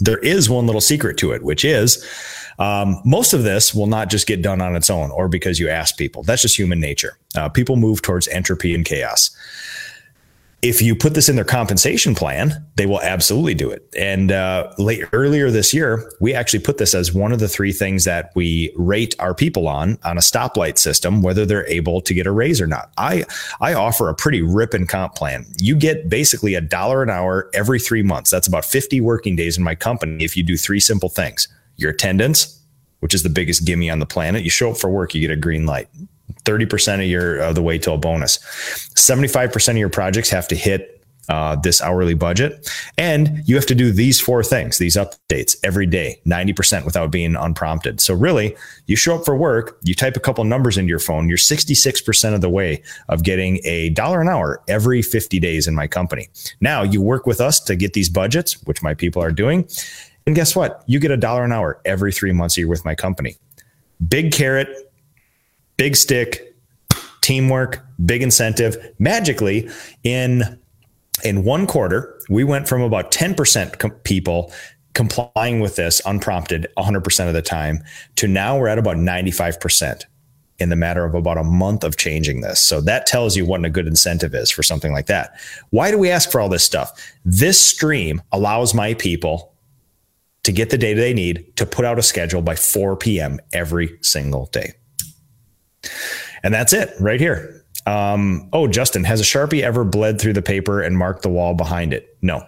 there 0.00 0.18
is 0.18 0.48
one 0.48 0.66
little 0.66 0.80
secret 0.80 1.16
to 1.18 1.32
it, 1.32 1.42
which 1.42 1.64
is 1.64 2.04
um, 2.58 3.00
most 3.04 3.32
of 3.32 3.44
this 3.44 3.74
will 3.74 3.86
not 3.86 4.10
just 4.10 4.26
get 4.26 4.42
done 4.42 4.60
on 4.60 4.74
its 4.74 4.90
own 4.90 5.10
or 5.10 5.28
because 5.28 5.60
you 5.60 5.68
ask 5.68 5.96
people. 5.96 6.22
That's 6.22 6.42
just 6.42 6.58
human 6.58 6.80
nature. 6.80 7.16
Uh, 7.36 7.48
people 7.48 7.76
move 7.76 8.02
towards 8.02 8.26
entropy 8.28 8.74
and 8.74 8.84
chaos. 8.84 9.30
If 10.60 10.82
you 10.82 10.96
put 10.96 11.14
this 11.14 11.28
in 11.28 11.36
their 11.36 11.44
compensation 11.44 12.16
plan, 12.16 12.66
they 12.74 12.84
will 12.84 13.00
absolutely 13.00 13.54
do 13.54 13.70
it. 13.70 13.88
And 13.96 14.32
uh, 14.32 14.72
late 14.76 15.04
earlier 15.12 15.52
this 15.52 15.72
year, 15.72 16.10
we 16.20 16.34
actually 16.34 16.58
put 16.58 16.78
this 16.78 16.94
as 16.94 17.14
one 17.14 17.30
of 17.30 17.38
the 17.38 17.48
three 17.48 17.72
things 17.72 18.04
that 18.04 18.32
we 18.34 18.72
rate 18.74 19.14
our 19.20 19.34
people 19.34 19.68
on 19.68 19.98
on 20.04 20.18
a 20.18 20.20
stoplight 20.20 20.76
system, 20.76 21.22
whether 21.22 21.46
they're 21.46 21.66
able 21.68 22.00
to 22.00 22.12
get 22.12 22.26
a 22.26 22.32
raise 22.32 22.60
or 22.60 22.66
not. 22.66 22.90
I 22.98 23.24
I 23.60 23.74
offer 23.74 24.08
a 24.08 24.14
pretty 24.14 24.42
rip 24.42 24.74
and 24.74 24.88
comp 24.88 25.14
plan. 25.14 25.46
You 25.60 25.76
get 25.76 26.08
basically 26.08 26.54
a 26.54 26.60
dollar 26.60 27.04
an 27.04 27.10
hour 27.10 27.48
every 27.54 27.78
three 27.78 28.02
months. 28.02 28.28
That's 28.28 28.48
about 28.48 28.64
50 28.64 29.00
working 29.00 29.36
days 29.36 29.58
in 29.58 29.62
my 29.62 29.76
company 29.76 30.24
if 30.24 30.36
you 30.36 30.42
do 30.42 30.56
three 30.56 30.80
simple 30.80 31.08
things 31.08 31.46
your 31.76 31.92
attendance, 31.92 32.60
which 32.98 33.14
is 33.14 33.22
the 33.22 33.28
biggest 33.28 33.64
gimme 33.64 33.88
on 33.88 34.00
the 34.00 34.06
planet. 34.06 34.42
You 34.42 34.50
show 34.50 34.72
up 34.72 34.76
for 34.76 34.90
work, 34.90 35.14
you 35.14 35.20
get 35.20 35.30
a 35.30 35.36
green 35.36 35.66
light. 35.66 35.88
30% 36.48 36.94
of 36.94 37.06
your 37.06 37.38
of 37.38 37.54
the 37.54 37.62
way 37.62 37.78
to 37.78 37.92
a 37.92 37.98
bonus. 37.98 38.38
75% 38.94 39.68
of 39.68 39.76
your 39.76 39.90
projects 39.90 40.30
have 40.30 40.48
to 40.48 40.54
hit 40.54 40.98
uh, 41.28 41.56
this 41.56 41.82
hourly 41.82 42.14
budget. 42.14 42.70
And 42.96 43.42
you 43.44 43.54
have 43.56 43.66
to 43.66 43.74
do 43.74 43.92
these 43.92 44.18
four 44.18 44.42
things, 44.42 44.78
these 44.78 44.96
updates 44.96 45.56
every 45.62 45.86
day, 45.86 46.20
90% 46.26 46.84
without 46.84 47.10
being 47.10 47.36
unprompted. 47.36 48.00
So, 48.00 48.14
really, 48.14 48.56
you 48.86 48.96
show 48.96 49.16
up 49.16 49.24
for 49.24 49.36
work, 49.36 49.78
you 49.82 49.94
type 49.94 50.16
a 50.16 50.20
couple 50.20 50.42
numbers 50.44 50.78
into 50.78 50.88
your 50.88 50.98
phone, 50.98 51.28
you're 51.28 51.38
66% 51.38 52.34
of 52.34 52.40
the 52.40 52.48
way 52.48 52.82
of 53.08 53.22
getting 53.22 53.60
a 53.64 53.90
dollar 53.90 54.20
an 54.20 54.28
hour 54.28 54.62
every 54.68 55.02
50 55.02 55.38
days 55.38 55.68
in 55.68 55.74
my 55.74 55.86
company. 55.86 56.28
Now, 56.60 56.82
you 56.82 57.02
work 57.02 57.26
with 57.26 57.40
us 57.40 57.60
to 57.60 57.76
get 57.76 57.92
these 57.92 58.08
budgets, 58.08 58.62
which 58.62 58.82
my 58.82 58.94
people 58.94 59.22
are 59.22 59.32
doing. 59.32 59.68
And 60.26 60.34
guess 60.34 60.56
what? 60.56 60.82
You 60.86 60.98
get 60.98 61.10
a 61.10 61.16
dollar 61.16 61.44
an 61.44 61.52
hour 61.52 61.80
every 61.84 62.12
three 62.12 62.32
months 62.32 62.56
you're 62.56 62.68
with 62.68 62.84
my 62.84 62.94
company. 62.94 63.36
Big 64.08 64.32
carrot, 64.32 64.87
big 65.78 65.96
stick, 65.96 66.54
teamwork, 67.22 67.82
big 68.04 68.22
incentive. 68.22 68.76
Magically, 68.98 69.70
in 70.04 70.58
in 71.24 71.44
one 71.44 71.66
quarter, 71.66 72.20
we 72.28 72.44
went 72.44 72.68
from 72.68 72.80
about 72.80 73.10
10% 73.10 73.78
com- 73.78 73.90
people 74.04 74.52
complying 74.94 75.60
with 75.60 75.76
this 75.76 76.00
unprompted 76.06 76.68
100% 76.76 77.28
of 77.28 77.34
the 77.34 77.42
time 77.42 77.82
to 78.16 78.28
now 78.28 78.56
we're 78.56 78.68
at 78.68 78.78
about 78.78 78.96
95% 78.96 80.04
in 80.58 80.68
the 80.68 80.76
matter 80.76 81.04
of 81.04 81.14
about 81.14 81.38
a 81.38 81.44
month 81.44 81.84
of 81.84 81.96
changing 81.96 82.40
this. 82.40 82.62
So 82.62 82.80
that 82.82 83.06
tells 83.06 83.36
you 83.36 83.46
what 83.46 83.64
a 83.64 83.70
good 83.70 83.86
incentive 83.86 84.34
is 84.34 84.50
for 84.50 84.62
something 84.62 84.92
like 84.92 85.06
that. 85.06 85.38
Why 85.70 85.90
do 85.90 85.98
we 85.98 86.10
ask 86.10 86.30
for 86.30 86.40
all 86.40 86.48
this 86.48 86.64
stuff? 86.64 86.92
This 87.24 87.60
stream 87.60 88.22
allows 88.32 88.74
my 88.74 88.94
people 88.94 89.54
to 90.44 90.52
get 90.52 90.70
the 90.70 90.78
data 90.78 91.00
they 91.00 91.14
need 91.14 91.56
to 91.56 91.66
put 91.66 91.84
out 91.84 91.98
a 91.98 92.02
schedule 92.02 92.42
by 92.42 92.56
4 92.56 92.96
p.m. 92.96 93.38
every 93.52 93.98
single 94.02 94.46
day. 94.46 94.74
And 96.42 96.54
that's 96.54 96.72
it 96.72 96.92
right 97.00 97.20
here. 97.20 97.64
Um, 97.86 98.48
oh, 98.52 98.66
Justin, 98.68 99.04
has 99.04 99.20
a 99.20 99.24
Sharpie 99.24 99.62
ever 99.62 99.84
bled 99.84 100.20
through 100.20 100.34
the 100.34 100.42
paper 100.42 100.80
and 100.82 100.96
marked 100.96 101.22
the 101.22 101.30
wall 101.30 101.54
behind 101.54 101.92
it? 101.92 102.16
No, 102.22 102.46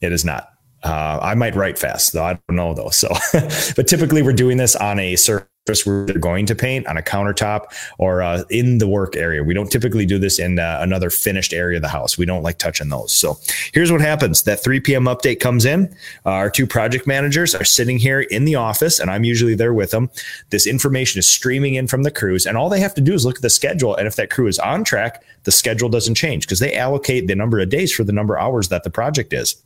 it 0.00 0.12
is 0.12 0.24
not. 0.24 0.48
Uh, 0.82 1.18
I 1.20 1.34
might 1.34 1.56
write 1.56 1.78
fast, 1.78 2.12
though. 2.12 2.22
I 2.22 2.38
don't 2.48 2.56
know, 2.56 2.74
though. 2.74 2.90
So, 2.90 3.08
but 3.74 3.88
typically 3.88 4.22
we're 4.22 4.32
doing 4.32 4.56
this 4.56 4.76
on 4.76 4.98
a 5.00 5.16
surface 5.16 5.48
where 5.66 6.06
they're 6.06 6.18
going 6.18 6.46
to 6.46 6.54
paint 6.54 6.86
on 6.86 6.96
a 6.96 7.02
countertop 7.02 7.66
or 7.98 8.22
uh, 8.22 8.44
in 8.50 8.78
the 8.78 8.86
work 8.86 9.16
area. 9.16 9.42
We 9.42 9.54
don't 9.54 9.70
typically 9.70 10.06
do 10.06 10.18
this 10.18 10.38
in 10.38 10.58
uh, 10.58 10.78
another 10.80 11.10
finished 11.10 11.52
area 11.52 11.78
of 11.78 11.82
the 11.82 11.88
house. 11.88 12.16
We 12.16 12.24
don't 12.24 12.42
like 12.42 12.58
touching 12.58 12.88
those. 12.88 13.12
So 13.12 13.38
here's 13.72 13.90
what 13.90 14.00
happens: 14.00 14.42
that 14.44 14.62
3 14.62 14.80
p.m. 14.80 15.04
update 15.04 15.40
comes 15.40 15.64
in. 15.64 15.94
Uh, 16.24 16.30
our 16.30 16.50
two 16.50 16.66
project 16.66 17.06
managers 17.06 17.54
are 17.54 17.64
sitting 17.64 17.98
here 17.98 18.20
in 18.20 18.44
the 18.44 18.54
office, 18.54 19.00
and 19.00 19.10
I'm 19.10 19.24
usually 19.24 19.54
there 19.54 19.74
with 19.74 19.90
them. 19.90 20.10
This 20.50 20.66
information 20.66 21.18
is 21.18 21.28
streaming 21.28 21.74
in 21.74 21.88
from 21.88 22.04
the 22.04 22.10
crews, 22.10 22.46
and 22.46 22.56
all 22.56 22.68
they 22.68 22.80
have 22.80 22.94
to 22.94 23.00
do 23.00 23.12
is 23.12 23.24
look 23.26 23.36
at 23.36 23.42
the 23.42 23.50
schedule. 23.50 23.96
And 23.96 24.06
if 24.06 24.16
that 24.16 24.30
crew 24.30 24.46
is 24.46 24.58
on 24.58 24.84
track, 24.84 25.24
the 25.44 25.52
schedule 25.52 25.88
doesn't 25.88 26.14
change 26.14 26.46
because 26.46 26.60
they 26.60 26.74
allocate 26.76 27.26
the 27.26 27.34
number 27.34 27.58
of 27.58 27.68
days 27.68 27.92
for 27.92 28.04
the 28.04 28.12
number 28.12 28.36
of 28.36 28.42
hours 28.42 28.68
that 28.68 28.84
the 28.84 28.90
project 28.90 29.32
is. 29.32 29.56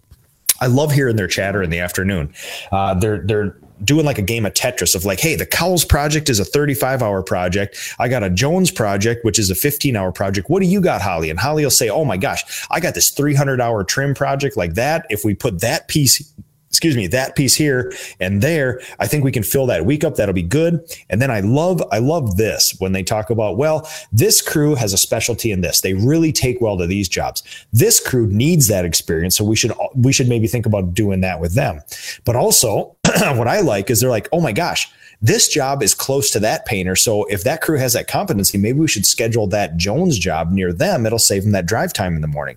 I 0.61 0.67
love 0.67 0.93
hearing 0.93 1.17
their 1.17 1.27
chatter 1.27 1.63
in 1.63 1.71
the 1.71 1.79
afternoon. 1.79 2.35
Uh, 2.71 2.95
they're 2.95 3.23
they're 3.25 3.57
doing 3.85 4.05
like 4.05 4.19
a 4.19 4.23
game 4.23 4.47
of 4.47 4.53
Tetris 4.55 4.95
of 4.95 5.05
like, 5.05 5.21
hey, 5.21 5.35
the 5.35 5.47
Cowles 5.47 5.85
project 5.85 6.29
is 6.29 6.39
a 6.39 6.45
35 6.45 7.03
hour 7.03 7.23
project. 7.23 7.77
I 7.99 8.09
got 8.09 8.23
a 8.23 8.31
Jones 8.31 8.71
project, 8.71 9.25
which 9.25 9.39
is 9.39 9.51
a 9.51 9.55
15 9.55 9.97
hour 9.97 10.13
project. 10.13 10.51
What 10.51 10.61
do 10.61 10.67
you 10.67 10.81
got, 10.81 11.03
Holly? 11.03 11.31
And 11.31 11.39
Holly 11.39 11.65
will 11.65 11.71
say, 11.71 11.89
oh 11.89 12.05
my 12.05 12.17
gosh, 12.17 12.67
I 12.71 12.81
got 12.81 12.95
this 12.95 13.11
300 13.11 13.61
hour 13.61 13.85
trim 13.85 14.15
project 14.15 14.57
like 14.57 14.75
that. 14.75 15.07
If 15.11 15.25
we 15.25 15.35
put 15.35 15.61
that 15.61 15.89
piece 15.89 16.33
excuse 16.71 16.97
me, 16.97 17.09
that 17.09 17.35
piece 17.35 17.57
here 17.57 17.93
and 18.21 18.41
there, 18.43 18.81
I 19.01 19.09
think 19.09 19.25
we 19.25 19.33
can 19.33 19.43
fill 19.43 19.67
that 19.67 19.85
week 19.85 20.05
up. 20.05 20.15
That'll 20.15 20.33
be 20.33 20.43
good. 20.43 20.81
And 21.11 21.21
then 21.21 21.31
I 21.31 21.41
love, 21.41 21.83
I 21.91 21.99
love 21.99 22.37
this 22.37 22.77
when 22.79 22.93
they 22.93 23.03
talk 23.03 23.29
about, 23.29 23.57
well, 23.57 23.91
this 24.13 24.41
crew 24.41 24.77
has 24.77 24.93
a 24.93 24.97
specialty 24.97 25.51
in 25.51 25.63
this. 25.63 25.81
They 25.81 25.95
really 25.95 26.33
take 26.33 26.61
well 26.61 26.79
to 26.79 26.87
these 26.87 27.09
jobs. 27.09 27.43
This 27.73 27.99
crew 27.99 28.29
needs 28.29 28.69
that 28.69 28.85
experience. 28.85 29.37
So 29.37 29.45
we 29.45 29.57
should, 29.57 29.73
we 29.97 30.13
should 30.13 30.29
maybe 30.29 30.47
think 30.47 30.65
about 30.65 30.95
doing 30.95 31.23
that 31.23 31.41
with 31.41 31.55
them. 31.55 31.81
But 32.25 32.37
also 32.37 32.97
what 33.37 33.49
I 33.49 33.61
like 33.61 33.91
is 33.91 34.01
they're 34.01 34.11
like, 34.11 34.29
oh 34.33 34.41
my 34.41 34.53
gosh, 34.53 34.91
this 35.23 35.49
job 35.49 35.83
is 35.83 35.95
close 35.95 36.31
to 36.31 36.41
that 36.41 36.65
painter. 36.65 36.97
So 36.97 37.25
if 37.25 37.45
that 37.45 37.61
crew 37.61 37.79
has 37.79 37.93
that 37.93 38.09
competency, 38.09 38.57
maybe 38.57 38.79
we 38.79 38.89
should 38.89 39.05
schedule 39.05 39.47
that 39.49 39.77
Jones 39.77 40.19
job 40.19 40.51
near 40.51 40.73
them. 40.73 41.05
It'll 41.05 41.19
save 41.19 41.43
them 41.43 41.53
that 41.53 41.67
drive 41.67 41.93
time 41.93 42.15
in 42.15 42.23
the 42.23 42.29
morning. 42.29 42.57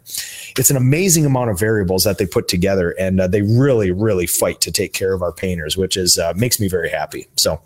It's 0.57 0.69
an 0.69 0.77
amazing 0.77 1.25
amount 1.25 1.49
of 1.49 1.59
variables 1.59 2.03
that 2.05 2.17
they 2.17 2.25
put 2.25 2.47
together, 2.47 2.91
and 2.91 3.19
uh, 3.19 3.27
they 3.27 3.41
really, 3.41 3.91
really 3.91 4.27
fight 4.27 4.61
to 4.61 4.71
take 4.71 4.93
care 4.93 5.13
of 5.13 5.21
our 5.21 5.33
painters, 5.33 5.75
which 5.75 5.97
is 5.97 6.17
uh, 6.17 6.33
makes 6.35 6.59
me 6.59 6.67
very 6.67 6.89
happy. 6.89 7.27
So. 7.35 7.61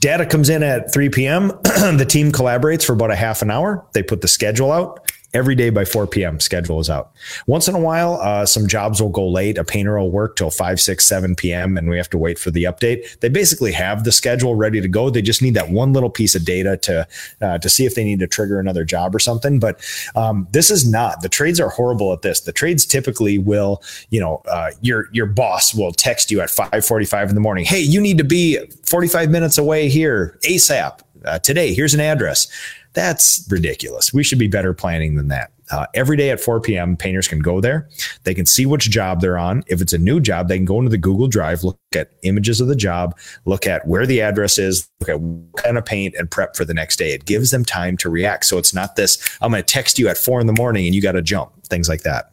Data 0.00 0.24
comes 0.24 0.48
in 0.48 0.62
at 0.62 0.92
3 0.92 1.10
p.m. 1.10 1.48
the 1.62 2.06
team 2.08 2.32
collaborates 2.32 2.84
for 2.84 2.94
about 2.94 3.10
a 3.10 3.16
half 3.16 3.42
an 3.42 3.50
hour. 3.50 3.86
They 3.92 4.02
put 4.02 4.20
the 4.20 4.26
schedule 4.26 4.72
out 4.72 5.03
every 5.34 5.54
day 5.54 5.68
by 5.68 5.84
4 5.84 6.06
p.m. 6.06 6.40
Schedule 6.40 6.80
is 6.80 6.88
out. 6.88 7.12
Once 7.46 7.68
in 7.68 7.74
a 7.74 7.78
while, 7.78 8.14
uh, 8.22 8.46
some 8.46 8.66
jobs 8.66 9.02
will 9.02 9.10
go 9.10 9.28
late. 9.28 9.58
A 9.58 9.64
painter 9.64 9.98
will 9.98 10.10
work 10.10 10.36
till 10.36 10.50
5, 10.50 10.80
6, 10.80 11.06
7 11.06 11.34
p.m. 11.34 11.76
and 11.76 11.90
we 11.90 11.96
have 11.96 12.08
to 12.10 12.18
wait 12.18 12.38
for 12.38 12.50
the 12.50 12.64
update. 12.64 13.18
They 13.20 13.28
basically 13.28 13.72
have 13.72 14.04
the 14.04 14.12
schedule 14.12 14.54
ready 14.54 14.80
to 14.80 14.88
go. 14.88 15.10
They 15.10 15.22
just 15.22 15.42
need 15.42 15.54
that 15.54 15.70
one 15.70 15.92
little 15.92 16.10
piece 16.10 16.34
of 16.34 16.44
data 16.44 16.76
to 16.78 17.06
uh, 17.42 17.58
to 17.58 17.68
see 17.68 17.84
if 17.84 17.94
they 17.94 18.04
need 18.04 18.20
to 18.20 18.26
trigger 18.26 18.60
another 18.60 18.84
job 18.84 19.14
or 19.14 19.18
something. 19.18 19.58
But 19.58 19.80
um, 20.14 20.46
this 20.52 20.70
is 20.70 20.88
not. 20.88 21.22
The 21.22 21.28
trades 21.28 21.60
are 21.60 21.68
horrible 21.68 22.12
at 22.12 22.22
this. 22.22 22.40
The 22.40 22.52
trades 22.52 22.86
typically 22.86 23.38
will, 23.38 23.82
you 24.10 24.20
know, 24.20 24.42
uh, 24.46 24.70
your 24.80 25.08
your 25.12 25.26
boss 25.26 25.74
will 25.74 25.92
text 25.92 26.30
you 26.30 26.40
at 26.40 26.48
5:45 26.48 27.30
in 27.30 27.34
the 27.34 27.40
morning. 27.40 27.64
Hey, 27.64 27.80
you 27.80 28.00
need 28.00 28.18
to 28.18 28.24
be 28.24 28.58
45 28.84 29.30
minutes 29.30 29.58
away 29.58 29.88
here 29.88 30.38
ASAP 30.42 31.00
uh, 31.24 31.38
today. 31.38 31.74
Here's 31.74 31.94
an 31.94 32.00
address 32.00 32.48
that's 32.94 33.44
ridiculous. 33.50 34.14
We 34.14 34.22
should 34.22 34.38
be 34.38 34.46
better 34.46 34.72
planning 34.72 35.16
than 35.16 35.28
that. 35.28 35.50
Uh, 35.70 35.86
every 35.94 36.16
day 36.16 36.30
at 36.30 36.40
4 36.40 36.60
p.m., 36.60 36.96
painters 36.96 37.26
can 37.26 37.40
go 37.40 37.60
there. 37.60 37.88
They 38.22 38.34
can 38.34 38.46
see 38.46 38.66
which 38.66 38.88
job 38.88 39.20
they're 39.20 39.38
on. 39.38 39.64
If 39.66 39.82
it's 39.82 39.92
a 39.92 39.98
new 39.98 40.20
job, 40.20 40.46
they 40.46 40.56
can 40.56 40.64
go 40.64 40.78
into 40.78 40.90
the 40.90 40.98
Google 40.98 41.26
Drive, 41.26 41.64
look 41.64 41.78
at 41.96 42.12
images 42.22 42.60
of 42.60 42.68
the 42.68 42.76
job, 42.76 43.18
look 43.46 43.66
at 43.66 43.86
where 43.86 44.06
the 44.06 44.20
address 44.20 44.58
is, 44.58 44.88
look 45.00 45.08
at 45.08 45.20
what 45.20 45.62
kind 45.62 45.76
of 45.76 45.84
paint, 45.84 46.14
and 46.16 46.30
prep 46.30 46.54
for 46.54 46.64
the 46.64 46.74
next 46.74 46.96
day. 46.96 47.12
It 47.12 47.24
gives 47.24 47.50
them 47.50 47.64
time 47.64 47.96
to 47.98 48.10
react. 48.10 48.44
So 48.44 48.58
it's 48.58 48.74
not 48.74 48.94
this, 48.94 49.18
I'm 49.40 49.50
going 49.50 49.62
to 49.62 49.66
text 49.66 49.98
you 49.98 50.08
at 50.08 50.16
four 50.16 50.40
in 50.40 50.46
the 50.46 50.52
morning 50.52 50.86
and 50.86 50.94
you 50.94 51.02
got 51.02 51.12
to 51.12 51.22
jump, 51.22 51.52
things 51.66 51.88
like 51.88 52.02
that. 52.02 52.30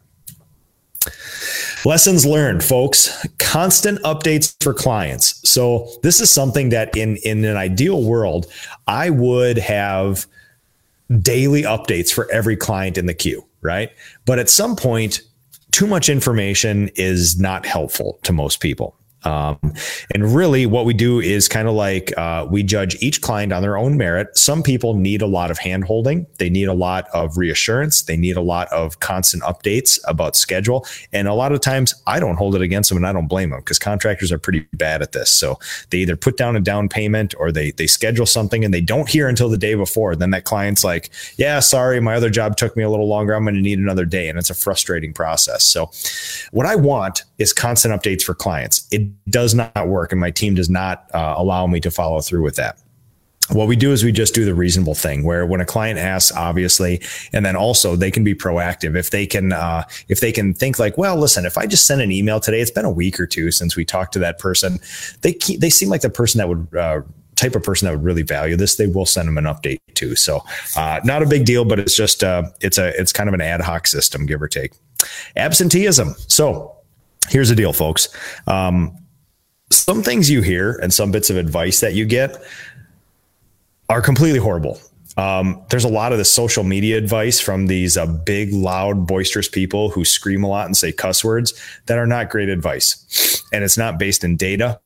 Lessons 1.84 2.26
learned, 2.26 2.64
folks. 2.64 3.26
Constant 3.40 4.00
updates 4.04 4.56
for 4.64 4.74
clients. 4.74 5.48
So 5.50 5.90
this 6.04 6.22
is 6.22 6.30
something 6.30 6.70
that 6.70 6.96
in 6.96 7.18
in 7.18 7.44
an 7.44 7.58
ideal 7.58 8.04
world, 8.04 8.46
I 8.88 9.10
would 9.10 9.58
have 9.58 10.28
daily 11.22 11.64
updates 11.64 12.14
for 12.14 12.32
every 12.32 12.56
client 12.56 12.98
in 12.98 13.06
the 13.06 13.14
queue, 13.14 13.46
right? 13.62 13.90
But 14.26 14.40
at 14.40 14.50
some 14.50 14.76
point, 14.76 15.22
too 15.72 15.88
much 15.88 16.08
information 16.10 16.90
is 16.96 17.40
not 17.40 17.66
helpful 17.66 18.20
to 18.24 18.34
most 18.34 18.60
people. 18.60 18.96
Um, 19.24 19.60
and 20.14 20.34
really, 20.34 20.66
what 20.66 20.86
we 20.86 20.94
do 20.94 21.20
is 21.20 21.48
kind 21.48 21.68
of 21.68 21.76
like 21.76 22.16
uh, 22.18 22.48
we 22.50 22.64
judge 22.64 22.96
each 23.02 23.22
client 23.22 23.54
on 23.54 23.62
their 23.62 23.78
own 23.78 23.98
merit. 23.98 24.38
Some 24.38 24.64
people 24.64 24.96
need 24.96 25.22
a 25.22 25.28
lot 25.28 25.52
of 25.52 25.60
hand 25.60 25.84
holding, 25.86 26.26
they 26.38 26.50
need 26.50 26.68
a 26.68 26.74
lot 26.74 27.08
of 27.14 27.38
reassurance, 27.38 28.04
they 28.04 28.18
need 28.18 28.38
a 28.38 28.42
lot 28.42 28.68
of 28.70 29.00
constant 29.00 29.44
updates 29.44 30.00
about 30.08 30.36
schedule. 30.36 30.86
And 31.14 31.28
a 31.28 31.34
lot 31.34 31.52
of 31.52 31.62
times, 31.62 31.94
I 32.08 32.20
don't 32.20 32.38
hold 32.38 32.56
it 32.56 32.62
against 32.62 32.90
them, 32.90 32.98
and 32.98 33.06
I 33.06 33.14
don't 33.14 33.28
blame 33.28 33.52
them 33.52 33.60
because 33.60 33.80
contractors 33.80 34.32
are 34.32 34.40
pretty 34.40 34.68
bad 34.74 35.02
at 35.02 35.12
this. 35.12 35.32
So 35.32 35.60
they 35.92 36.00
either 36.00 36.16
put 36.16 36.38
down 36.38 36.56
a 36.56 36.60
down 36.60 36.90
payment 36.90 37.36
or 37.38 37.52
they 37.52 37.72
they 37.72 37.88
schedule 37.88 38.26
something 38.26 38.66
and 38.66 38.74
they 38.74 38.82
don't 38.82 39.10
hear 39.10 39.28
until 39.28 39.50
the 39.50 39.58
day 39.58 39.76
before. 39.76 40.16
Then 40.16 40.32
that 40.32 40.46
client's 40.46 40.84
like, 40.84 41.12
"Yeah, 41.38 41.60
sorry, 41.60 42.00
my 42.00 42.16
other 42.16 42.30
job 42.30 42.58
took 42.58 42.76
me 42.76 42.84
a 42.84 42.90
little 42.90 43.08
longer. 43.08 43.34
I'm 43.34 43.44
going 43.44 43.56
to 43.56 43.62
need 43.62 43.80
another 43.80 44.06
day," 44.06 44.30
and 44.30 44.40
it's 44.40 44.50
a 44.50 44.56
frustrating 44.56 45.14
process. 45.14 45.64
So, 45.64 45.92
what 46.52 46.66
I 46.66 46.76
want 46.76 47.24
is 47.38 47.54
constant 47.54 47.94
updates 47.94 48.24
for 48.24 48.34
clients. 48.34 48.88
It 48.92 49.11
does 49.30 49.54
not 49.54 49.88
work, 49.88 50.12
and 50.12 50.22
my 50.22 50.32
team 50.32 50.56
does 50.56 50.70
not 50.70 51.10
uh, 51.14 51.36
allow 51.38 51.68
me 51.68 51.80
to 51.82 51.92
follow 51.92 52.22
through 52.22 52.44
with 52.44 52.56
that. 52.56 52.78
What 53.54 53.68
we 53.68 53.76
do 53.76 53.92
is 53.92 54.04
we 54.04 54.12
just 54.12 54.34
do 54.34 54.46
the 54.46 54.56
reasonable 54.56 54.96
thing 54.96 55.24
where 55.24 55.46
when 55.46 55.60
a 55.60 55.66
client 55.66 56.00
asks 56.00 56.36
obviously 56.36 57.02
and 57.34 57.46
then 57.46 57.56
also 57.56 57.96
they 57.96 58.12
can 58.12 58.24
be 58.24 58.34
proactive. 58.34 58.96
If 58.96 59.10
they 59.10 59.26
can 59.26 59.52
uh, 59.52 59.84
if 60.08 60.20
they 60.22 60.32
can 60.32 60.54
think 60.54 60.80
like 60.80 60.98
well 60.98 61.18
listen 61.18 61.46
if 61.46 61.58
i 61.58 61.66
just 61.66 61.86
send 61.86 62.02
an 62.02 62.12
email 62.12 62.40
today 62.40 62.62
it's 62.62 62.72
been 62.72 62.86
a 62.86 62.92
week 62.92 63.20
or 63.20 63.28
two 63.28 63.52
since 63.52 63.76
we 63.76 63.84
talked 63.84 64.14
to 64.14 64.20
that 64.20 64.40
person. 64.40 64.80
They 65.22 65.34
keep, 65.34 65.60
they 65.60 65.70
seem 65.70 65.90
like 65.90 66.02
the 66.02 66.10
person 66.10 66.38
that 66.38 66.48
would 66.48 66.76
uh, 66.76 67.02
type 67.36 67.56
of 67.56 67.64
person 67.64 67.88
that 67.88 67.94
would 67.94 68.04
really 68.04 68.22
value 68.22 68.56
this. 68.56 68.76
They 68.76 68.88
will 68.88 69.06
send 69.06 69.28
them 69.28 69.38
an 69.38 69.46
update 69.46 69.80
too. 69.96 70.16
So 70.16 70.42
uh, 70.78 71.02
not 71.04 71.22
a 71.22 71.26
big 71.26 71.46
deal 71.46 71.66
but 71.66 71.80
it's 71.80 71.96
just 71.96 72.24
uh, 72.24 72.44
it's 72.62 72.78
a 72.78 72.98
it's 73.00 73.12
kind 73.12 73.28
of 73.28 73.34
an 73.34 73.42
ad 73.42 73.62
hoc 73.62 73.88
system 73.88 74.26
give 74.26 74.42
or 74.42 74.48
take. 74.48 74.74
Absenteeism. 75.36 76.16
So 76.28 76.76
here's 77.30 77.50
the 77.50 77.56
deal 77.56 77.74
folks. 77.74 78.08
Um, 78.48 78.98
some 79.72 80.04
things 80.04 80.30
you 80.30 80.42
hear 80.42 80.74
and 80.82 80.94
some 80.94 81.12
bits 81.12 81.30
of 81.30 81.38
advice 81.38 81.80
that 81.80 81.94
you 81.94 82.06
get 82.06 82.42
are 83.90 84.02
completely 84.02 84.40
horrible. 84.40 84.80
Um, 85.18 85.62
there's 85.70 85.84
a 85.84 85.90
lot 85.90 86.12
of 86.14 86.18
the 86.18 86.26
social 86.26 86.64
media 86.64 86.98
advice 86.98 87.40
from 87.40 87.68
these 87.68 87.98
uh, 87.98 88.06
big, 88.06 88.54
loud, 88.54 89.06
boisterous 89.06 89.50
people 89.50 89.90
who 89.90 90.06
scream 90.06 90.44
a 90.44 90.48
lot 90.48 90.66
and 90.66 90.78
say 90.78 90.92
cuss 90.92 91.24
words 91.24 91.54
that 91.88 91.98
are 91.98 92.08
not 92.08 92.30
great 92.30 92.50
advice. 92.50 93.44
And 93.52 93.64
it's 93.64 93.78
not 93.78 94.00
based 94.00 94.24
in 94.24 94.38
data. 94.38 94.80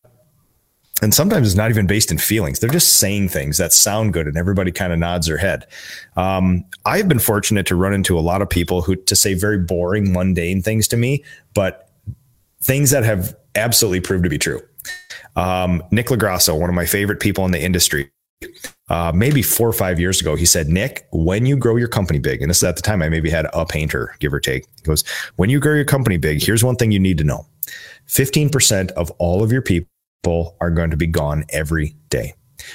And 1.02 1.14
sometimes 1.14 1.48
it's 1.48 1.58
not 1.58 1.70
even 1.70 1.88
based 1.88 2.10
in 2.10 2.18
feelings. 2.18 2.60
They're 2.60 2.70
just 2.70 2.98
saying 2.98 3.30
things 3.30 3.58
that 3.58 3.74
sound 3.74 4.14
good 4.14 4.28
and 4.28 4.38
everybody 4.38 4.72
kind 4.72 4.94
of 4.94 4.98
nods 4.98 5.28
their 5.28 5.38
head. 5.38 5.68
Um, 6.16 6.64
I've 6.86 7.08
been 7.08 7.20
fortunate 7.20 7.68
to 7.68 7.76
run 7.76 7.94
into 7.94 8.18
a 8.18 8.22
lot 8.22 8.42
of 8.42 8.50
people 8.50 8.82
who 8.82 8.96
to 8.96 9.16
say 9.16 9.34
very 9.34 9.60
boring, 9.60 10.14
mundane 10.14 10.62
things 10.62 10.88
to 10.88 10.98
me, 10.98 11.24
but 11.54 11.90
things 12.62 12.92
that 12.92 13.04
have 13.04 13.36
absolutely 13.56 14.00
proved 14.00 14.24
to 14.24 14.30
be 14.30 14.38
true. 14.38 14.62
Um, 15.36 15.84
Nick 15.92 16.08
Lagrasso, 16.08 16.58
one 16.60 16.70
of 16.70 16.76
my 16.76 16.86
favorite 16.86 17.20
people 17.20 17.46
in 17.46 17.52
the 17.52 17.62
industry, 17.62 18.12
uh, 18.90 19.12
maybe 19.16 19.42
four 19.42 19.68
or 19.68 19.74
five 19.74 20.00
years 20.00 20.22
ago, 20.22 20.36
he 20.36 20.46
said, 20.46 20.68
Nick, 20.68 21.08
when 21.12 21.46
you 21.46 21.58
grow 21.58 21.76
your 21.76 21.88
company 21.88 22.20
big, 22.20 22.42
and 22.42 22.50
this 22.50 22.58
is 22.58 22.64
at 22.64 22.76
the 22.76 22.82
time 22.82 23.02
I 23.02 23.10
maybe 23.10 23.30
had 23.30 23.48
a 23.54 23.66
painter, 23.66 24.16
give 24.20 24.34
or 24.34 24.40
take. 24.40 24.66
He 24.76 24.82
goes, 24.84 25.04
when 25.36 25.50
you 25.50 25.60
grow 25.60 25.74
your 25.74 25.86
company 25.86 26.18
big, 26.18 26.44
here's 26.44 26.64
one 26.64 26.76
thing 26.76 26.92
you 26.92 27.00
need 27.00 27.18
to 27.18 27.24
know 27.24 27.48
15% 28.08 28.92
of 28.92 29.10
all 29.12 29.44
of 29.44 29.52
your 29.52 29.62
people 29.62 30.56
are 30.62 30.72
going 30.72 30.92
to 30.92 30.98
be 30.98 31.08
gone 31.08 31.46
every 31.50 31.96
day. 32.10 32.34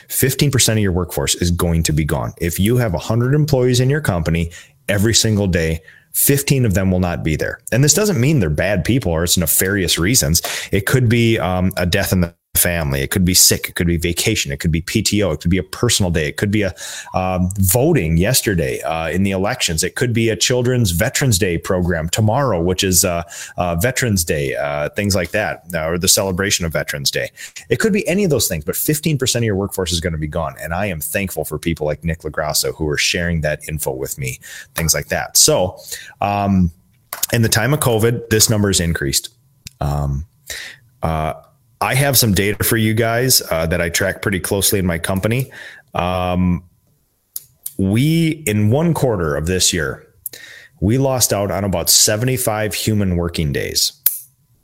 15% 0.08 0.72
of 0.72 0.78
your 0.78 0.92
workforce 0.92 1.34
is 1.36 1.50
going 1.50 1.82
to 1.84 1.92
be 1.92 2.04
gone. 2.04 2.32
If 2.40 2.58
you 2.58 2.76
have 2.76 2.92
100 2.92 3.34
employees 3.34 3.80
in 3.80 3.90
your 3.90 4.00
company 4.00 4.50
every 4.88 5.14
single 5.14 5.46
day, 5.46 5.80
15 6.12 6.64
of 6.64 6.74
them 6.74 6.90
will 6.90 7.00
not 7.00 7.22
be 7.22 7.36
there. 7.36 7.60
And 7.72 7.82
this 7.84 7.94
doesn't 7.94 8.20
mean 8.20 8.40
they're 8.40 8.50
bad 8.50 8.84
people 8.84 9.12
or 9.12 9.24
it's 9.24 9.36
nefarious 9.36 9.98
reasons. 9.98 10.42
It 10.72 10.86
could 10.86 11.08
be 11.08 11.38
um, 11.38 11.72
a 11.76 11.86
death 11.86 12.12
in 12.12 12.20
the 12.20 12.34
family. 12.56 13.00
It 13.00 13.10
could 13.10 13.24
be 13.24 13.34
sick. 13.34 13.68
It 13.68 13.74
could 13.74 13.86
be 13.86 13.96
vacation. 13.96 14.52
It 14.52 14.58
could 14.58 14.72
be 14.72 14.82
PTO. 14.82 15.32
It 15.32 15.40
could 15.40 15.50
be 15.50 15.58
a 15.58 15.62
personal 15.62 16.10
day. 16.10 16.28
It 16.28 16.36
could 16.36 16.50
be 16.50 16.62
a 16.62 16.74
um, 17.14 17.50
voting 17.58 18.16
yesterday 18.16 18.80
uh, 18.82 19.08
in 19.08 19.22
the 19.22 19.30
elections. 19.30 19.82
It 19.82 19.94
could 19.94 20.12
be 20.12 20.28
a 20.28 20.36
Children's 20.36 20.90
Veterans 20.90 21.38
Day 21.38 21.58
program 21.58 22.08
tomorrow, 22.08 22.60
which 22.60 22.82
is 22.84 23.04
uh, 23.04 23.22
uh, 23.56 23.76
Veterans 23.76 24.24
Day, 24.24 24.56
uh, 24.56 24.90
things 24.90 25.14
like 25.14 25.30
that, 25.30 25.64
uh, 25.74 25.86
or 25.86 25.98
the 25.98 26.08
celebration 26.08 26.64
of 26.64 26.72
Veterans 26.72 27.10
Day. 27.10 27.30
It 27.68 27.78
could 27.78 27.92
be 27.92 28.06
any 28.06 28.24
of 28.24 28.30
those 28.30 28.48
things, 28.48 28.64
but 28.64 28.74
15% 28.74 29.36
of 29.36 29.44
your 29.44 29.56
workforce 29.56 29.92
is 29.92 30.00
going 30.00 30.12
to 30.12 30.18
be 30.18 30.26
gone. 30.26 30.54
And 30.60 30.74
I 30.74 30.86
am 30.86 31.00
thankful 31.00 31.44
for 31.44 31.58
people 31.58 31.86
like 31.86 32.04
Nick 32.04 32.20
Lagrasso 32.20 32.74
who 32.74 32.88
are 32.88 32.98
sharing 32.98 33.40
that 33.42 33.66
info 33.68 33.92
with 33.92 34.18
me, 34.18 34.40
things 34.74 34.92
like 34.92 35.06
that. 35.06 35.36
So, 35.36 35.78
um, 36.20 36.70
in 37.32 37.42
the 37.42 37.48
time 37.48 37.72
of 37.72 37.80
COVID, 37.80 38.28
this 38.30 38.50
number 38.50 38.68
has 38.68 38.80
increased. 38.80 39.30
Um, 39.80 40.26
uh, 41.02 41.34
I 41.80 41.94
have 41.94 42.18
some 42.18 42.34
data 42.34 42.62
for 42.62 42.76
you 42.76 42.92
guys 42.94 43.40
uh, 43.50 43.66
that 43.66 43.80
I 43.80 43.88
track 43.88 44.22
pretty 44.22 44.40
closely 44.40 44.78
in 44.78 44.86
my 44.86 44.98
company. 44.98 45.50
Um, 45.94 46.62
we, 47.78 48.42
in 48.46 48.70
one 48.70 48.92
quarter 48.92 49.34
of 49.34 49.46
this 49.46 49.72
year, 49.72 50.06
we 50.80 50.98
lost 50.98 51.32
out 51.32 51.50
on 51.50 51.64
about 51.64 51.88
75 51.88 52.74
human 52.74 53.16
working 53.16 53.52
days. 53.52 53.92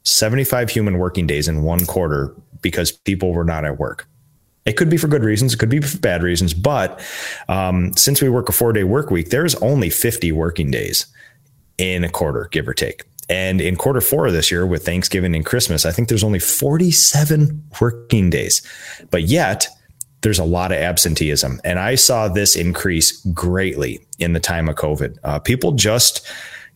75 0.05 0.71
human 0.71 0.99
working 0.99 1.27
days 1.27 1.49
in 1.49 1.63
one 1.63 1.85
quarter 1.87 2.35
because 2.61 2.93
people 2.93 3.33
were 3.33 3.45
not 3.45 3.65
at 3.65 3.79
work. 3.79 4.07
It 4.67 4.77
could 4.77 4.91
be 4.91 4.97
for 4.97 5.09
good 5.09 5.23
reasons, 5.23 5.55
it 5.55 5.59
could 5.59 5.69
be 5.69 5.81
for 5.81 5.99
bad 5.99 6.23
reasons, 6.23 6.53
but 6.53 7.01
um, 7.49 7.93
since 7.97 8.21
we 8.21 8.29
work 8.29 8.49
a 8.49 8.53
four 8.53 8.73
day 8.73 8.85
work 8.85 9.11
week, 9.11 9.31
there's 9.31 9.55
only 9.57 9.91
50 9.91 10.33
working 10.33 10.71
days 10.71 11.07
in 11.79 12.05
a 12.05 12.09
quarter, 12.09 12.49
give 12.51 12.67
or 12.67 12.75
take. 12.75 13.05
And 13.29 13.61
in 13.61 13.77
quarter 13.77 14.01
four 14.01 14.27
of 14.27 14.33
this 14.33 14.51
year, 14.51 14.67
with 14.67 14.85
Thanksgiving 14.85 15.35
and 15.35 15.45
Christmas, 15.45 15.85
I 15.85 15.91
think 15.91 16.09
there's 16.09 16.25
only 16.25 16.39
47 16.39 17.65
working 17.81 18.31
days. 18.31 18.63
But 19.11 19.25
yet, 19.25 19.69
there's 20.23 20.39
a 20.39 20.45
lot 20.45 20.73
of 20.73 20.79
absenteeism. 20.79 21.61
And 21.65 21.79
I 21.79 21.95
saw 21.95 22.29
this 22.29 22.57
increase 22.57 23.25
greatly 23.27 24.05
in 24.19 24.33
the 24.33 24.41
time 24.41 24.69
of 24.69 24.77
COVID. 24.77 25.19
Uh, 25.23 25.39
people 25.39 25.73
just, 25.73 26.27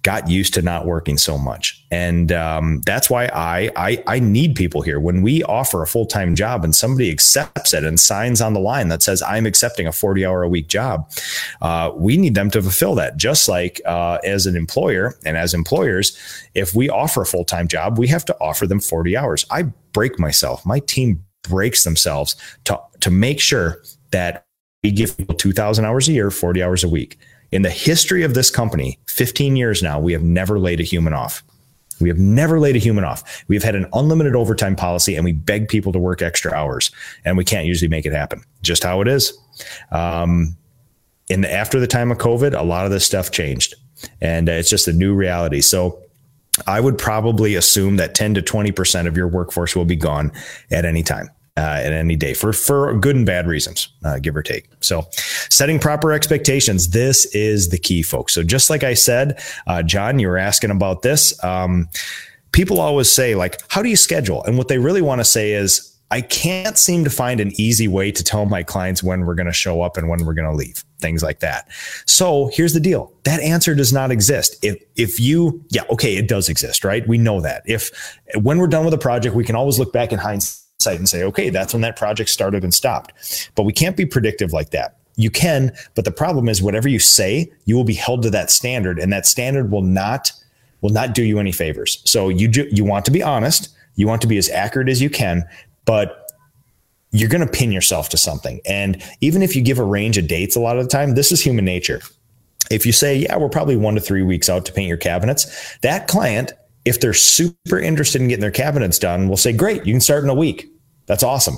got 0.02 0.28
used 0.28 0.54
to 0.54 0.62
not 0.62 0.86
working 0.86 1.18
so 1.18 1.36
much. 1.36 1.84
And 1.90 2.32
um, 2.32 2.80
that's 2.86 3.10
why 3.10 3.26
I, 3.26 3.70
I, 3.76 4.02
I 4.06 4.18
need 4.18 4.54
people 4.54 4.80
here. 4.80 4.98
When 4.98 5.20
we 5.20 5.42
offer 5.42 5.82
a 5.82 5.86
full 5.86 6.06
time 6.06 6.34
job 6.34 6.64
and 6.64 6.74
somebody 6.74 7.10
accepts 7.10 7.74
it 7.74 7.84
and 7.84 8.00
signs 8.00 8.40
on 8.40 8.54
the 8.54 8.60
line 8.60 8.88
that 8.88 9.02
says 9.02 9.22
I'm 9.22 9.46
accepting 9.46 9.86
a 9.86 9.92
40 9.92 10.24
hour 10.24 10.42
a 10.42 10.48
week 10.48 10.68
job, 10.68 11.10
uh, 11.60 11.92
we 11.94 12.16
need 12.16 12.34
them 12.34 12.50
to 12.50 12.62
fulfill 12.62 12.94
that. 12.94 13.16
Just 13.16 13.48
like 13.48 13.80
uh, 13.84 14.18
as 14.24 14.46
an 14.46 14.56
employer 14.56 15.16
and 15.24 15.36
as 15.36 15.52
employers, 15.52 16.16
if 16.54 16.74
we 16.74 16.88
offer 16.88 17.22
a 17.22 17.26
full 17.26 17.44
time 17.44 17.68
job, 17.68 17.98
we 17.98 18.08
have 18.08 18.24
to 18.24 18.36
offer 18.40 18.66
them 18.66 18.80
40 18.80 19.16
hours. 19.16 19.44
I 19.50 19.64
break 19.92 20.18
myself. 20.18 20.64
My 20.64 20.78
team 20.80 21.24
breaks 21.42 21.84
themselves 21.84 22.36
to 22.64 22.80
to 23.00 23.10
make 23.10 23.40
sure 23.40 23.82
that 24.12 24.44
we 24.82 24.90
give 24.90 25.16
people 25.16 25.34
2,000 25.34 25.84
hours 25.84 26.08
a 26.08 26.12
year, 26.12 26.30
40 26.30 26.62
hours 26.62 26.84
a 26.84 26.88
week. 26.88 27.18
In 27.52 27.62
the 27.62 27.70
history 27.70 28.22
of 28.22 28.34
this 28.34 28.50
company, 28.50 28.98
15 29.08 29.56
years 29.56 29.82
now, 29.82 29.98
we 29.98 30.12
have 30.12 30.22
never 30.22 30.58
laid 30.58 30.80
a 30.80 30.84
human 30.84 31.12
off. 31.12 31.42
We 32.00 32.08
have 32.08 32.18
never 32.18 32.58
laid 32.58 32.76
a 32.76 32.78
human 32.78 33.04
off. 33.04 33.44
We've 33.48 33.62
had 33.62 33.74
an 33.74 33.86
unlimited 33.92 34.34
overtime 34.34 34.74
policy 34.74 35.16
and 35.16 35.24
we 35.24 35.32
beg 35.32 35.68
people 35.68 35.92
to 35.92 35.98
work 35.98 36.22
extra 36.22 36.52
hours 36.52 36.90
and 37.24 37.36
we 37.36 37.44
can't 37.44 37.66
usually 37.66 37.88
make 37.88 38.06
it 38.06 38.12
happen. 38.12 38.42
Just 38.62 38.82
how 38.82 39.00
it 39.00 39.08
is. 39.08 39.36
Um, 39.92 40.56
in 41.28 41.44
after 41.44 41.78
the 41.78 41.86
time 41.86 42.10
of 42.10 42.18
COVID, 42.18 42.58
a 42.58 42.62
lot 42.62 42.86
of 42.86 42.90
this 42.90 43.04
stuff 43.04 43.30
changed 43.30 43.74
and 44.20 44.48
it's 44.48 44.70
just 44.70 44.88
a 44.88 44.92
new 44.92 45.14
reality. 45.14 45.60
So 45.60 46.02
I 46.66 46.80
would 46.80 46.96
probably 46.96 47.54
assume 47.54 47.96
that 47.96 48.14
10 48.14 48.34
to 48.34 48.42
20% 48.42 49.06
of 49.06 49.16
your 49.16 49.28
workforce 49.28 49.76
will 49.76 49.84
be 49.84 49.96
gone 49.96 50.32
at 50.70 50.84
any 50.84 51.02
time 51.02 51.28
uh, 51.56 51.80
at 51.82 51.92
any 51.92 52.16
day 52.16 52.34
for 52.34 52.52
for 52.52 52.96
good 52.98 53.16
and 53.16 53.26
bad 53.26 53.46
reasons, 53.46 53.88
uh, 54.04 54.18
give 54.18 54.36
or 54.36 54.42
take. 54.42 54.66
So, 54.80 55.06
setting 55.50 55.78
proper 55.78 56.12
expectations. 56.12 56.90
This 56.90 57.26
is 57.34 57.68
the 57.68 57.78
key, 57.78 58.02
folks. 58.02 58.32
So, 58.34 58.42
just 58.42 58.70
like 58.70 58.84
I 58.84 58.94
said, 58.94 59.42
uh, 59.66 59.82
John, 59.82 60.18
you 60.18 60.28
were 60.28 60.38
asking 60.38 60.70
about 60.70 61.02
this. 61.02 61.42
Um, 61.44 61.88
people 62.52 62.80
always 62.80 63.10
say, 63.10 63.34
like, 63.34 63.60
how 63.68 63.82
do 63.82 63.88
you 63.88 63.96
schedule? 63.96 64.44
And 64.44 64.58
what 64.58 64.68
they 64.68 64.78
really 64.78 65.02
want 65.02 65.20
to 65.20 65.24
say 65.24 65.52
is, 65.52 65.96
I 66.12 66.20
can't 66.20 66.76
seem 66.76 67.04
to 67.04 67.10
find 67.10 67.40
an 67.40 67.52
easy 67.60 67.86
way 67.86 68.10
to 68.10 68.24
tell 68.24 68.44
my 68.46 68.62
clients 68.62 69.02
when 69.02 69.26
we're 69.26 69.36
going 69.36 69.46
to 69.46 69.52
show 69.52 69.82
up 69.82 69.96
and 69.96 70.08
when 70.08 70.24
we're 70.24 70.34
going 70.34 70.50
to 70.50 70.56
leave. 70.56 70.84
things 71.00 71.22
like 71.22 71.40
that. 71.40 71.68
So 72.06 72.50
here's 72.52 72.72
the 72.72 72.80
deal. 72.80 73.12
That 73.24 73.40
answer 73.40 73.74
does 73.74 73.92
not 73.92 74.10
exist. 74.10 74.56
If, 74.62 74.82
if 74.96 75.18
you, 75.18 75.64
yeah, 75.70 75.82
okay, 75.90 76.16
it 76.16 76.28
does 76.28 76.48
exist, 76.48 76.84
right? 76.84 77.06
We 77.08 77.18
know 77.18 77.40
that. 77.40 77.62
If, 77.66 77.90
when 78.36 78.58
we're 78.58 78.66
done 78.66 78.84
with 78.84 78.94
a 78.94 78.98
project, 78.98 79.34
we 79.34 79.44
can 79.44 79.56
always 79.56 79.78
look 79.78 79.92
back 79.92 80.12
in 80.12 80.18
hindsight 80.18 80.58
and 80.86 81.08
say, 81.08 81.22
okay, 81.24 81.50
that's 81.50 81.72
when 81.72 81.82
that 81.82 81.96
project 81.96 82.30
started 82.30 82.64
and 82.64 82.74
stopped. 82.74 83.50
But 83.54 83.64
we 83.64 83.72
can't 83.72 83.96
be 83.96 84.06
predictive 84.06 84.52
like 84.52 84.70
that. 84.70 84.96
You 85.16 85.30
can, 85.30 85.72
but 85.94 86.04
the 86.04 86.12
problem 86.12 86.48
is 86.48 86.62
whatever 86.62 86.88
you 86.88 86.98
say, 86.98 87.52
you 87.66 87.76
will 87.76 87.84
be 87.84 87.94
held 87.94 88.22
to 88.22 88.30
that 88.30 88.50
standard 88.50 88.98
and 88.98 89.12
that 89.12 89.26
standard 89.26 89.70
will 89.70 89.82
not 89.82 90.32
will 90.80 90.90
not 90.90 91.14
do 91.14 91.22
you 91.22 91.38
any 91.38 91.52
favors. 91.52 92.00
So 92.04 92.30
you 92.30 92.48
do, 92.48 92.66
you 92.70 92.84
want 92.84 93.04
to 93.04 93.10
be 93.10 93.22
honest, 93.22 93.68
you 93.96 94.06
want 94.06 94.22
to 94.22 94.26
be 94.26 94.38
as 94.38 94.48
accurate 94.48 94.88
as 94.88 95.02
you 95.02 95.10
can, 95.10 95.44
but 95.84 96.26
you're 97.10 97.28
going 97.28 97.46
to 97.46 97.52
pin 97.52 97.72
yourself 97.72 98.08
to 98.10 98.16
something. 98.16 98.60
And 98.64 99.02
even 99.20 99.42
if 99.42 99.54
you 99.54 99.62
give 99.62 99.78
a 99.78 99.84
range 99.84 100.16
of 100.16 100.26
dates 100.26 100.56
a 100.56 100.60
lot 100.60 100.78
of 100.78 100.84
the 100.84 100.88
time, 100.88 101.14
this 101.14 101.32
is 101.32 101.42
human 101.42 101.64
nature. 101.64 102.00
If 102.70 102.86
you 102.86 102.92
say, 102.92 103.16
yeah, 103.16 103.36
we're 103.36 103.48
probably 103.48 103.76
one 103.76 103.96
to 103.96 104.00
three 104.00 104.22
weeks 104.22 104.48
out 104.48 104.64
to 104.66 104.72
paint 104.72 104.88
your 104.88 104.96
cabinets, 104.96 105.76
that 105.78 106.06
client, 106.06 106.52
if 106.84 107.00
they're 107.00 107.14
super 107.14 107.78
interested 107.78 108.20
in 108.20 108.28
getting 108.28 108.40
their 108.40 108.50
cabinets 108.50 108.98
done, 108.98 109.28
we'll 109.28 109.36
say, 109.36 109.52
great, 109.52 109.84
you 109.86 109.92
can 109.92 110.00
start 110.00 110.24
in 110.24 110.30
a 110.30 110.34
week. 110.34 110.70
That's 111.06 111.22
awesome. 111.22 111.56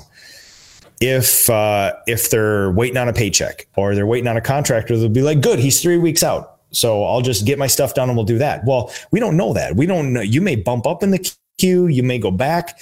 If 0.99 1.49
uh, 1.49 1.93
if 2.07 2.29
they're 2.29 2.71
waiting 2.71 2.97
on 2.97 3.09
a 3.09 3.13
paycheck 3.13 3.67
or 3.75 3.95
they're 3.95 4.07
waiting 4.07 4.27
on 4.27 4.37
a 4.37 4.41
contractor, 4.41 4.97
they'll 4.97 5.09
be 5.09 5.21
like, 5.21 5.41
good, 5.41 5.59
he's 5.59 5.81
three 5.81 5.97
weeks 5.97 6.23
out. 6.23 6.59
So 6.71 7.03
I'll 7.03 7.21
just 7.21 7.45
get 7.45 7.59
my 7.59 7.67
stuff 7.67 7.93
done 7.93 8.09
and 8.09 8.17
we'll 8.17 8.25
do 8.25 8.37
that. 8.39 8.65
Well, 8.65 8.91
we 9.11 9.19
don't 9.19 9.37
know 9.37 9.53
that. 9.53 9.75
We 9.75 9.85
don't 9.85 10.13
know. 10.13 10.21
You 10.21 10.41
may 10.41 10.55
bump 10.55 10.87
up 10.87 11.03
in 11.03 11.11
the 11.11 11.33
queue. 11.57 11.87
You 11.87 12.03
may 12.03 12.19
go 12.19 12.31
back. 12.31 12.79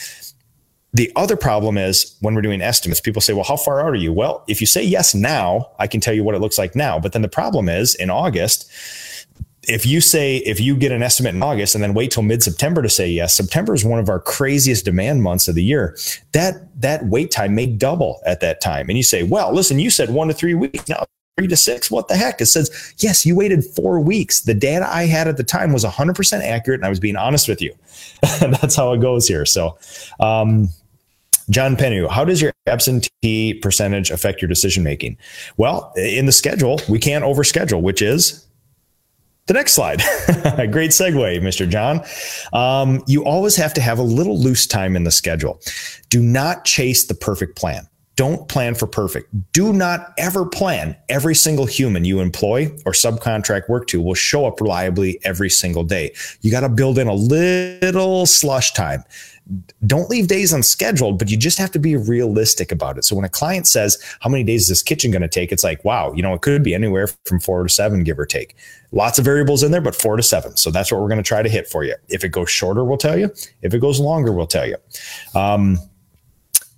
The 0.93 1.11
other 1.15 1.37
problem 1.37 1.77
is 1.77 2.15
when 2.21 2.35
we're 2.35 2.41
doing 2.41 2.61
estimates, 2.61 2.99
people 2.99 3.21
say, 3.21 3.33
well, 3.33 3.45
how 3.45 3.55
far 3.55 3.81
out 3.81 3.87
are 3.87 3.95
you? 3.95 4.11
Well, 4.11 4.43
if 4.47 4.59
you 4.59 4.67
say 4.67 4.83
yes 4.83 5.15
now, 5.15 5.71
I 5.79 5.87
can 5.87 6.01
tell 6.01 6.13
you 6.13 6.23
what 6.23 6.35
it 6.35 6.39
looks 6.39 6.57
like 6.57 6.75
now. 6.75 6.99
But 6.99 7.13
then 7.13 7.21
the 7.21 7.29
problem 7.29 7.69
is 7.69 7.95
in 7.95 8.09
August, 8.09 8.69
if 9.67 9.85
you 9.85 10.01
say, 10.01 10.37
if 10.37 10.59
you 10.59 10.75
get 10.75 10.91
an 10.91 11.03
estimate 11.03 11.35
in 11.35 11.43
August 11.43 11.75
and 11.75 11.83
then 11.83 11.93
wait 11.93 12.11
till 12.11 12.23
mid 12.23 12.41
September 12.41 12.81
to 12.81 12.89
say 12.89 13.09
yes, 13.09 13.33
September 13.33 13.73
is 13.73 13.85
one 13.85 13.99
of 13.99 14.09
our 14.09 14.19
craziest 14.19 14.85
demand 14.85 15.21
months 15.21 15.47
of 15.47 15.55
the 15.55 15.63
year. 15.63 15.95
That, 16.31 16.67
that 16.81 17.05
wait 17.05 17.31
time 17.31 17.53
may 17.53 17.67
double 17.67 18.21
at 18.25 18.39
that 18.39 18.61
time. 18.61 18.89
And 18.89 18.97
you 18.97 19.03
say, 19.03 19.23
well, 19.23 19.53
listen, 19.53 19.77
you 19.77 19.89
said 19.89 20.09
one 20.09 20.27
to 20.29 20.33
three 20.33 20.55
weeks. 20.55 20.87
Now 20.89 21.05
three 21.37 21.47
to 21.47 21.55
six. 21.55 21.91
What 21.91 22.07
the 22.07 22.15
heck? 22.15 22.41
It 22.41 22.47
says, 22.47 22.93
yes, 22.97 23.25
you 23.25 23.35
waited 23.35 23.63
four 23.63 23.99
weeks. 23.99 24.41
The 24.41 24.53
data 24.53 24.87
I 24.89 25.05
had 25.05 25.27
at 25.27 25.37
the 25.37 25.43
time 25.43 25.73
was 25.73 25.85
100% 25.85 26.41
accurate, 26.41 26.79
and 26.79 26.85
I 26.85 26.89
was 26.89 26.99
being 26.99 27.15
honest 27.15 27.47
with 27.47 27.61
you. 27.61 27.73
That's 28.39 28.75
how 28.75 28.93
it 28.93 29.01
goes 29.01 29.27
here. 29.27 29.45
So, 29.45 29.77
um, 30.19 30.69
John 31.49 31.75
Pennu, 31.75 32.09
how 32.09 32.23
does 32.23 32.41
your 32.41 32.53
absentee 32.67 33.55
percentage 33.55 34.09
affect 34.09 34.41
your 34.41 34.49
decision 34.49 34.83
making? 34.83 35.17
Well, 35.57 35.91
in 35.97 36.25
the 36.25 36.31
schedule, 36.31 36.79
we 36.87 36.97
can't 36.97 37.25
overschedule, 37.25 37.81
which 37.81 38.01
is 38.01 38.45
the 39.51 39.57
next 39.57 39.73
slide. 39.73 40.01
A 40.57 40.65
great 40.71 40.91
segue, 40.91 41.41
Mr. 41.41 41.67
John. 41.67 42.01
Um, 42.53 43.03
you 43.05 43.25
always 43.25 43.57
have 43.57 43.73
to 43.73 43.81
have 43.81 43.99
a 43.99 44.03
little 44.03 44.39
loose 44.39 44.65
time 44.65 44.95
in 44.95 45.03
the 45.03 45.11
schedule. 45.11 45.59
Do 46.09 46.21
not 46.21 46.63
chase 46.63 47.05
the 47.05 47.15
perfect 47.15 47.57
plan. 47.57 47.87
Don't 48.21 48.47
plan 48.47 48.75
for 48.75 48.85
perfect. 48.85 49.33
Do 49.51 49.73
not 49.73 50.13
ever 50.19 50.45
plan 50.45 50.95
every 51.09 51.33
single 51.33 51.65
human 51.65 52.05
you 52.05 52.19
employ 52.19 52.67
or 52.85 52.91
subcontract 52.91 53.67
work 53.67 53.87
to 53.87 53.99
will 53.99 54.13
show 54.13 54.45
up 54.45 54.61
reliably 54.61 55.19
every 55.23 55.49
single 55.49 55.83
day. 55.83 56.13
You 56.41 56.51
got 56.51 56.59
to 56.59 56.69
build 56.69 56.99
in 56.99 57.07
a 57.07 57.15
little 57.15 58.27
slush 58.27 58.73
time 58.73 59.03
don't 59.85 60.09
leave 60.09 60.27
days 60.27 60.53
unscheduled, 60.53 61.17
but 61.17 61.29
you 61.29 61.35
just 61.35 61.57
have 61.57 61.71
to 61.71 61.79
be 61.79 61.95
realistic 61.95 62.71
about 62.71 62.97
it. 62.97 63.03
So 63.03 63.15
when 63.15 63.25
a 63.25 63.29
client 63.29 63.67
says, 63.67 64.01
How 64.19 64.29
many 64.29 64.43
days 64.43 64.61
is 64.61 64.67
this 64.69 64.83
kitchen 64.83 65.11
going 65.11 65.23
to 65.23 65.27
take? 65.27 65.51
It's 65.51 65.63
like, 65.63 65.83
wow, 65.83 66.13
you 66.13 66.21
know, 66.21 66.33
it 66.33 66.41
could 66.41 66.63
be 66.63 66.73
anywhere 66.73 67.07
from 67.25 67.39
four 67.39 67.63
to 67.63 67.69
seven, 67.69 68.03
give 68.03 68.19
or 68.19 68.25
take. 68.25 68.55
Lots 68.91 69.19
of 69.19 69.25
variables 69.25 69.63
in 69.63 69.71
there, 69.71 69.81
but 69.81 69.95
four 69.95 70.15
to 70.15 70.23
seven. 70.23 70.55
So 70.57 70.69
that's 70.71 70.91
what 70.91 71.01
we're 71.01 71.07
going 71.07 71.17
to 71.17 71.27
try 71.27 71.41
to 71.41 71.49
hit 71.49 71.67
for 71.67 71.83
you. 71.83 71.95
If 72.07 72.23
it 72.23 72.29
goes 72.29 72.49
shorter, 72.49 72.85
we'll 72.85 72.97
tell 72.97 73.17
you. 73.17 73.33
If 73.61 73.73
it 73.73 73.79
goes 73.79 73.99
longer, 73.99 74.31
we'll 74.31 74.47
tell 74.47 74.67
you. 74.67 74.77
Um, 75.35 75.77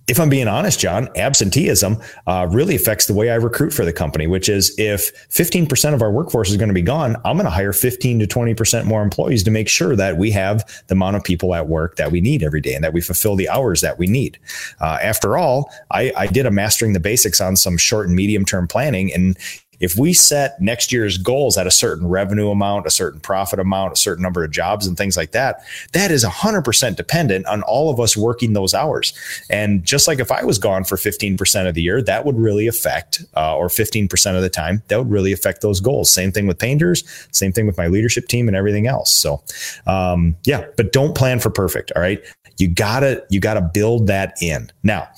if 0.06 0.20
I'm 0.20 0.28
being 0.28 0.48
honest, 0.48 0.78
John, 0.78 1.08
absenteeism 1.16 1.96
uh, 2.26 2.46
really 2.50 2.74
affects 2.74 3.06
the 3.06 3.14
way 3.14 3.30
I 3.30 3.36
recruit 3.36 3.72
for 3.72 3.84
the 3.84 3.92
company, 3.92 4.26
which 4.26 4.48
is 4.48 4.74
if 4.78 5.28
15% 5.30 5.94
of 5.94 6.02
our 6.02 6.10
workforce 6.10 6.50
is 6.50 6.56
going 6.56 6.68
to 6.68 6.74
be 6.74 6.82
gone, 6.82 7.16
I'm 7.24 7.36
going 7.36 7.46
to 7.46 7.50
hire 7.50 7.72
15 7.72 8.18
to 8.18 8.26
20% 8.26 8.84
more 8.84 9.02
employees 9.02 9.42
to 9.44 9.50
make 9.50 9.68
sure 9.68 9.96
that 9.96 10.18
we 10.18 10.30
have 10.32 10.84
the 10.88 10.94
amount 10.94 11.16
of 11.16 11.24
people 11.24 11.54
at 11.54 11.68
work 11.68 11.96
that 11.96 12.12
we 12.12 12.20
need 12.20 12.42
every 12.42 12.60
day 12.60 12.74
and 12.74 12.84
that 12.84 12.92
we 12.92 13.00
fulfill 13.00 13.34
the 13.34 13.48
hours 13.48 13.80
that 13.80 13.98
we 13.98 14.06
need. 14.06 14.38
Uh, 14.80 14.98
after 15.00 15.38
all, 15.38 15.70
I, 15.90 16.12
I 16.16 16.26
did 16.26 16.44
a 16.44 16.50
mastering 16.50 16.92
the 16.92 17.00
basics 17.00 17.40
on 17.40 17.56
some 17.56 17.78
short 17.78 18.06
and 18.06 18.14
medium 18.14 18.44
term 18.44 18.68
planning. 18.68 19.12
And 19.12 19.38
if 19.80 19.96
we 19.96 20.12
set 20.12 20.60
next 20.60 20.92
year's 20.92 21.18
goals 21.18 21.56
at 21.56 21.66
a 21.66 21.70
certain 21.70 22.08
revenue 22.08 22.50
amount, 22.50 22.86
a 22.86 22.90
certain 22.90 23.20
profit 23.20 23.58
amount, 23.58 23.92
a 23.92 23.96
certain 23.96 24.22
number 24.22 24.44
of 24.44 24.50
jobs 24.50 24.86
and 24.86 24.96
things 24.96 25.16
like 25.16 25.32
that, 25.32 25.64
that 25.92 26.10
is 26.10 26.24
100% 26.24 26.96
dependent 26.96 27.46
on 27.46 27.62
all 27.62 27.90
of 27.90 28.00
us 28.00 28.16
working 28.16 28.52
those 28.52 28.74
hours. 28.74 29.12
And 29.50 29.84
just 29.84 30.06
like 30.08 30.18
if 30.18 30.30
I 30.30 30.44
was 30.44 30.58
gone 30.58 30.84
for 30.84 30.96
15% 30.96 31.68
of 31.68 31.74
the 31.74 31.82
year, 31.82 32.02
that 32.02 32.24
would 32.24 32.36
really 32.36 32.66
affect, 32.66 33.24
uh, 33.36 33.56
or 33.56 33.68
15% 33.68 34.36
of 34.36 34.42
the 34.42 34.50
time, 34.50 34.82
that 34.88 34.98
would 34.98 35.10
really 35.10 35.32
affect 35.32 35.60
those 35.60 35.80
goals. 35.80 36.10
Same 36.10 36.32
thing 36.32 36.46
with 36.46 36.58
painters, 36.58 37.04
same 37.32 37.52
thing 37.52 37.66
with 37.66 37.76
my 37.76 37.88
leadership 37.88 38.28
team 38.28 38.48
and 38.48 38.56
everything 38.56 38.86
else. 38.86 39.12
So, 39.12 39.42
um, 39.86 40.36
yeah, 40.44 40.66
but 40.76 40.92
don't 40.92 41.14
plan 41.14 41.40
for 41.40 41.50
perfect. 41.50 41.92
All 41.94 42.02
right 42.02 42.22
you 42.58 42.68
gotta 42.68 43.24
you 43.30 43.40
gotta 43.40 43.60
build 43.60 44.06
that 44.06 44.34
in. 44.40 44.70
Now 44.82 45.08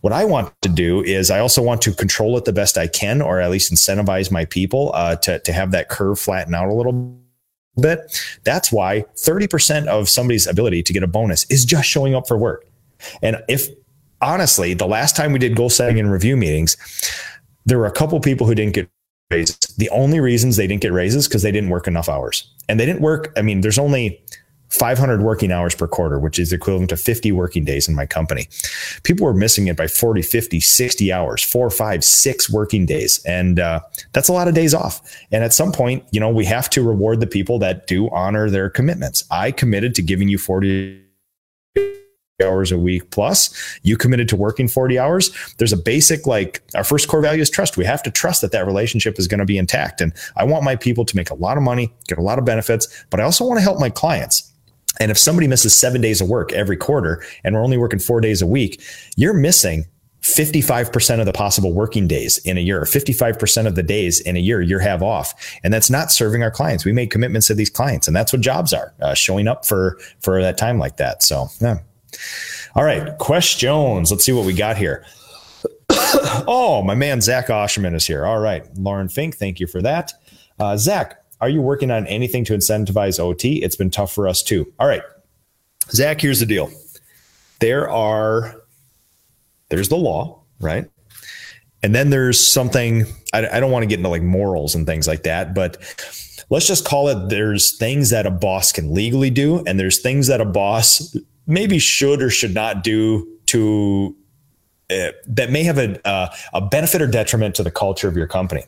what 0.00 0.12
i 0.12 0.24
want 0.24 0.52
to 0.62 0.68
do 0.68 1.02
is 1.02 1.30
i 1.30 1.38
also 1.38 1.62
want 1.62 1.82
to 1.82 1.92
control 1.92 2.36
it 2.36 2.44
the 2.44 2.52
best 2.52 2.78
i 2.78 2.86
can 2.86 3.20
or 3.20 3.40
at 3.40 3.50
least 3.50 3.72
incentivize 3.72 4.30
my 4.30 4.44
people 4.44 4.90
uh, 4.94 5.16
to, 5.16 5.38
to 5.40 5.52
have 5.52 5.70
that 5.72 5.88
curve 5.88 6.18
flatten 6.18 6.54
out 6.54 6.68
a 6.68 6.74
little 6.74 7.18
bit. 7.80 8.00
That's 8.44 8.72
why 8.72 9.04
30% 9.16 9.86
of 9.86 10.08
somebody's 10.08 10.46
ability 10.46 10.82
to 10.84 10.92
get 10.92 11.02
a 11.02 11.06
bonus 11.06 11.44
is 11.50 11.64
just 11.64 11.88
showing 11.88 12.14
up 12.14 12.26
for 12.26 12.36
work. 12.36 12.66
And 13.22 13.42
if 13.48 13.68
honestly 14.20 14.74
the 14.74 14.86
last 14.86 15.14
time 15.14 15.32
we 15.32 15.38
did 15.38 15.54
goal 15.54 15.70
setting 15.70 16.00
and 16.00 16.10
review 16.10 16.36
meetings 16.36 16.76
there 17.66 17.78
were 17.78 17.86
a 17.86 17.92
couple 17.92 18.18
people 18.18 18.46
who 18.46 18.54
didn't 18.54 18.74
get 18.74 18.88
raises. 19.30 19.58
The 19.76 19.90
only 19.90 20.20
reasons 20.20 20.56
they 20.56 20.66
didn't 20.66 20.80
get 20.80 20.92
raises 20.92 21.28
because 21.28 21.42
they 21.42 21.52
didn't 21.52 21.68
work 21.68 21.86
enough 21.86 22.08
hours. 22.08 22.52
And 22.68 22.80
they 22.80 22.86
didn't 22.86 23.02
work 23.02 23.32
i 23.36 23.42
mean 23.42 23.60
there's 23.60 23.78
only 23.78 24.20
500 24.70 25.22
working 25.22 25.50
hours 25.50 25.74
per 25.74 25.86
quarter, 25.86 26.18
which 26.18 26.38
is 26.38 26.52
equivalent 26.52 26.90
to 26.90 26.96
50 26.96 27.32
working 27.32 27.64
days 27.64 27.88
in 27.88 27.94
my 27.94 28.06
company. 28.06 28.48
People 29.02 29.26
were 29.26 29.34
missing 29.34 29.66
it 29.66 29.76
by 29.76 29.86
40, 29.86 30.22
50, 30.22 30.60
60 30.60 31.12
hours, 31.12 31.42
four, 31.42 31.70
five, 31.70 32.04
six 32.04 32.50
working 32.50 32.86
days. 32.86 33.22
And 33.24 33.58
uh, 33.58 33.80
that's 34.12 34.28
a 34.28 34.32
lot 34.32 34.48
of 34.48 34.54
days 34.54 34.74
off. 34.74 35.00
And 35.32 35.42
at 35.42 35.52
some 35.52 35.72
point, 35.72 36.04
you 36.10 36.20
know, 36.20 36.28
we 36.28 36.44
have 36.44 36.68
to 36.70 36.82
reward 36.82 37.20
the 37.20 37.26
people 37.26 37.58
that 37.60 37.86
do 37.86 38.10
honor 38.10 38.50
their 38.50 38.68
commitments. 38.68 39.24
I 39.30 39.52
committed 39.52 39.94
to 39.96 40.02
giving 40.02 40.28
you 40.28 40.38
40 40.38 41.04
hours 42.40 42.70
a 42.70 42.78
week 42.78 43.10
plus 43.10 43.80
you 43.82 43.96
committed 43.96 44.28
to 44.28 44.36
working 44.36 44.68
40 44.68 44.96
hours 44.96 45.54
there's 45.58 45.72
a 45.72 45.76
basic 45.76 46.24
like 46.24 46.62
our 46.76 46.84
first 46.84 47.08
core 47.08 47.20
value 47.20 47.42
is 47.42 47.50
trust 47.50 47.76
we 47.76 47.84
have 47.84 48.00
to 48.04 48.12
trust 48.12 48.42
that 48.42 48.52
that 48.52 48.64
relationship 48.64 49.18
is 49.18 49.26
going 49.26 49.40
to 49.40 49.44
be 49.44 49.58
intact 49.58 50.00
and 50.00 50.12
i 50.36 50.44
want 50.44 50.62
my 50.62 50.76
people 50.76 51.04
to 51.04 51.16
make 51.16 51.30
a 51.30 51.34
lot 51.34 51.56
of 51.56 51.64
money 51.64 51.92
get 52.06 52.16
a 52.16 52.22
lot 52.22 52.38
of 52.38 52.44
benefits 52.44 53.04
but 53.10 53.18
i 53.18 53.24
also 53.24 53.44
want 53.44 53.58
to 53.58 53.62
help 53.62 53.80
my 53.80 53.90
clients 53.90 54.52
and 55.00 55.10
if 55.10 55.18
somebody 55.18 55.48
misses 55.48 55.74
seven 55.74 56.00
days 56.00 56.20
of 56.20 56.28
work 56.28 56.52
every 56.52 56.76
quarter 56.76 57.22
and 57.44 57.54
we're 57.54 57.62
only 57.62 57.76
working 57.76 57.98
four 57.98 58.20
days 58.20 58.42
a 58.42 58.46
week, 58.46 58.82
you're 59.16 59.34
missing 59.34 59.86
55% 60.22 61.20
of 61.20 61.26
the 61.26 61.32
possible 61.32 61.72
working 61.72 62.08
days 62.08 62.38
in 62.38 62.58
a 62.58 62.60
year, 62.60 62.82
55% 62.82 63.66
of 63.66 63.76
the 63.76 63.82
days 63.82 64.20
in 64.20 64.36
a 64.36 64.40
year 64.40 64.60
you 64.60 64.78
have 64.78 65.02
off. 65.02 65.58
And 65.62 65.72
that's 65.72 65.90
not 65.90 66.10
serving 66.10 66.42
our 66.42 66.50
clients. 66.50 66.84
We 66.84 66.92
make 66.92 67.10
commitments 67.10 67.46
to 67.46 67.54
these 67.54 67.70
clients 67.70 68.06
and 68.06 68.16
that's 68.16 68.32
what 68.32 68.42
jobs 68.42 68.72
are, 68.72 68.92
uh, 69.00 69.14
showing 69.14 69.48
up 69.48 69.64
for, 69.64 69.98
for 70.20 70.42
that 70.42 70.58
time 70.58 70.78
like 70.78 70.96
that. 70.96 71.22
So, 71.22 71.48
yeah. 71.60 71.78
All 72.74 72.84
right. 72.84 73.16
Questions. 73.18 74.10
Let's 74.10 74.24
see 74.24 74.32
what 74.32 74.44
we 74.44 74.52
got 74.52 74.76
here. 74.76 75.04
oh, 75.90 76.82
my 76.84 76.94
man, 76.94 77.20
Zach 77.20 77.46
Osherman 77.46 77.94
is 77.94 78.06
here. 78.06 78.26
All 78.26 78.40
right. 78.40 78.66
Lauren 78.76 79.08
Fink, 79.08 79.36
thank 79.36 79.60
you 79.60 79.66
for 79.66 79.80
that. 79.82 80.12
Uh, 80.58 80.76
Zach, 80.76 81.17
are 81.40 81.48
you 81.48 81.60
working 81.60 81.90
on 81.90 82.06
anything 82.06 82.44
to 82.46 82.54
incentivize 82.54 83.20
OT? 83.20 83.62
It's 83.62 83.76
been 83.76 83.90
tough 83.90 84.12
for 84.12 84.28
us 84.28 84.42
too. 84.42 84.72
All 84.78 84.86
right. 84.86 85.02
Zach, 85.90 86.20
here's 86.20 86.40
the 86.40 86.46
deal. 86.46 86.70
There 87.60 87.88
are, 87.90 88.60
there's 89.68 89.88
the 89.88 89.96
law, 89.96 90.40
right? 90.60 90.88
And 91.82 91.94
then 91.94 92.10
there's 92.10 92.44
something, 92.44 93.06
I, 93.32 93.48
I 93.48 93.60
don't 93.60 93.70
want 93.70 93.84
to 93.84 93.86
get 93.86 93.98
into 93.98 94.08
like 94.08 94.22
morals 94.22 94.74
and 94.74 94.86
things 94.86 95.06
like 95.06 95.22
that, 95.22 95.54
but 95.54 95.76
let's 96.50 96.66
just 96.66 96.84
call 96.84 97.08
it 97.08 97.28
there's 97.28 97.76
things 97.76 98.10
that 98.10 98.26
a 98.26 98.30
boss 98.30 98.72
can 98.72 98.94
legally 98.94 99.30
do, 99.30 99.62
and 99.66 99.78
there's 99.78 100.00
things 100.00 100.26
that 100.26 100.40
a 100.40 100.44
boss 100.44 101.16
maybe 101.46 101.78
should 101.78 102.20
or 102.20 102.30
should 102.30 102.54
not 102.54 102.82
do 102.82 103.26
to 103.46 104.14
uh, 104.90 105.12
that 105.26 105.50
may 105.50 105.62
have 105.62 105.78
a, 105.78 106.06
uh, 106.08 106.34
a 106.54 106.60
benefit 106.62 107.02
or 107.02 107.06
detriment 107.06 107.54
to 107.54 107.62
the 107.62 107.70
culture 107.70 108.08
of 108.08 108.16
your 108.16 108.26
company. 108.26 108.64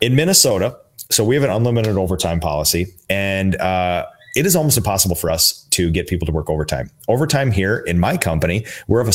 In 0.00 0.14
Minnesota, 0.16 0.78
so 1.10 1.24
we 1.24 1.34
have 1.34 1.44
an 1.44 1.50
unlimited 1.50 1.96
overtime 1.96 2.40
policy, 2.40 2.86
and 3.08 3.56
uh, 3.56 4.06
it 4.36 4.46
is 4.46 4.54
almost 4.54 4.76
impossible 4.76 5.16
for 5.16 5.30
us 5.30 5.66
to 5.70 5.90
get 5.90 6.06
people 6.06 6.26
to 6.26 6.32
work 6.32 6.48
overtime. 6.48 6.90
Overtime 7.08 7.50
here 7.50 7.78
in 7.78 7.98
my 7.98 8.16
company, 8.16 8.64
we're 8.86 9.00
of 9.00 9.08
a 9.08 9.12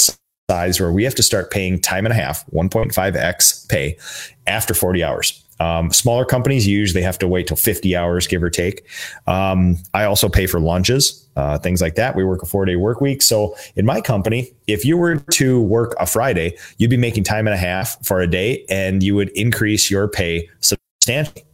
size 0.49 0.79
where 0.79 0.91
we 0.91 1.03
have 1.03 1.15
to 1.15 1.23
start 1.23 1.51
paying 1.51 1.79
time 1.79 2.05
and 2.05 2.13
a 2.13 2.15
half, 2.15 2.45
1.5x 2.47 3.67
pay 3.69 3.97
after 4.45 4.73
40 4.73 5.03
hours. 5.03 5.41
Um, 5.59 5.91
smaller 5.91 6.25
companies 6.25 6.67
usually 6.67 7.01
have 7.01 7.17
to 7.19 7.29
wait 7.29 7.47
till 7.47 7.55
50 7.55 7.95
hours, 7.95 8.27
give 8.27 8.43
or 8.43 8.49
take. 8.49 8.85
Um, 9.25 9.77
I 9.93 10.03
also 10.03 10.27
pay 10.27 10.47
for 10.47 10.59
lunches, 10.59 11.25
uh, 11.37 11.57
things 11.59 11.81
like 11.81 11.95
that. 11.95 12.15
We 12.15 12.25
work 12.25 12.43
a 12.43 12.45
four 12.45 12.65
day 12.65 12.75
work 12.75 12.99
week. 12.99 13.21
So 13.21 13.55
in 13.77 13.85
my 13.85 14.01
company, 14.01 14.51
if 14.67 14.83
you 14.83 14.97
were 14.97 15.15
to 15.15 15.61
work 15.61 15.95
a 15.97 16.05
Friday, 16.05 16.57
you'd 16.77 16.89
be 16.89 16.97
making 16.97 17.23
time 17.23 17.47
and 17.47 17.53
a 17.53 17.57
half 17.57 18.05
for 18.05 18.19
a 18.19 18.27
day 18.27 18.65
and 18.69 19.01
you 19.01 19.15
would 19.15 19.29
increase 19.29 19.89
your 19.89 20.09
pay 20.09 20.49
substantially. 20.59 21.44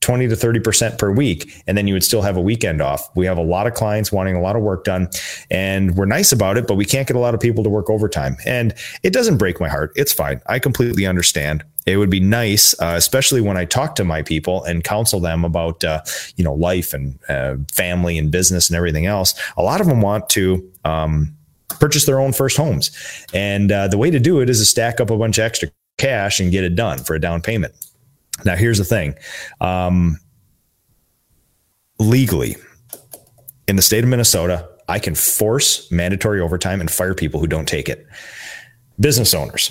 20 0.00 0.28
to 0.28 0.34
30% 0.34 0.98
per 0.98 1.10
week, 1.10 1.62
and 1.66 1.76
then 1.76 1.86
you 1.86 1.94
would 1.94 2.04
still 2.04 2.22
have 2.22 2.36
a 2.36 2.40
weekend 2.40 2.80
off. 2.80 3.08
We 3.16 3.26
have 3.26 3.38
a 3.38 3.42
lot 3.42 3.66
of 3.66 3.74
clients 3.74 4.12
wanting 4.12 4.36
a 4.36 4.40
lot 4.40 4.56
of 4.56 4.62
work 4.62 4.84
done, 4.84 5.08
and 5.50 5.96
we're 5.96 6.06
nice 6.06 6.32
about 6.32 6.56
it, 6.56 6.66
but 6.66 6.76
we 6.76 6.84
can't 6.84 7.06
get 7.06 7.16
a 7.16 7.20
lot 7.20 7.34
of 7.34 7.40
people 7.40 7.64
to 7.64 7.70
work 7.70 7.90
overtime. 7.90 8.36
And 8.46 8.74
it 9.02 9.12
doesn't 9.12 9.38
break 9.38 9.60
my 9.60 9.68
heart. 9.68 9.92
It's 9.96 10.12
fine. 10.12 10.40
I 10.46 10.58
completely 10.58 11.06
understand 11.06 11.64
it 11.88 11.96
would 11.96 12.10
be 12.10 12.20
nice, 12.20 12.74
uh, 12.80 12.94
especially 12.96 13.40
when 13.40 13.56
I 13.56 13.64
talk 13.64 13.94
to 13.96 14.04
my 14.04 14.22
people 14.22 14.62
and 14.64 14.84
counsel 14.84 15.20
them 15.20 15.44
about, 15.44 15.82
uh, 15.84 16.02
you 16.36 16.44
know, 16.44 16.54
life 16.54 16.92
and 16.92 17.18
uh, 17.28 17.56
family 17.72 18.18
and 18.18 18.30
business 18.30 18.68
and 18.68 18.76
everything 18.76 19.06
else. 19.06 19.34
A 19.56 19.62
lot 19.62 19.80
of 19.80 19.86
them 19.86 20.02
want 20.02 20.28
to 20.30 20.70
um, 20.84 21.34
purchase 21.80 22.04
their 22.04 22.20
own 22.20 22.32
first 22.32 22.56
homes, 22.56 22.90
and 23.32 23.72
uh, 23.72 23.88
the 23.88 23.98
way 23.98 24.10
to 24.10 24.20
do 24.20 24.40
it 24.40 24.50
is 24.50 24.58
to 24.58 24.66
stack 24.66 25.00
up 25.00 25.10
a 25.10 25.16
bunch 25.16 25.38
of 25.38 25.44
extra 25.44 25.70
cash 25.96 26.40
and 26.40 26.52
get 26.52 26.62
it 26.62 26.76
done 26.76 26.98
for 26.98 27.14
a 27.14 27.20
down 27.20 27.40
payment. 27.40 27.74
Now, 28.44 28.56
here's 28.56 28.78
the 28.78 28.84
thing: 28.84 29.14
um, 29.60 30.18
legally, 31.98 32.56
in 33.66 33.76
the 33.76 33.82
state 33.82 34.04
of 34.04 34.10
Minnesota, 34.10 34.68
I 34.88 34.98
can 34.98 35.14
force 35.14 35.90
mandatory 35.90 36.40
overtime 36.40 36.80
and 36.80 36.90
fire 36.90 37.14
people 37.14 37.40
who 37.40 37.46
don't 37.46 37.68
take 37.68 37.88
it. 37.88 38.06
Business 38.98 39.34
owners 39.34 39.70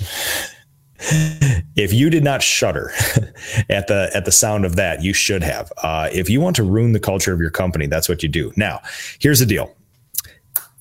if 1.00 1.92
you 1.92 2.10
did 2.10 2.24
not 2.24 2.42
shudder 2.42 2.90
at 3.70 3.86
the 3.86 4.10
at 4.14 4.24
the 4.24 4.32
sound 4.32 4.64
of 4.64 4.76
that, 4.76 5.02
you 5.02 5.12
should 5.12 5.42
have. 5.42 5.72
Uh, 5.78 6.08
if 6.12 6.28
you 6.28 6.40
want 6.40 6.56
to 6.56 6.62
ruin 6.62 6.92
the 6.92 7.00
culture 7.00 7.32
of 7.32 7.40
your 7.40 7.50
company, 7.50 7.86
that's 7.86 8.08
what 8.08 8.22
you 8.22 8.28
do. 8.28 8.52
Now, 8.56 8.80
here's 9.20 9.38
the 9.38 9.46
deal: 9.46 9.74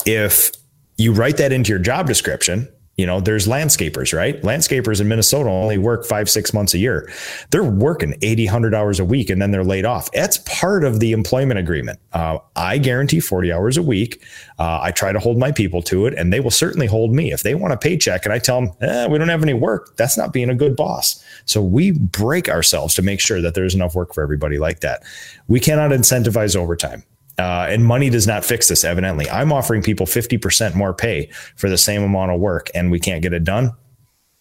if 0.05 0.51
you 0.97 1.13
write 1.13 1.37
that 1.37 1.51
into 1.51 1.69
your 1.69 1.79
job 1.79 2.07
description, 2.07 2.67
you 2.97 3.05
know, 3.05 3.19
there's 3.19 3.47
landscapers, 3.47 4.11
right? 4.11 4.41
Landscapers 4.41 4.99
in 4.99 5.07
Minnesota 5.07 5.49
only 5.49 5.77
work 5.77 6.03
five, 6.03 6.27
six 6.27 6.51
months 6.51 6.73
a 6.73 6.79
year. 6.79 7.11
They're 7.51 7.63
working 7.63 8.15
80, 8.23 8.45
100 8.45 8.73
hours 8.73 8.99
a 8.99 9.05
week 9.05 9.29
and 9.29 9.39
then 9.39 9.51
they're 9.51 9.63
laid 9.63 9.85
off. 9.85 10.11
That's 10.13 10.39
part 10.39 10.83
of 10.83 10.99
the 10.99 11.11
employment 11.11 11.59
agreement. 11.59 11.99
Uh, 12.11 12.39
I 12.55 12.79
guarantee 12.79 13.19
40 13.19 13.53
hours 13.53 13.77
a 13.77 13.83
week. 13.83 14.23
Uh, 14.57 14.79
I 14.81 14.91
try 14.91 15.11
to 15.11 15.19
hold 15.19 15.37
my 15.37 15.51
people 15.51 15.83
to 15.83 16.07
it 16.07 16.15
and 16.15 16.33
they 16.33 16.39
will 16.39 16.49
certainly 16.49 16.87
hold 16.87 17.13
me. 17.13 17.31
If 17.31 17.43
they 17.43 17.53
want 17.53 17.71
a 17.71 17.77
paycheck 17.77 18.25
and 18.25 18.33
I 18.33 18.39
tell 18.39 18.61
them, 18.61 18.71
eh, 18.81 19.07
we 19.07 19.19
don't 19.19 19.29
have 19.29 19.43
any 19.43 19.53
work, 19.53 19.95
that's 19.95 20.17
not 20.17 20.33
being 20.33 20.49
a 20.49 20.55
good 20.55 20.75
boss. 20.75 21.23
So 21.45 21.61
we 21.61 21.91
break 21.91 22.49
ourselves 22.49 22.95
to 22.95 23.03
make 23.03 23.19
sure 23.19 23.41
that 23.41 23.53
there's 23.53 23.75
enough 23.75 23.93
work 23.93 24.15
for 24.15 24.23
everybody 24.23 24.57
like 24.57 24.79
that. 24.79 25.03
We 25.47 25.59
cannot 25.59 25.91
incentivize 25.91 26.55
overtime. 26.55 27.03
Uh, 27.39 27.67
and 27.69 27.85
money 27.85 28.09
does 28.09 28.25
not 28.25 28.43
fix 28.43 28.67
this, 28.67 28.83
evidently. 28.83 29.29
I'm 29.29 29.53
offering 29.53 29.83
people 29.83 30.05
50% 30.05 30.73
more 30.75 30.93
pay 30.93 31.29
for 31.55 31.69
the 31.69 31.77
same 31.77 32.01
amount 32.01 32.31
of 32.31 32.39
work, 32.39 32.69
and 32.73 32.89
we 32.89 32.99
can't 32.99 33.21
get 33.21 33.31
it 33.33 33.43
done. 33.43 33.71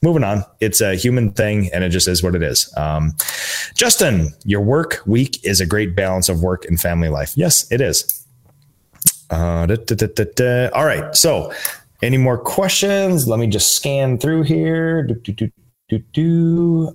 Moving 0.03 0.25
on. 0.25 0.45
It's 0.61 0.81
a 0.81 0.95
human 0.95 1.33
thing, 1.33 1.71
and 1.75 1.85
it 1.85 1.91
just 1.91 2.09
is 2.09 2.23
what 2.23 2.35
it 2.35 2.43
is. 2.43 2.73
Um, 2.77 3.15
Justin, 3.75 4.33
your 4.45 4.61
work 4.61 5.03
week 5.07 5.45
is 5.45 5.61
a 5.61 5.67
great 5.67 5.95
balance 5.95 6.29
of 6.29 6.43
work 6.43 6.65
and 6.65 6.81
family 6.81 7.09
life. 7.09 7.33
Yes, 7.37 7.71
it 7.71 7.81
is. 7.81 8.27
Uh, 9.31 9.67
da, 9.67 9.77
da, 9.77 10.25
da, 10.25 10.69
All 10.69 10.85
right. 10.85 11.15
So, 11.17 11.53
any 12.03 12.19
more 12.19 12.39
questions? 12.39 13.27
Let 13.27 13.39
me 13.39 13.47
just 13.47 13.75
scan 13.75 14.19
through 14.19 14.43
here. 14.43 15.03
Do, 15.03 15.15
do, 15.15 15.33
do. 15.33 15.51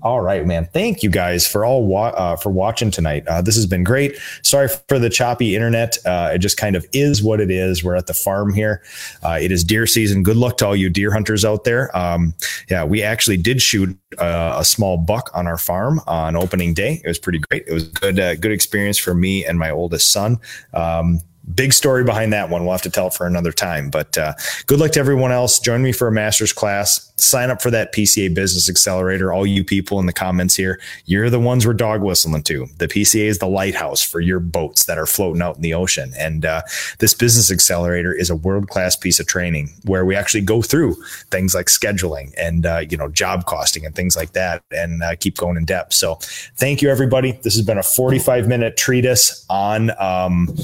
All 0.01 0.19
right, 0.19 0.45
man. 0.45 0.67
Thank 0.73 1.01
you 1.01 1.09
guys 1.09 1.47
for 1.47 1.63
all 1.63 1.85
wa- 1.87 2.09
uh, 2.09 2.35
for 2.35 2.49
watching 2.49 2.91
tonight. 2.91 3.25
Uh, 3.25 3.41
this 3.41 3.55
has 3.55 3.65
been 3.65 3.85
great. 3.85 4.17
Sorry 4.43 4.67
for 4.89 4.99
the 4.99 5.09
choppy 5.09 5.55
internet. 5.55 5.97
Uh, 6.05 6.31
it 6.33 6.39
just 6.39 6.57
kind 6.57 6.75
of 6.75 6.85
is 6.91 7.23
what 7.23 7.39
it 7.39 7.49
is. 7.49 7.85
We're 7.85 7.95
at 7.95 8.07
the 8.07 8.13
farm 8.13 8.53
here. 8.53 8.83
Uh, 9.23 9.39
it 9.41 9.49
is 9.49 9.63
deer 9.63 9.87
season. 9.87 10.23
Good 10.23 10.35
luck 10.35 10.57
to 10.57 10.67
all 10.67 10.75
you 10.75 10.89
deer 10.89 11.11
hunters 11.11 11.45
out 11.45 11.63
there. 11.63 11.95
Um, 11.97 12.33
yeah, 12.69 12.83
we 12.83 13.01
actually 13.01 13.37
did 13.37 13.61
shoot 13.61 13.97
uh, 14.17 14.55
a 14.57 14.65
small 14.65 14.97
buck 14.97 15.29
on 15.33 15.47
our 15.47 15.57
farm 15.57 16.01
on 16.05 16.35
opening 16.35 16.73
day. 16.73 16.99
It 17.01 17.07
was 17.07 17.19
pretty 17.19 17.39
great. 17.39 17.63
It 17.67 17.73
was 17.73 17.87
good 17.87 18.19
uh, 18.19 18.35
good 18.35 18.51
experience 18.51 18.97
for 18.97 19.13
me 19.13 19.45
and 19.45 19.57
my 19.57 19.69
oldest 19.69 20.11
son. 20.11 20.37
Um, 20.73 21.21
big 21.55 21.73
story 21.73 22.03
behind 22.03 22.33
that 22.33 22.49
one. 22.49 22.63
We'll 22.63 22.73
have 22.73 22.81
to 22.83 22.89
tell 22.89 23.07
it 23.07 23.13
for 23.13 23.25
another 23.25 23.51
time. 23.51 23.89
But 23.89 24.17
uh, 24.17 24.33
good 24.67 24.79
luck 24.79 24.91
to 24.91 24.99
everyone 24.99 25.31
else. 25.31 25.59
Join 25.59 25.81
me 25.81 25.91
for 25.91 26.07
a 26.07 26.11
master's 26.11 26.53
class. 26.53 27.11
Sign 27.17 27.49
up 27.49 27.61
for 27.61 27.69
that 27.71 27.93
PCA 27.93 28.33
Business 28.33 28.69
Accelerator. 28.69 29.31
All 29.31 29.45
you 29.45 29.63
people 29.63 29.99
in 29.99 30.05
the 30.05 30.13
comments 30.13 30.55
here, 30.55 30.79
you're 31.05 31.29
the 31.29 31.39
ones 31.39 31.65
we're 31.65 31.73
dog 31.73 32.01
whistling 32.01 32.43
to. 32.43 32.67
The 32.77 32.87
PCA 32.87 33.25
is 33.25 33.39
the 33.39 33.47
lighthouse 33.47 34.01
for 34.01 34.19
your 34.19 34.39
boats 34.39 34.85
that 34.85 34.97
are 34.97 35.05
floating 35.05 35.41
out 35.41 35.55
in 35.55 35.61
the 35.61 35.73
ocean. 35.73 36.13
And 36.17 36.45
uh, 36.45 36.61
this 36.99 37.13
Business 37.13 37.51
Accelerator 37.51 38.13
is 38.13 38.29
a 38.29 38.35
world 38.35 38.69
class 38.69 38.95
piece 38.95 39.19
of 39.19 39.27
training 39.27 39.69
where 39.85 40.05
we 40.05 40.15
actually 40.15 40.41
go 40.41 40.61
through 40.61 40.95
things 41.29 41.53
like 41.53 41.67
scheduling 41.67 42.33
and 42.37 42.65
uh, 42.65 42.83
you 42.89 42.97
know 42.97 43.07
job 43.09 43.45
costing 43.45 43.85
and 43.85 43.95
things 43.95 44.15
like 44.15 44.33
that, 44.33 44.63
and 44.71 45.03
uh, 45.03 45.15
keep 45.15 45.37
going 45.37 45.57
in 45.57 45.65
depth. 45.65 45.93
So 45.93 46.15
thank 46.55 46.81
you 46.81 46.89
everybody. 46.89 47.33
This 47.43 47.55
has 47.55 47.65
been 47.65 47.77
a 47.77 47.83
45 47.83 48.47
minute 48.47 48.77
treatise 48.77 49.45
on 49.49 49.91
um, 49.99 50.55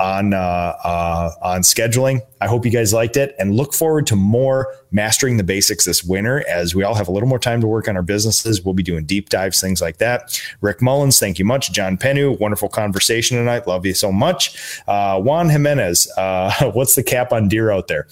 on 0.00 0.34
uh, 0.34 0.36
uh, 0.84 1.30
on 1.42 1.62
scheduling. 1.62 2.20
I 2.40 2.46
hope 2.46 2.64
you 2.64 2.70
guys 2.70 2.92
liked 2.92 3.16
it 3.16 3.34
and 3.38 3.54
look 3.54 3.72
forward 3.72 4.06
to 4.08 4.16
more 4.16 4.74
mastering 4.90 5.36
the 5.36 5.44
basics 5.44 5.84
this 5.84 6.02
winter 6.02 6.46
as 6.48 6.74
we 6.74 6.82
all 6.82 6.94
have 6.94 7.08
a 7.08 7.12
little 7.12 7.28
more 7.28 7.38
time 7.38 7.60
to 7.60 7.66
work 7.66 7.88
on 7.88 7.96
our 7.96 8.02
businesses. 8.02 8.62
We'll 8.62 8.74
be 8.74 8.82
doing 8.82 9.04
deep 9.04 9.28
dives, 9.28 9.60
things 9.60 9.80
like 9.80 9.98
that. 9.98 10.40
Rick 10.60 10.82
Mullins, 10.82 11.18
thank 11.18 11.38
you 11.38 11.44
much. 11.44 11.72
John 11.72 11.96
Pennu, 11.96 12.38
wonderful 12.38 12.68
conversation 12.68 13.36
tonight. 13.36 13.66
Love 13.66 13.86
you 13.86 13.94
so 13.94 14.10
much. 14.12 14.82
Uh, 14.86 15.20
Juan 15.20 15.48
Jimenez, 15.48 16.10
uh, 16.16 16.70
what's 16.72 16.94
the 16.94 17.02
cap 17.02 17.32
on 17.32 17.48
deer 17.48 17.70
out 17.70 17.88
there? 17.88 18.06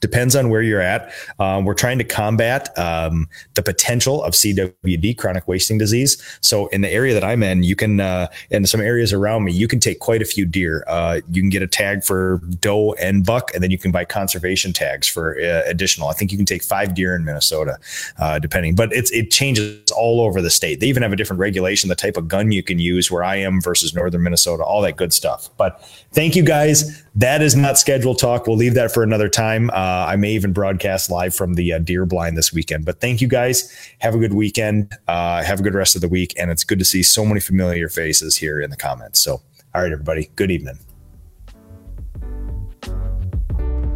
Depends 0.00 0.34
on 0.34 0.48
where 0.48 0.62
you're 0.62 0.80
at. 0.80 1.12
Um, 1.38 1.64
we're 1.64 1.74
trying 1.74 1.98
to 1.98 2.04
combat 2.04 2.76
um, 2.78 3.28
the 3.54 3.62
potential 3.62 4.22
of 4.22 4.34
CWD, 4.34 5.16
chronic 5.18 5.46
wasting 5.46 5.78
disease. 5.78 6.22
So 6.40 6.66
in 6.68 6.80
the 6.80 6.90
area 6.90 7.14
that 7.14 7.24
I'm 7.24 7.42
in, 7.42 7.62
you 7.62 7.76
can, 7.76 8.00
uh, 8.00 8.28
in 8.50 8.66
some 8.66 8.80
areas 8.80 9.12
around 9.12 9.44
me, 9.44 9.52
you 9.52 9.68
can 9.68 9.80
take 9.80 10.00
quite 10.00 10.22
a 10.22 10.24
few 10.24 10.44
deer. 10.44 10.84
Uh, 10.86 11.20
you 11.30 11.42
can 11.42 11.50
get 11.50 11.62
a 11.62 11.66
tag 11.66 12.04
for 12.04 12.40
doe 12.60 12.92
and 12.94 13.24
buck, 13.24 13.52
and 13.54 13.62
then 13.62 13.70
you 13.70 13.78
can 13.78 13.90
buy 13.90 14.04
conservation 14.04 14.72
tags 14.72 15.06
for 15.06 15.38
uh, 15.40 15.62
additional. 15.66 16.08
I 16.08 16.12
think 16.12 16.32
you 16.32 16.38
can 16.38 16.46
take 16.46 16.62
five 16.62 16.94
deer 16.94 17.14
in 17.14 17.24
Minnesota, 17.24 17.78
uh, 18.18 18.38
depending. 18.38 18.74
But 18.74 18.92
it's 18.92 19.10
it 19.10 19.30
changes 19.30 19.90
all 19.92 20.20
over 20.20 20.40
the 20.40 20.50
state. 20.50 20.80
They 20.80 20.86
even 20.86 21.02
have 21.02 21.12
a 21.12 21.16
different 21.16 21.40
regulation, 21.40 21.88
the 21.88 21.94
type 21.94 22.16
of 22.16 22.28
gun 22.28 22.52
you 22.52 22.62
can 22.62 22.78
use 22.78 23.10
where 23.10 23.24
I 23.24 23.36
am 23.36 23.60
versus 23.60 23.94
northern 23.94 24.22
Minnesota, 24.22 24.62
all 24.62 24.82
that 24.82 24.96
good 24.96 25.12
stuff. 25.12 25.50
But 25.56 25.82
thank 26.12 26.36
you 26.36 26.42
guys. 26.42 27.02
That 27.14 27.42
is 27.42 27.54
not 27.54 27.78
scheduled 27.78 28.18
talk. 28.18 28.46
We'll 28.46 28.56
leave 28.56 28.74
that 28.74 28.92
for 28.92 29.02
another 29.02 29.28
time. 29.28 29.70
Uh, 29.70 29.74
I 29.74 30.16
may 30.16 30.32
even 30.32 30.52
broadcast 30.52 31.10
live 31.10 31.34
from 31.34 31.54
the 31.54 31.74
uh, 31.74 31.78
deer 31.78 32.06
blind 32.06 32.38
this 32.38 32.52
weekend. 32.52 32.84
But 32.84 33.00
thank 33.00 33.20
you 33.20 33.28
guys. 33.28 33.70
Have 33.98 34.14
a 34.14 34.18
good 34.18 34.34
weekend. 34.34 34.96
Uh, 35.08 35.42
have 35.42 35.60
a 35.60 35.62
good 35.62 35.74
rest 35.74 35.94
of 35.94 36.00
the 36.00 36.08
week. 36.08 36.32
And 36.38 36.50
it's 36.50 36.64
good 36.64 36.78
to 36.78 36.84
see 36.84 37.02
so 37.02 37.24
many 37.24 37.40
familiar 37.40 37.88
faces 37.88 38.36
here 38.36 38.60
in 38.60 38.70
the 38.70 38.76
comments. 38.76 39.20
So, 39.20 39.42
all 39.74 39.82
right, 39.82 39.92
everybody. 39.92 40.30
Good 40.36 40.50
evening. 40.50 40.78